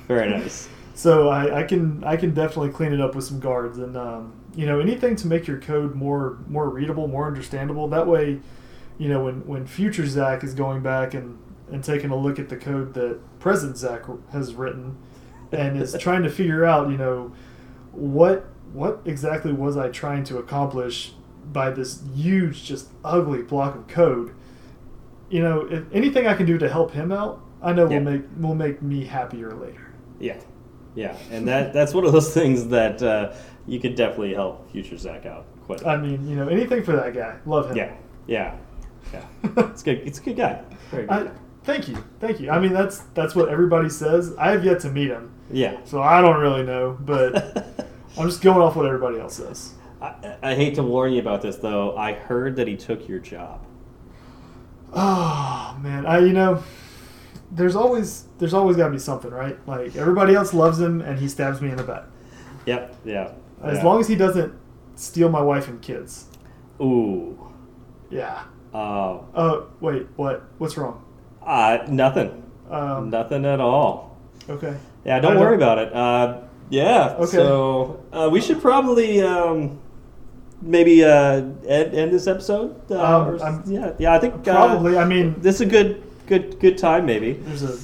very 0.08 0.28
nice. 0.30 0.68
So 0.96 1.28
I, 1.28 1.60
I 1.60 1.62
can 1.64 2.02
I 2.04 2.16
can 2.16 2.32
definitely 2.32 2.70
clean 2.70 2.92
it 2.94 3.00
up 3.02 3.14
with 3.14 3.24
some 3.24 3.38
guards 3.38 3.76
and 3.76 3.96
um, 3.98 4.32
you 4.54 4.64
know 4.64 4.80
anything 4.80 5.14
to 5.16 5.26
make 5.26 5.46
your 5.46 5.58
code 5.60 5.94
more 5.94 6.38
more 6.48 6.70
readable, 6.70 7.06
more 7.06 7.26
understandable. 7.26 7.86
That 7.86 8.06
way, 8.06 8.40
you 8.96 9.08
know 9.10 9.22
when 9.24 9.46
when 9.46 9.66
future 9.66 10.06
Zach 10.06 10.42
is 10.42 10.54
going 10.54 10.82
back 10.82 11.12
and 11.12 11.38
and 11.70 11.84
taking 11.84 12.10
a 12.10 12.16
look 12.16 12.38
at 12.38 12.48
the 12.48 12.56
code 12.56 12.94
that 12.94 13.18
present 13.40 13.76
Zach 13.76 14.04
has 14.32 14.54
written 14.54 14.96
and 15.52 15.76
is 15.80 15.94
trying 16.00 16.22
to 16.22 16.30
figure 16.30 16.64
out 16.64 16.90
you 16.90 16.96
know 16.96 17.32
what 17.92 18.46
what 18.72 19.02
exactly 19.04 19.52
was 19.52 19.76
I 19.76 19.90
trying 19.90 20.24
to 20.24 20.38
accomplish 20.38 21.12
by 21.52 21.70
this 21.70 22.02
huge 22.14 22.64
just 22.64 22.88
ugly 23.04 23.42
block 23.42 23.74
of 23.74 23.86
code. 23.86 24.34
You 25.28 25.42
know 25.42 25.60
if 25.70 25.84
anything 25.92 26.26
I 26.26 26.32
can 26.32 26.46
do 26.46 26.56
to 26.56 26.70
help 26.70 26.92
him 26.92 27.12
out, 27.12 27.42
I 27.60 27.74
know 27.74 27.86
Yeah. 27.86 27.98
will 27.98 28.04
make 28.04 28.22
will 28.38 28.54
make 28.54 28.80
me 28.80 29.04
happier 29.04 29.52
later. 29.52 29.92
Yeah, 30.18 30.38
yeah, 30.96 31.16
and 31.30 31.46
that 31.46 31.72
that's 31.72 31.94
one 31.94 32.04
of 32.04 32.12
those 32.12 32.34
things 32.40 32.66
that 32.68 33.00
uh, 33.02 33.32
you 33.68 33.78
could 33.78 33.94
definitely 33.94 34.34
help 34.34 34.68
future 34.72 34.96
Zach 34.96 35.24
out 35.26 35.46
quite. 35.66 35.82
a 35.82 35.88
I 35.88 35.96
bit. 35.96 36.10
mean, 36.10 36.28
you 36.28 36.34
know, 36.34 36.48
anything 36.48 36.82
for 36.82 36.92
that 36.96 37.14
guy. 37.14 37.36
Love 37.46 37.70
him. 37.70 37.76
yeah, 37.76 37.94
yeah, 38.26 38.56
yeah. 39.12 39.24
It's 39.70 39.82
good. 39.84 39.98
It's 39.98 40.18
a 40.18 40.22
good 40.22 40.36
guy. 40.36 40.62
Very 40.90 41.06
good. 41.06 41.28
I, 41.28 41.30
thank 41.62 41.86
you, 41.88 42.02
thank 42.18 42.40
you. 42.40 42.50
I 42.50 42.58
mean, 42.58 42.72
that's 42.72 42.98
that's 43.14 43.34
what 43.36 43.48
everybody 43.48 43.88
says. 43.88 44.34
I 44.36 44.50
have 44.50 44.64
yet 44.64 44.80
to 44.80 44.90
meet 44.90 45.08
him, 45.10 45.32
yeah. 45.52 45.76
so 45.84 46.02
I 46.02 46.20
don't 46.20 46.40
really 46.40 46.64
know, 46.64 46.96
but 47.00 47.86
I'm 48.18 48.26
just 48.28 48.42
going 48.42 48.60
off 48.62 48.74
what 48.74 48.86
everybody 48.86 49.20
else 49.20 49.34
says. 49.36 49.74
I, 50.00 50.36
I 50.42 50.54
hate 50.54 50.74
to 50.76 50.82
warn 50.82 51.12
you 51.12 51.20
about 51.20 51.42
this 51.42 51.56
though. 51.56 51.96
I 51.96 52.12
heard 52.12 52.56
that 52.56 52.66
he 52.68 52.76
took 52.76 53.08
your 53.08 53.18
job. 53.18 53.64
Oh 54.92 55.76
man, 55.82 56.06
I 56.06 56.18
you 56.20 56.32
know, 56.32 56.62
there's 57.56 57.74
always 57.74 58.24
there's 58.38 58.54
always 58.54 58.76
got 58.76 58.86
to 58.86 58.92
be 58.92 58.98
something, 58.98 59.30
right? 59.30 59.58
Like 59.66 59.96
everybody 59.96 60.34
else 60.34 60.52
loves 60.54 60.78
him, 60.78 61.00
and 61.00 61.18
he 61.18 61.26
stabs 61.28 61.60
me 61.60 61.70
in 61.70 61.76
the 61.76 61.82
back. 61.82 62.04
Yep. 62.66 62.96
Yeah. 63.04 63.32
As 63.62 63.78
yeah. 63.78 63.84
long 63.84 64.00
as 64.00 64.06
he 64.08 64.14
doesn't 64.14 64.52
steal 64.94 65.28
my 65.30 65.40
wife 65.40 65.68
and 65.68 65.80
kids. 65.80 66.26
Ooh. 66.80 67.38
Yeah. 68.10 68.42
Uh, 68.74 69.18
Oh 69.34 69.66
wait, 69.80 70.06
what? 70.16 70.44
What's 70.58 70.76
wrong? 70.76 71.02
uh, 71.42 71.78
nothing. 71.88 72.42
Um, 72.70 73.10
nothing 73.10 73.44
at 73.46 73.60
all. 73.60 74.16
okay. 74.50 74.76
Yeah. 75.04 75.20
Don't 75.20 75.38
worry 75.38 75.56
don't- 75.56 75.62
about 75.62 75.78
it. 75.78 75.94
Uh, 75.94 76.40
yeah. 76.68 77.14
Okay. 77.18 77.36
So 77.36 78.02
uh, 78.12 78.28
we 78.30 78.40
should 78.40 78.60
probably 78.60 79.22
um, 79.22 79.78
maybe 80.60 81.04
uh, 81.04 81.36
end, 81.66 81.94
end 81.94 82.12
this 82.12 82.26
episode. 82.26 82.74
Uh, 82.90 83.00
Um, 83.00 83.28
or- 83.28 83.62
yeah. 83.66 83.92
Yeah. 83.98 84.12
I 84.14 84.18
think 84.18 84.34
uh, 84.46 84.52
Probably. 84.54 84.98
I 84.98 85.04
mean, 85.04 85.36
this 85.40 85.54
is 85.56 85.60
a 85.62 85.66
good 85.66 86.02
good 86.26 86.58
good 86.60 86.76
time 86.78 87.06
maybe. 87.06 87.32
there's 87.34 87.62
a 87.62 87.78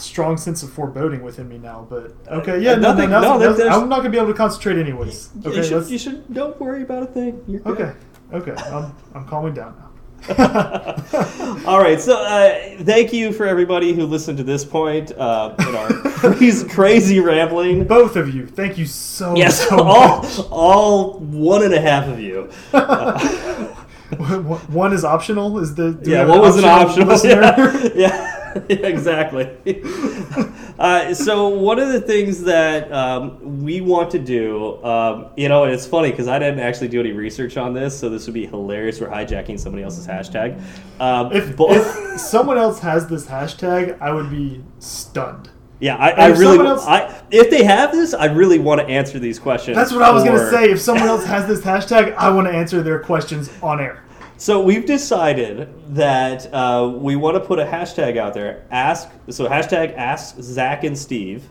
strong 0.00 0.36
sense 0.36 0.62
of 0.64 0.72
foreboding 0.72 1.22
within 1.22 1.48
me 1.48 1.56
now. 1.58 1.86
But 1.88 2.14
okay, 2.28 2.60
yeah, 2.60 2.74
no, 2.74 2.92
Nothing- 2.92 3.10
no, 3.10 3.20
no, 3.20 3.38
no, 3.38 3.52
there's- 3.52 3.74
I'm 3.74 3.88
not 3.88 3.98
gonna 3.98 4.10
be 4.10 4.16
able 4.18 4.28
to 4.28 4.34
concentrate 4.34 4.78
anyways. 4.78 5.30
Okay, 5.46 5.56
you, 5.56 5.62
should, 5.62 5.86
you 5.88 5.98
should 5.98 6.34
don't 6.34 6.58
worry 6.60 6.82
about 6.82 7.02
a 7.04 7.06
thing. 7.06 7.42
You're 7.46 7.60
good. 7.60 7.72
okay, 7.80 7.92
okay. 8.32 8.54
I'm 8.62 8.94
I'm 9.14 9.24
calming 9.26 9.54
down 9.54 9.76
now. 9.78 9.90
All 11.66 11.78
right, 11.78 12.00
so 12.00 12.16
uh, 12.16 12.82
thank 12.82 13.12
you 13.12 13.30
for 13.30 13.44
everybody 13.46 13.92
who 13.92 14.06
listened 14.06 14.38
to 14.38 14.44
this 14.44 14.64
point 14.64 15.12
uh, 15.12 15.54
in 15.58 15.74
our 15.76 15.88
crazy, 15.92 16.66
crazy 16.78 17.20
rambling. 17.20 17.84
Both 17.84 18.16
of 18.16 18.34
you, 18.34 18.46
thank 18.46 18.78
you 18.78 18.86
so 18.86 19.36
Yes, 19.36 19.68
so 19.68 19.78
all, 19.82 20.22
much. 20.22 20.38
all 20.50 21.18
one 21.18 21.62
and 21.62 21.74
a 21.74 21.80
half 21.80 22.08
of 22.08 22.18
you. 22.20 22.48
Uh, 22.72 23.68
One 24.68 24.92
is 24.92 25.04
optional. 25.04 25.58
Is 25.58 25.74
the 25.74 25.98
yeah, 26.04 26.24
what 26.24 26.40
was 26.40 26.56
an 26.58 26.64
optional? 26.64 27.08
listener? 27.08 27.42
Yeah, 27.94 27.94
yeah, 27.94 28.60
yeah, 28.68 28.86
exactly. 28.86 29.50
Uh, 30.78 31.14
so 31.14 31.48
one 31.48 31.78
of 31.78 31.88
the 31.88 32.00
things 32.00 32.42
that 32.44 32.90
um, 32.92 33.62
we 33.62 33.80
want 33.80 34.10
to 34.12 34.18
do, 34.18 34.82
um, 34.84 35.26
you 35.36 35.48
know, 35.48 35.64
and 35.64 35.72
it's 35.72 35.86
funny 35.86 36.10
because 36.10 36.28
I 36.28 36.38
didn't 36.38 36.60
actually 36.60 36.88
do 36.88 37.00
any 37.00 37.12
research 37.12 37.56
on 37.56 37.74
this, 37.74 37.98
so 37.98 38.08
this 38.08 38.26
would 38.26 38.34
be 38.34 38.46
hilarious. 38.46 39.00
We're 39.00 39.08
hijacking 39.08 39.58
somebody 39.58 39.84
else's 39.84 40.06
hashtag. 40.06 40.60
Um, 41.00 41.32
If, 41.32 41.56
but- 41.56 41.70
if 41.72 42.20
someone 42.20 42.58
else 42.58 42.78
has 42.80 43.06
this 43.08 43.26
hashtag, 43.26 44.00
I 44.00 44.12
would 44.12 44.30
be 44.30 44.64
stunned. 44.78 45.50
Yeah, 45.80 45.96
I, 45.96 46.10
I 46.10 46.26
really, 46.28 46.64
else- 46.66 46.86
I 46.86 47.22
if 47.30 47.50
they 47.50 47.64
have 47.64 47.92
this, 47.92 48.14
I 48.14 48.26
really 48.26 48.58
want 48.58 48.80
to 48.80 48.86
answer 48.86 49.18
these 49.18 49.38
questions. 49.38 49.76
That's 49.76 49.92
what 49.92 50.02
I 50.02 50.10
was 50.12 50.22
going 50.24 50.38
to 50.38 50.50
say. 50.50 50.70
If 50.70 50.80
someone 50.80 51.08
else 51.08 51.24
has 51.26 51.46
this 51.46 51.60
hashtag, 51.60 52.14
I 52.14 52.30
want 52.30 52.46
to 52.46 52.52
answer 52.54 52.82
their 52.82 53.00
questions 53.00 53.50
on 53.62 53.80
air. 53.80 54.03
So 54.36 54.60
we've 54.60 54.84
decided 54.84 55.68
that 55.94 56.52
uh, 56.52 56.92
we 56.94 57.16
want 57.16 57.36
to 57.36 57.40
put 57.40 57.58
a 57.58 57.64
hashtag 57.64 58.16
out 58.16 58.34
there. 58.34 58.66
Ask 58.70 59.08
so 59.30 59.46
hashtag 59.48 59.94
Ask 59.96 60.36
Zach 60.40 60.82
and 60.84 60.98
Steve, 60.98 61.48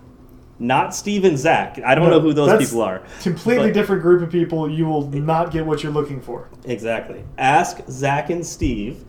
not 0.59 0.93
Steve 0.93 1.23
and 1.23 1.37
Zach. 1.37 1.79
I 1.85 1.95
don't 1.95 2.09
know 2.09 2.19
who 2.19 2.33
those 2.33 2.49
That's 2.49 2.69
people 2.69 2.81
are. 2.83 3.01
Completely 3.21 3.67
but- 3.69 3.73
different 3.73 4.01
group 4.01 4.21
of 4.21 4.29
people. 4.31 4.69
You 4.69 4.85
will 4.85 5.09
not 5.09 5.51
get 5.51 5.65
what 5.65 5.81
you're 5.81 5.93
looking 5.93 6.21
for. 6.21 6.49
Exactly. 6.65 7.23
Ask 7.37 7.81
Zach 7.89 8.29
and 8.29 8.45
Steve, 8.45 9.05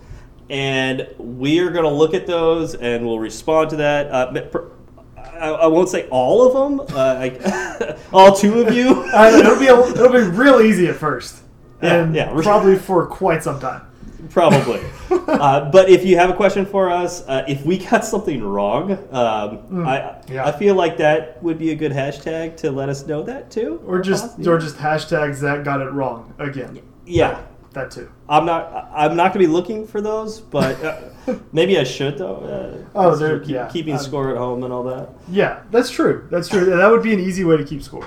and 0.49 1.09
we 1.19 1.59
are 1.59 1.71
going 1.71 1.85
to 1.85 1.91
look 1.91 2.15
at 2.15 2.27
those 2.27 2.75
and 2.77 3.05
we'll 3.05 3.19
respond 3.19 3.71
to 3.71 3.77
that. 3.77 4.11
Uh, 4.11 4.41
per- 4.43 4.71
I, 5.17 5.49
I 5.49 5.67
won't 5.67 5.89
say 5.89 6.07
all 6.11 6.47
of 6.47 6.79
them. 6.79 6.97
Uh, 6.97 7.29
I, 7.29 7.97
all 8.13 8.33
two 8.35 8.61
of 8.61 8.73
you. 8.73 9.03
Uh, 9.15 9.31
it'll 9.39 9.59
be 9.59 9.67
a, 9.69 9.79
it'll 9.81 10.11
be 10.13 10.19
real 10.37 10.61
easy 10.61 10.89
at 10.89 10.97
first, 10.97 11.44
and 11.85 12.15
yeah. 12.15 12.33
probably 12.43 12.77
for 12.77 13.07
quite 13.07 13.43
some 13.43 13.61
time. 13.61 13.83
Probably. 14.31 14.81
uh, 15.11 15.71
but 15.71 15.91
if 15.91 16.05
you 16.05 16.17
have 16.17 16.31
a 16.31 16.35
question 16.35 16.65
for 16.65 16.89
us, 16.91 17.23
uh, 17.29 17.45
if 17.47 17.65
we 17.67 17.77
got 17.79 18.05
something 18.07 18.43
wrong, 18.43 18.93
um, 19.13 19.87
I, 19.87 20.17
yeah. 20.29 20.47
I 20.47 20.53
feel 20.53 20.75
like 20.75 20.97
that 20.97 21.43
would 21.43 21.59
be 21.59 21.71
a 21.73 21.75
good 21.75 21.93
hashtag 21.93 22.57
to 22.59 22.71
let 22.71 22.89
us 22.89 23.07
know 23.07 23.23
that 23.25 23.51
too. 23.51 23.83
Or 23.87 24.01
just 24.01 24.25
Possibly. 24.29 24.49
or 24.51 24.59
just 24.59 24.77
hashtag 24.77 25.35
Zach 25.35 25.63
got 25.65 25.81
it 25.83 25.91
wrong 25.93 26.33
again. 26.39 26.81
yeah. 27.07 27.43
That 27.75 27.91
too. 27.91 28.09
I'm 28.29 28.47
not. 28.47 28.89
I'm 28.95 29.17
not 29.17 29.35
going 29.35 29.43
to 29.45 29.49
be 29.49 29.53
looking 29.53 29.85
for 29.85 30.01
those, 30.01 30.41
but 30.41 30.81
uh, 30.85 31.35
maybe 31.53 31.77
I 31.77 31.83
should 31.83 32.17
though. 32.19 32.37
Uh, 32.37 32.89
Oh, 32.95 33.17
there- 33.17 33.41
keep- 33.41 33.49
yeah. 33.51 33.69
keeping 33.69 33.95
Um, 33.95 33.99
score 34.01 34.31
at 34.31 34.37
home 34.37 34.63
and 34.63 34.73
all 34.73 34.85
that. 34.85 35.09
Yeah, 35.29 35.59
that's 35.73 35.91
true. 35.91 36.29
That's 36.31 36.49
true. 36.49 36.67
That 36.67 36.89
would 36.89 37.03
be 37.03 37.13
an 37.13 37.19
easy 37.19 37.43
way 37.43 37.57
to 37.57 37.65
keep 37.65 37.83
score. 37.83 38.07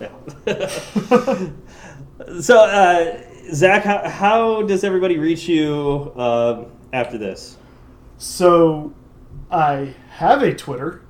Yeah. 0.00 0.08
So, 2.40 2.58
uh, 2.60 3.20
Zach, 3.52 3.84
how, 3.84 4.08
how 4.08 4.62
does 4.62 4.84
everybody 4.84 5.18
reach 5.18 5.48
you 5.48 6.12
um, 6.16 6.66
after 6.92 7.18
this? 7.18 7.56
So, 8.18 8.92
I 9.50 9.94
have 10.10 10.42
a 10.42 10.54
Twitter. 10.54 11.02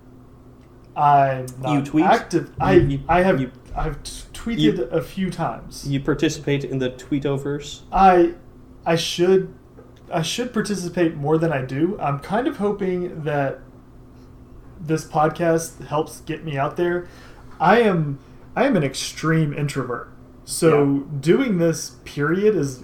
I'm 0.97 1.47
not 1.61 1.73
You 1.75 1.83
tweet? 1.83 2.05
active. 2.05 2.49
You- 2.49 2.55
I 2.61 2.73
you- 2.75 3.01
I 3.09 3.23
have 3.23 3.41
you- 3.41 3.51
I've 3.77 4.01
t- 4.05 4.13
tweeted 4.33 4.59
you- 4.59 4.85
a 4.85 5.01
few 5.03 5.31
times. 5.31 5.87
You 5.89 5.99
participate 6.01 6.65
in 6.65 6.79
the 6.79 6.91
Tweetoverse. 6.91 7.81
I 7.93 8.35
I 8.87 8.95
should 8.97 9.53
I 10.13 10.23
should 10.23 10.53
participate 10.53 11.17
more 11.17 11.37
than 11.39 11.53
I 11.53 11.63
do. 11.65 11.99
I'm 12.01 12.21
kind 12.21 12.47
of 12.47 12.59
hoping 12.59 13.25
that 13.25 13.59
this 14.81 15.05
podcast 15.05 15.85
helps 15.87 16.21
get 16.21 16.45
me 16.45 16.57
out 16.57 16.77
there. 16.77 17.07
I 17.59 17.81
am 17.81 18.19
I 18.55 18.65
am 18.67 18.77
an 18.77 18.85
extreme 18.85 19.53
introvert. 19.53 20.11
So 20.45 20.99
doing 21.21 21.59
this 21.59 21.97
period 22.05 22.55
is 22.57 22.83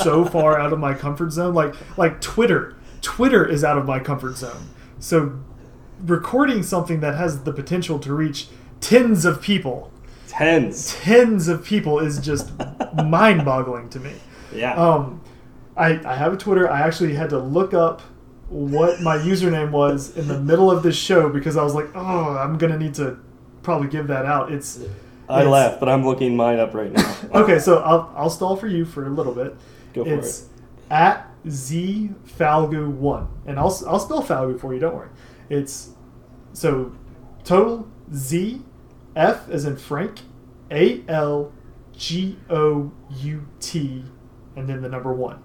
so 0.00 0.24
far 0.32 0.58
out 0.58 0.72
of 0.72 0.78
my 0.78 0.94
comfort 0.94 1.30
zone. 1.32 1.54
Like 1.54 1.74
like 1.96 2.20
Twitter. 2.20 2.76
Twitter 3.00 3.44
is 3.44 3.64
out 3.64 3.78
of 3.78 3.86
my 3.86 3.98
comfort 3.98 4.36
zone. 4.36 4.68
So 4.98 5.40
recording 6.04 6.62
something 6.62 7.00
that 7.00 7.16
has 7.16 7.44
the 7.44 7.52
potential 7.52 7.98
to 8.00 8.14
reach 8.14 8.48
tens 8.80 9.24
of 9.24 9.40
people, 9.40 9.92
Tens. 10.28 10.94
tens 11.00 11.48
of 11.48 11.64
people 11.64 11.98
is 11.98 12.18
just 12.18 12.52
mind-boggling 13.04 13.88
to 13.90 14.00
me. 14.00 14.12
Yeah. 14.54 14.74
Um, 14.74 15.20
I, 15.76 16.00
I 16.04 16.16
have 16.16 16.32
a 16.32 16.36
Twitter. 16.36 16.70
I 16.70 16.80
actually 16.80 17.14
had 17.14 17.30
to 17.30 17.38
look 17.38 17.74
up 17.74 18.02
what 18.48 19.00
my 19.00 19.16
username 19.16 19.70
was 19.70 20.14
in 20.16 20.28
the 20.28 20.38
middle 20.38 20.70
of 20.70 20.82
this 20.82 20.96
show 20.96 21.28
because 21.30 21.56
I 21.56 21.62
was 21.62 21.74
like, 21.74 21.88
oh, 21.94 22.36
I'm 22.36 22.58
gonna 22.58 22.78
need 22.78 22.94
to 22.94 23.18
probably 23.62 23.88
give 23.88 24.08
that 24.08 24.26
out. 24.26 24.52
It's 24.52 24.80
I 25.28 25.44
laugh, 25.44 25.80
but 25.80 25.88
I'm 25.88 26.04
looking 26.04 26.36
mine 26.36 26.58
up 26.58 26.74
right 26.74 26.92
now. 26.92 27.16
okay. 27.34 27.58
So 27.58 27.78
I'll 27.78 28.12
I'll 28.16 28.30
stall 28.30 28.56
for 28.56 28.66
you 28.66 28.84
for 28.84 29.06
a 29.06 29.10
little 29.10 29.34
bit. 29.34 29.56
Go 29.94 30.04
for 30.04 30.10
it's 30.10 30.48
at 30.90 31.28
z 31.48 32.10
falgu 32.38 32.88
one, 32.90 33.28
and 33.46 33.58
I'll 33.58 33.76
I'll 33.86 34.00
spell 34.00 34.22
falgu 34.22 34.58
for 34.60 34.74
you. 34.74 34.80
Don't 34.80 34.94
worry. 34.94 35.08
It's 35.48 35.90
so 36.52 36.92
total 37.44 37.88
z 38.14 38.62
f 39.16 39.48
as 39.48 39.64
in 39.64 39.76
Frank 39.76 40.20
a 40.70 41.02
l 41.08 41.52
g 41.96 42.36
o 42.50 42.92
u 43.20 43.46
t 43.60 44.04
and 44.56 44.68
then 44.68 44.82
the 44.82 44.88
number 44.88 45.12
one, 45.12 45.42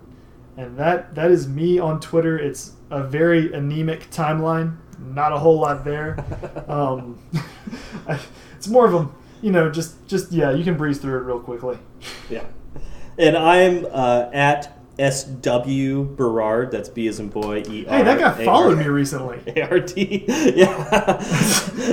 and 0.58 0.78
that 0.78 1.16
that 1.16 1.32
is 1.32 1.48
me 1.48 1.80
on 1.80 2.00
Twitter. 2.00 2.38
It's 2.38 2.74
a 2.90 3.04
very 3.04 3.54
anemic 3.54 4.10
timeline. 4.10 4.78
Not 5.00 5.32
a 5.32 5.38
whole 5.38 5.60
lot 5.60 5.86
there. 5.86 6.18
Um, 6.68 7.18
it's 8.58 8.68
more 8.68 8.86
of 8.86 8.94
a 8.94 9.10
you 9.42 9.52
know 9.52 9.70
just 9.70 10.08
just 10.08 10.32
yeah 10.32 10.52
you 10.52 10.64
can 10.64 10.76
breeze 10.78 10.98
through 11.00 11.18
it 11.18 11.24
real 11.24 11.40
quickly. 11.40 11.78
Yeah. 12.30 12.46
And 13.18 13.36
I'm 13.36 13.86
uh, 13.92 14.30
at 14.32 14.78
SW 15.00 16.04
Berard. 16.16 16.72
That's 16.72 16.90
B 16.90 17.08
as 17.08 17.20
in 17.20 17.30
boy, 17.30 17.64
E 17.68 17.86
R. 17.88 17.98
Hey, 17.98 18.04
that 18.04 18.20
guy 18.20 18.46
followed 18.46 18.78
me 18.78 18.86
recently. 18.88 19.40
ART. 19.62 19.96
Yeah. 19.98 21.24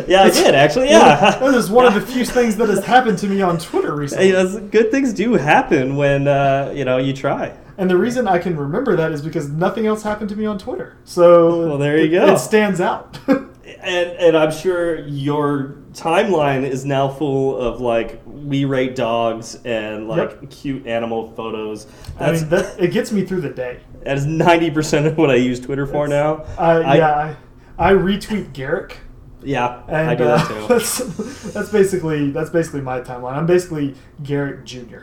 yeah, 0.06 0.22
I 0.22 0.30
did, 0.30 0.54
actually. 0.54 0.88
Yeah. 0.88 1.38
that 1.38 1.54
is 1.54 1.70
one 1.70 1.86
of 1.86 1.94
the 1.94 2.00
few 2.00 2.24
things 2.24 2.56
that 2.56 2.68
has 2.68 2.84
happened 2.84 3.18
to 3.18 3.26
me 3.26 3.42
on 3.42 3.58
Twitter 3.58 3.94
recently. 3.94 4.30
Hey, 4.30 4.68
good 4.70 4.90
things 4.90 5.12
do 5.12 5.34
happen 5.34 5.96
when, 5.96 6.28
uh, 6.28 6.72
you 6.74 6.84
know, 6.84 6.98
you 6.98 7.12
try. 7.12 7.56
And 7.76 7.90
the 7.90 7.96
reason 7.96 8.26
I 8.28 8.38
can 8.38 8.56
remember 8.56 8.96
that 8.96 9.12
is 9.12 9.20
because 9.22 9.48
nothing 9.48 9.86
else 9.86 10.02
happened 10.02 10.30
to 10.30 10.36
me 10.36 10.46
on 10.46 10.58
Twitter. 10.58 10.96
So 11.04 11.68
Well, 11.68 11.78
there 11.78 11.98
you 11.98 12.04
it, 12.06 12.10
go. 12.10 12.34
It 12.34 12.38
stands 12.38 12.80
out. 12.80 13.18
And, 13.28 14.10
and 14.10 14.36
I'm 14.36 14.50
sure 14.50 15.00
your 15.06 15.76
timeline 15.94 16.64
is 16.68 16.84
now 16.84 17.08
full 17.08 17.56
of 17.56 17.80
like 17.80 18.20
we 18.26 18.64
rate 18.64 18.94
dogs 18.96 19.54
and 19.64 20.08
like 20.08 20.30
Yep. 20.40 20.50
cute 20.50 20.86
animal 20.86 21.32
photos. 21.32 21.86
I 22.18 22.30
That's 22.32 22.40
mean, 22.42 22.50
that, 22.50 22.76
it 22.80 22.88
gets 22.92 23.12
me 23.12 23.24
through 23.24 23.40
the 23.42 23.50
day. 23.50 23.80
that 24.02 24.16
is 24.18 24.26
ninety 24.26 24.70
percent 24.70 25.06
of 25.06 25.16
what 25.16 25.30
I 25.30 25.36
use 25.36 25.60
Twitter 25.60 25.86
for 25.86 26.08
now. 26.08 26.44
I, 26.58 26.72
I- 26.72 26.96
yeah, 26.96 27.36
I, 27.78 27.90
I 27.90 27.92
retweet 27.92 28.52
Garrick, 28.52 28.98
Yeah, 29.42 29.82
and 29.88 30.10
I 30.10 30.14
do 30.14 30.24
uh, 30.24 30.36
that 30.36 30.48
too. 30.48 30.66
that's 30.68 31.52
that's 31.52 31.68
basically 31.70 32.30
that's 32.30 32.50
basically 32.50 32.80
my 32.82 33.00
timeline. 33.00 33.32
I'm 33.36 33.46
basically 33.46 33.94
Garrick 34.22 34.64
Jr. 34.64 34.98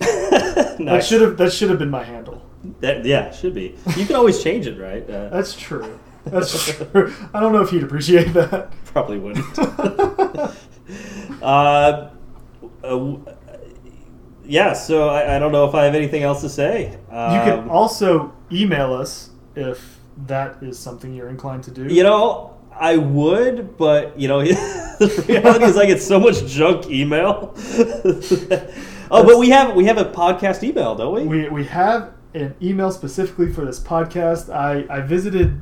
That 0.00 1.04
should 1.04 1.20
have 1.20 1.36
that 1.36 1.52
should 1.52 1.68
have 1.70 1.78
been 1.78 1.90
my 1.90 2.02
handle. 2.04 2.42
That, 2.80 3.04
yeah, 3.04 3.30
should 3.30 3.54
be. 3.54 3.76
You 3.96 4.04
can 4.06 4.16
always 4.16 4.42
change 4.42 4.66
it, 4.66 4.78
right? 4.78 5.08
Uh, 5.08 5.28
That's 5.30 5.54
true. 5.54 5.98
That's 6.30 6.76
true. 6.76 7.14
I 7.34 7.40
don't 7.40 7.52
know 7.52 7.62
if 7.62 7.72
you'd 7.72 7.82
appreciate 7.82 8.32
that. 8.34 8.72
probably 8.86 9.18
wouldn't. 9.18 9.58
uh, 11.42 12.10
uh, 12.82 13.16
yeah, 14.44 14.72
so 14.72 15.08
I, 15.08 15.36
I 15.36 15.38
don't 15.38 15.52
know 15.52 15.68
if 15.68 15.74
I 15.74 15.84
have 15.84 15.94
anything 15.94 16.22
else 16.22 16.40
to 16.40 16.48
say. 16.48 16.98
Um, 17.10 17.34
You 17.34 17.40
can 17.40 17.68
also 17.68 18.32
email 18.50 18.92
us 18.92 19.30
if 19.54 20.00
that 20.26 20.62
is 20.62 20.78
something 20.78 21.14
you're 21.14 21.28
inclined 21.28 21.64
to 21.64 21.70
do. 21.70 21.84
You 21.84 22.02
know, 22.02 22.56
I 22.72 22.96
would, 22.96 23.76
but 23.76 24.18
you 24.18 24.28
know, 24.28 24.42
the 24.44 25.24
reality 25.28 25.64
is 25.66 25.76
I 25.76 25.86
get 25.86 26.02
so 26.02 26.18
much 26.18 26.44
junk 26.46 26.90
email. 26.90 27.54
oh, 29.10 29.24
but 29.24 29.38
we 29.38 29.50
have 29.50 29.76
we 29.76 29.84
have 29.84 29.98
a 29.98 30.06
podcast 30.06 30.62
email, 30.62 30.94
don't 30.94 31.14
we? 31.14 31.22
we, 31.24 31.48
we 31.48 31.64
have 31.64 32.12
an 32.34 32.54
email 32.62 32.90
specifically 32.90 33.52
for 33.52 33.64
this 33.64 33.80
podcast. 33.80 34.52
I, 34.52 34.86
I 34.88 35.00
visited 35.00 35.60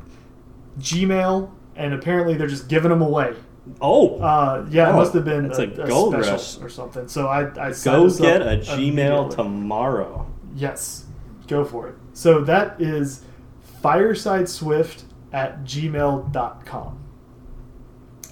Gmail, 0.78 1.50
and 1.76 1.94
apparently 1.94 2.34
they're 2.34 2.46
just 2.48 2.68
giving 2.68 2.90
them 2.90 3.02
away. 3.02 3.34
oh, 3.80 4.18
Uh, 4.20 4.66
yeah, 4.70 4.88
it 4.88 4.92
Oh, 4.92 4.96
must 4.96 5.12
have 5.14 5.24
been 5.24 5.48
that's 5.48 5.58
a, 5.58 5.64
a 5.64 5.84
a 5.84 5.88
gold 5.88 6.14
rush. 6.14 6.58
or 6.60 6.68
something. 6.68 7.06
So 7.08 7.26
I, 7.26 7.40
I 7.68 7.72
go 7.84 8.08
get 8.10 8.42
a 8.42 8.56
Gmail 8.58 9.34
tomorrow. 9.34 10.26
Yes, 10.54 11.04
go 11.46 11.64
for 11.64 11.88
it. 11.88 11.94
So 12.14 12.40
that 12.44 12.80
is 12.80 13.24
firesideswift 13.82 15.02
at 15.32 15.62
gmail.com. 15.64 16.98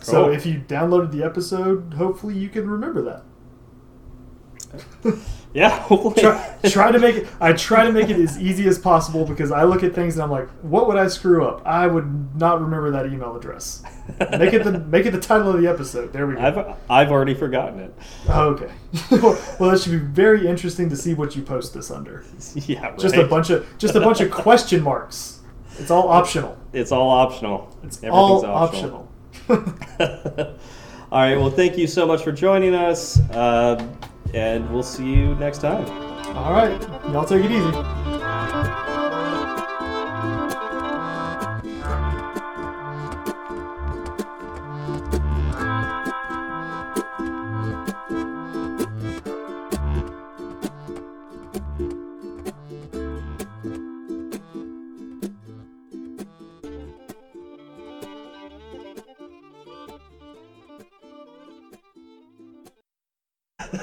So 0.01 0.25
Cool. 0.25 0.33
if 0.35 0.47
you 0.47 0.61
downloaded 0.67 1.11
the 1.13 1.23
episode, 1.25 1.95
hopefully 1.95 2.35
you 2.37 2.49
can 2.49 2.69
remember 2.69 3.03
that. 3.03 3.23
Yeah, 5.57 5.87
try, 6.19 6.55
try 6.69 6.93
to 6.93 6.99
make 6.99 7.17
it 7.17 7.29
i 7.41 7.53
try 7.55 7.85
to 7.85 7.91
make 7.91 8.11
it 8.11 8.19
as 8.21 8.39
easy 8.39 8.69
as 8.69 8.79
possible 8.79 9.25
because 9.25 9.51
i 9.51 9.63
look 9.65 9.83
at 9.83 9.95
things 9.95 10.15
and 10.15 10.23
i'm 10.23 10.31
like 10.31 10.49
what 10.63 10.87
would 10.87 10.99
i 10.99 11.07
screw 11.09 11.47
up 11.47 11.67
i 11.67 11.87
would 11.87 12.37
not 12.39 12.61
remember 12.61 12.91
that 12.91 13.07
email 13.07 13.35
address 13.35 13.83
make 14.39 14.53
it 14.53 14.65
the 14.65 14.73
make 14.95 15.07
it 15.07 15.13
the 15.13 15.21
title 15.21 15.49
of 15.51 15.59
the 15.63 15.67
episode 15.67 16.13
there 16.13 16.27
we 16.27 16.35
go 16.35 16.41
I've 16.41 16.59
I've 16.91 17.11
already 17.11 17.33
forgotten 17.33 17.81
it. 17.81 17.95
Okay 18.29 18.71
well, 19.59 19.71
it 19.71 19.81
should 19.81 19.93
be 19.93 19.99
very 19.99 20.47
interesting 20.47 20.91
to 20.91 20.97
see 20.97 21.15
what 21.15 21.35
you 21.35 21.43
post 21.43 21.73
this 21.73 21.91
under 21.91 22.25
Yeah, 22.55 22.89
right. 22.89 22.99
just 22.99 23.15
a 23.17 23.25
bunch 23.27 23.49
of 23.49 23.67
just 23.79 23.95
a 23.95 24.01
bunch 24.01 24.21
of 24.21 24.31
question 24.31 24.83
marks 24.83 25.41
it's 25.79 25.91
all 25.91 26.09
optional 26.09 26.59
It's 26.75 26.93
all 26.93 27.09
optional. 27.09 27.75
it's 27.83 27.97
Everything's 28.05 28.45
all 28.45 28.45
optional. 28.47 29.09
optional 29.49 30.59
all 31.13 31.21
right. 31.23 31.37
Well, 31.37 31.51
thank 31.51 31.79
you 31.79 31.87
so 31.87 32.05
much 32.05 32.23
for 32.25 32.33
joining 32.33 32.75
us, 32.75 33.19
um, 33.31 33.97
and 34.35 34.69
we'll 34.71 34.83
see 34.83 35.07
you 35.13 35.35
next 35.37 35.59
time. 35.59 35.89
all 36.37 36.53
right 36.53 36.83
y'all 37.13 37.25
take 37.25 37.45
it 37.45 37.51
easy 37.51 38.86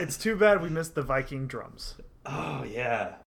it's 0.03 0.17
too 0.17 0.35
bad 0.35 0.61
we 0.61 0.69
missed 0.69 0.95
the 0.95 1.01
Viking 1.01 1.47
drums. 1.47 1.95
Oh 2.25 2.63
yeah. 2.63 3.13